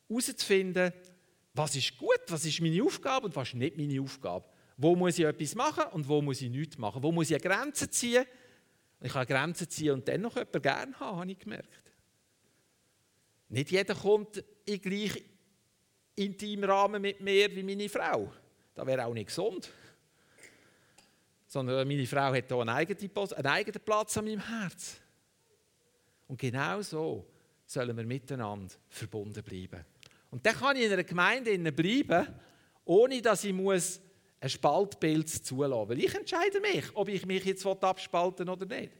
herauszufinden, 0.07 0.93
was 1.53 1.75
ist 1.75 1.97
gut, 1.97 2.21
was 2.27 2.45
ist 2.45 2.61
meine 2.61 2.83
Aufgabe 2.83 3.25
und 3.25 3.35
was 3.35 3.47
ist 3.47 3.55
nicht 3.55 3.75
meine 3.75 3.99
Aufgabe. 3.99 4.45
Wo 4.77 4.95
muss 4.95 5.17
ich 5.17 5.25
etwas 5.25 5.55
machen 5.55 5.85
und 5.93 6.07
wo 6.07 6.21
muss 6.21 6.41
ich 6.41 6.51
nichts 6.51 6.77
machen. 6.77 7.01
Wo 7.01 7.11
muss 7.11 7.31
ich 7.31 7.35
eine 7.35 7.55
Grenze 7.55 7.89
ziehen. 7.89 8.25
Ich 9.01 9.11
kann 9.11 9.27
eine 9.27 9.35
Grenze 9.35 9.67
ziehen 9.67 9.93
und 9.93 10.07
dann 10.07 10.21
noch 10.21 10.35
jemanden 10.35 10.61
gerne 10.61 10.99
haben, 10.99 11.17
habe 11.17 11.31
ich 11.31 11.39
gemerkt. 11.39 11.91
Nicht 13.49 13.71
jeder 13.71 13.95
kommt 13.95 14.43
in 14.63 14.79
gleich 14.79 15.23
intimen 16.15 16.69
Rahmen 16.69 17.01
mit 17.01 17.19
mir 17.19 17.53
wie 17.55 17.63
meine 17.63 17.89
Frau. 17.89 18.31
Das 18.81 18.87
wäre 18.87 19.05
auch 19.05 19.13
nicht 19.13 19.27
gesund. 19.27 19.69
Sondern 21.45 21.87
meine 21.87 22.07
Frau 22.07 22.33
hat 22.33 22.47
hier 22.47 22.57
einen 22.57 22.69
eigenen, 22.69 23.11
einen 23.15 23.45
eigenen 23.45 23.81
Platz 23.83 24.17
an 24.17 24.25
meinem 24.25 24.39
Herz. 24.39 24.99
Und 26.27 26.39
genau 26.39 26.81
so 26.81 27.27
sollen 27.67 27.95
wir 27.95 28.03
miteinander 28.03 28.73
verbunden 28.89 29.43
bleiben. 29.43 29.85
Und 30.31 30.43
dann 30.43 30.55
kann 30.55 30.75
ich 30.77 30.85
in 30.85 30.93
einer 30.93 31.03
Gemeinde 31.03 31.71
bleiben, 31.71 32.27
ohne 32.83 33.21
dass 33.21 33.43
ich 33.43 33.53
muss 33.53 34.01
ein 34.39 34.49
Spaltbild 34.49 35.29
zulassen 35.29 35.77
muss. 35.77 35.89
Weil 35.89 35.99
ich 35.99 36.15
entscheide 36.15 36.59
mich, 36.59 36.85
ob 36.95 37.07
ich 37.07 37.23
mich 37.23 37.45
jetzt 37.45 37.63
abspalten 37.63 38.47
will 38.47 38.53
oder 38.53 38.65
nicht. 38.65 38.93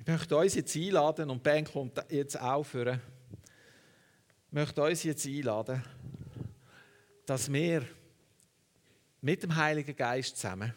Ich 0.00 0.06
möchte 0.08 0.36
uns 0.36 0.56
jetzt 0.56 0.74
einladen 0.74 1.30
und 1.30 1.40
Ben 1.40 1.64
kommt 1.64 2.04
jetzt 2.10 2.40
aufhören 2.40 3.00
möchte 4.54 4.82
uns 4.82 5.02
jetzt 5.02 5.26
einladen, 5.26 5.82
dass 7.26 7.52
wir 7.52 7.84
mit 9.20 9.42
dem 9.42 9.56
Heiligen 9.56 9.96
Geist 9.96 10.36
zusammen 10.36 10.72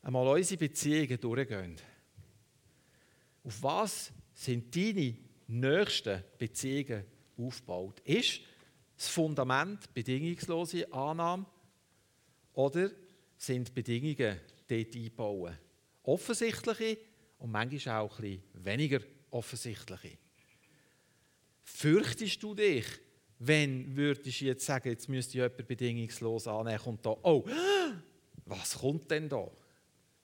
einmal 0.00 0.26
unsere 0.26 0.58
Beziehungen 0.58 1.20
durchgehen. 1.20 1.76
Auf 3.44 3.62
was 3.62 4.10
sind 4.32 4.74
deine 4.74 5.18
nächsten 5.48 6.24
Beziehungen 6.38 7.04
aufgebaut? 7.36 8.00
Ist 8.04 8.40
das 8.96 9.08
Fundament 9.08 9.92
bedingungslose 9.92 10.90
Annahme 10.90 11.44
oder 12.54 12.90
sind 13.36 13.74
Bedingungen 13.74 14.40
dort 14.66 14.94
eingebaut? 14.94 15.52
Offensichtliche 16.04 16.96
und 17.38 17.50
manchmal 17.50 18.00
auch 18.00 18.18
ein 18.18 18.22
bisschen 18.22 18.64
weniger 18.64 19.00
offensichtliche. 19.30 20.16
Fürchtest 21.74 22.42
du 22.42 22.54
dich, 22.54 22.84
wenn 23.38 23.94
würdest 23.94 24.40
du 24.40 24.46
jetzt 24.46 24.66
sagen, 24.66 24.88
jetzt 24.88 25.08
müsste 25.08 25.38
jemand 25.38 25.68
bedingungslos 25.68 26.48
annehmen, 26.48 26.78
kommt 26.78 27.06
da, 27.06 27.16
oh, 27.22 27.44
was 28.46 28.78
kommt 28.78 29.10
denn 29.10 29.28
da? 29.28 29.48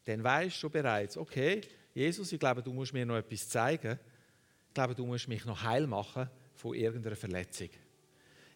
Dann 0.05 0.25
weißt 0.25 0.63
du 0.63 0.71
bereits, 0.71 1.17
okay, 1.17 1.61
Jesus, 1.95 2.33
ich 2.33 2.41
glaube, 2.41 2.63
du 2.63 2.73
musst 2.73 2.93
mir 2.93 3.07
noch 3.07 3.17
etwas 3.17 3.49
zeigen. 3.49 3.99
Ich 4.69 4.75
glaube, 4.75 4.95
du 4.95 5.07
musst 5.07 5.29
mich 5.29 5.45
noch 5.45 5.63
heil 5.63 5.87
machen 5.87 6.29
von 6.55 6.75
irgendeiner 6.75 7.15
Verletzung. 7.15 7.69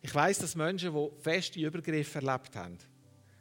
Ich 0.02 0.12
weiß, 0.12 0.38
dass 0.40 0.56
Menschen, 0.56 0.92
die 0.92 1.08
feste 1.20 1.60
Übergriffe 1.60 2.18
erlebt 2.18 2.56
haben, 2.56 2.78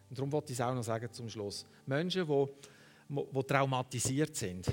und 0.09 0.17
darum 0.17 0.31
wollte 0.31 0.53
ich 0.53 0.59
es 0.59 0.61
auch 0.61 0.73
noch 0.73 0.83
sagen 0.83 1.11
zum 1.11 1.29
Schluss, 1.29 1.65
Menschen, 1.85 2.27
die, 2.27 2.45
die 3.09 3.43
traumatisiert 3.43 4.35
sind, 4.35 4.67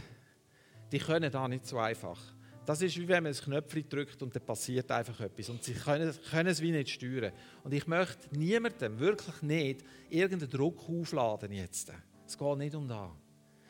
die 0.93 0.99
können 0.99 1.31
da 1.31 1.49
nicht 1.49 1.66
so 1.66 1.79
einfach. 1.79 2.34
Das 2.67 2.81
ist 2.81 2.97
wie 2.97 3.07
wenn 3.07 3.25
man 3.25 3.33
ein 3.33 3.39
Knöpfchen 3.39 3.89
drückt 3.89 4.23
und 4.23 4.35
dann 4.35 4.45
passiert 4.45 4.91
einfach 4.91 5.21
etwas. 5.21 5.51
Und 5.51 5.62
sie 5.62 5.75
können, 5.75 6.15
können 6.31 6.49
es 6.49 6.62
wie 6.62 6.73
nicht 6.73 6.91
steuern. 6.91 7.33
Und 7.62 7.75
ich 7.75 7.87
möchte 7.87 8.35
niemandem, 8.37 8.99
wirklich 8.99 9.43
nicht, 9.43 9.85
irgendeinen 10.09 10.51
Druck 10.51 10.89
aufladen 10.89 11.53
jetzt. 11.53 11.93
Es 12.27 12.39
geht 12.39 12.59
nicht 12.59 12.75
um 12.75 12.89
das. 12.89 13.11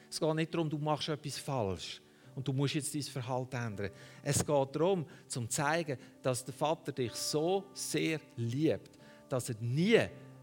Es 0.09 0.21
geht 0.21 0.35
nicht 0.35 0.55
darum, 0.55 0.71
du 0.71 0.79
machst 0.79 1.09
etwas 1.09 1.39
falsch 1.39 2.01
und 2.37 2.47
du 2.47 2.53
musst 2.53 2.75
jetzt 2.75 2.95
dein 2.95 3.03
Verhalten 3.03 3.57
ändern. 3.57 3.91
Es 4.23 4.47
geht 4.47 4.77
darum, 4.77 5.05
zu 5.27 5.45
zeigen, 5.47 5.99
dass 6.23 6.45
der 6.45 6.55
Vater 6.55 6.93
dich 6.93 7.13
so 7.15 7.65
sehr 7.75 8.21
liebt, 8.37 8.91
dass 9.29 9.49
er 9.49 9.57
nie 9.61 10.01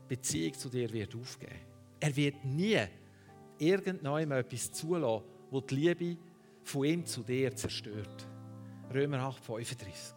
Beziehung 0.10 0.54
zu 0.54 0.68
dir 0.68 0.92
wird 0.92 1.16
aufgeben. 1.16 1.56
Er 2.02 2.14
wird 2.14 2.44
nie 2.44 2.82
irgendjemandem 3.58 4.40
etwas 4.40 4.72
zulassen, 4.74 5.24
wo 5.50 5.62
die 5.62 5.76
Liebe 5.76 6.18
von 6.64 6.84
ihm 6.84 7.06
zu 7.06 7.24
dir 7.24 7.56
zerstört. 7.56 8.28
Römer 8.94 9.20
8, 9.20 9.44
35. 9.44 10.16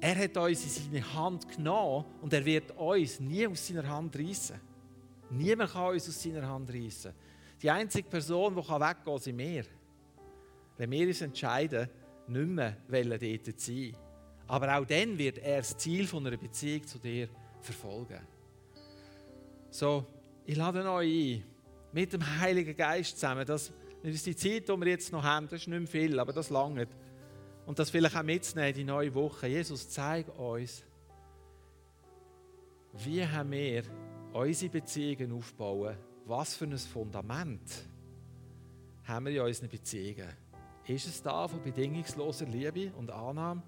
Er 0.00 0.14
hat 0.16 0.36
uns 0.36 0.64
in 0.64 0.92
seine 0.92 1.14
Hand 1.14 1.48
genommen 1.48 2.04
und 2.20 2.32
er 2.32 2.44
wird 2.44 2.70
uns 2.72 3.18
nie 3.20 3.46
aus 3.46 3.66
seiner 3.66 3.88
Hand 3.88 4.16
reißen. 4.16 4.60
Niemand 5.30 5.72
kann 5.72 5.92
uns 5.92 6.08
aus 6.08 6.22
seiner 6.22 6.46
Hand 6.46 6.72
reißen. 6.72 7.12
Die 7.60 7.70
einzige 7.70 8.08
Person, 8.08 8.54
die 8.54 8.60
weggehen 8.60 9.04
kann, 9.04 9.18
sind 9.18 9.38
wir. 9.38 9.64
Wenn 10.76 10.90
wir 10.90 11.08
uns 11.08 11.20
entscheiden, 11.22 11.88
nicht 12.28 12.46
mehr 12.46 12.76
dort 12.86 13.60
zu 13.60 13.72
sein. 13.72 13.96
Aber 14.46 14.78
auch 14.78 14.84
dann 14.84 15.18
wird 15.18 15.38
er 15.38 15.58
das 15.58 15.76
Ziel 15.76 16.08
einer 16.14 16.36
Beziehung 16.36 16.86
zu 16.86 16.98
dir 16.98 17.28
verfolgen. 17.60 18.20
So, 19.70 20.04
ich 20.44 20.56
lade 20.56 20.88
euch 20.88 21.36
ein, 21.36 21.44
mit 21.92 22.12
dem 22.12 22.38
Heiligen 22.40 22.76
Geist 22.76 23.18
zusammen, 23.18 23.44
dass 23.44 23.72
uns 24.12 24.22
die 24.22 24.36
Zeit, 24.36 24.68
die 24.68 24.76
wir 24.76 24.86
jetzt 24.88 25.12
noch 25.12 25.22
haben, 25.22 25.48
das 25.48 25.62
ist 25.62 25.68
nicht 25.68 25.78
mehr 25.78 25.88
viel, 25.88 26.18
aber 26.18 26.32
das 26.32 26.50
lange, 26.50 26.86
und 27.66 27.78
das 27.78 27.90
vielleicht 27.90 28.16
auch 28.16 28.22
mitzunehmen, 28.22 28.74
die 28.74 28.84
neue 28.84 29.14
Woche. 29.14 29.48
Jesus, 29.48 29.88
zeig 29.90 30.28
uns, 30.38 30.84
wie 32.92 33.26
haben 33.26 33.50
wir 33.50 33.82
unsere 34.32 34.70
Beziehungen 34.70 35.32
aufbauen, 35.32 35.96
was 36.24 36.54
für 36.54 36.64
ein 36.64 36.78
Fundament 36.78 37.60
haben 39.04 39.26
wir 39.26 39.32
in 39.32 39.40
unseren 39.40 39.68
Beziehungen. 39.68 40.28
Ist 40.86 41.06
es 41.06 41.22
da 41.22 41.46
von 41.48 41.62
bedingungsloser 41.62 42.46
Liebe 42.46 42.92
und 42.96 43.10
Annahme 43.10 43.62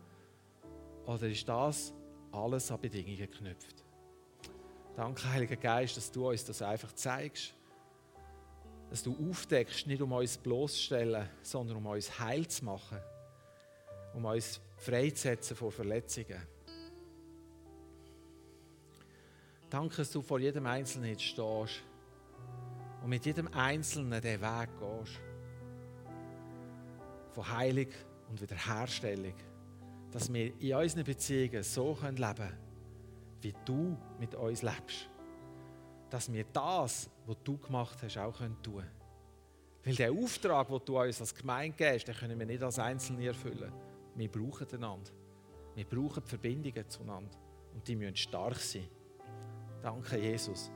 oder 1.06 1.28
ist 1.28 1.48
das 1.48 1.92
alles 2.32 2.70
an 2.70 2.80
Bedingungen 2.80 3.16
geknüpft? 3.16 3.84
Danke, 4.94 5.32
Heiliger 5.32 5.56
Geist, 5.56 5.96
dass 5.96 6.10
du 6.10 6.28
uns 6.28 6.44
das 6.44 6.62
einfach 6.62 6.92
zeigst. 6.92 7.54
Dass 8.90 9.02
du 9.02 9.16
aufdeckst, 9.30 9.86
nicht 9.86 10.00
um 10.00 10.12
uns 10.12 10.38
bloßzustellen, 10.38 11.28
sondern 11.42 11.76
um 11.76 11.86
uns 11.86 12.18
heil 12.18 12.46
zu 12.46 12.64
machen. 12.64 12.98
Um 14.14 14.24
uns 14.24 14.60
freizusetzen 14.76 15.56
vor 15.56 15.70
Verletzungen. 15.70 16.40
Danke, 19.68 19.96
dass 19.96 20.10
du 20.10 20.22
vor 20.22 20.40
jedem 20.40 20.64
Einzelnen 20.64 21.18
stehst 21.18 21.82
und 23.02 23.10
mit 23.10 23.26
jedem 23.26 23.48
Einzelnen 23.48 24.20
den 24.22 24.40
Weg 24.40 24.68
gehst. 24.80 25.20
Von 27.32 27.52
Heilung 27.52 27.88
und 28.30 28.40
Wiederherstellung. 28.40 29.34
Dass 30.10 30.32
wir 30.32 30.58
in 30.58 30.74
unseren 30.74 31.04
Beziehungen 31.04 31.62
so 31.62 31.98
leben 32.02 32.16
können, 32.16 32.56
wie 33.42 33.54
du 33.66 33.96
mit 34.18 34.34
uns 34.34 34.62
lebst. 34.62 35.10
Dass 36.10 36.32
wir 36.32 36.44
das, 36.52 37.10
was 37.26 37.36
du 37.44 37.58
gemacht 37.58 37.98
hast, 38.02 38.18
auch 38.18 38.38
tun 38.38 38.56
können. 38.62 38.90
Weil 39.84 39.94
der 39.94 40.12
Auftrag, 40.12 40.68
den 40.68 40.80
du 40.84 41.00
uns 41.00 41.20
als 41.20 41.34
Gemeinde 41.34 41.76
gibst, 41.76 42.08
den 42.08 42.14
können 42.14 42.38
wir 42.38 42.46
nicht 42.46 42.62
als 42.62 42.78
Einzelne 42.78 43.26
erfüllen. 43.26 43.72
Wir 44.14 44.30
brauchen 44.30 44.66
einander. 44.72 45.10
Wir 45.74 45.84
brauchen 45.84 46.22
die 46.24 46.28
Verbindungen 46.28 46.88
zueinander. 46.88 47.38
Und 47.74 47.86
die 47.86 47.96
müssen 47.96 48.16
stark 48.16 48.56
sein. 48.56 48.88
Danke, 49.82 50.18
Jesus. 50.18 50.70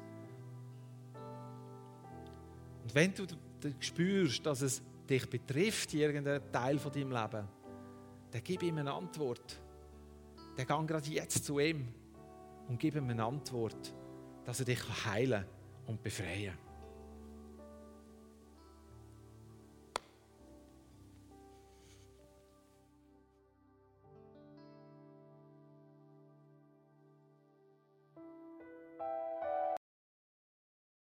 Und 2.83 2.95
wenn 2.95 3.13
du 3.15 3.27
spürst, 3.81 4.45
dass 4.47 4.63
es 4.63 4.83
dich 5.09 5.29
betrifft, 5.29 5.93
irgendein 5.95 6.41
Teil 6.53 6.79
von 6.79 6.93
deinem 6.93 7.11
Leben, 7.11 7.49
dann 8.31 8.45
gib 8.45 8.63
ihm 8.63 8.79
eine 8.79 8.93
Antwort. 8.93 9.61
Dann 10.57 10.67
geh 10.67 10.87
gerade 10.87 11.11
jetzt 11.11 11.45
zu 11.45 11.59
ihm 11.59 11.89
und 12.69 12.79
gib 12.79 12.95
ihm 12.95 13.09
eine 13.09 13.25
Antwort, 13.25 13.95
dass 14.45 14.61
er 14.61 14.67
dich 14.67 14.81
heilen 15.05 15.45
und 15.87 16.03
befreien 16.03 16.53
kann. 16.53 16.72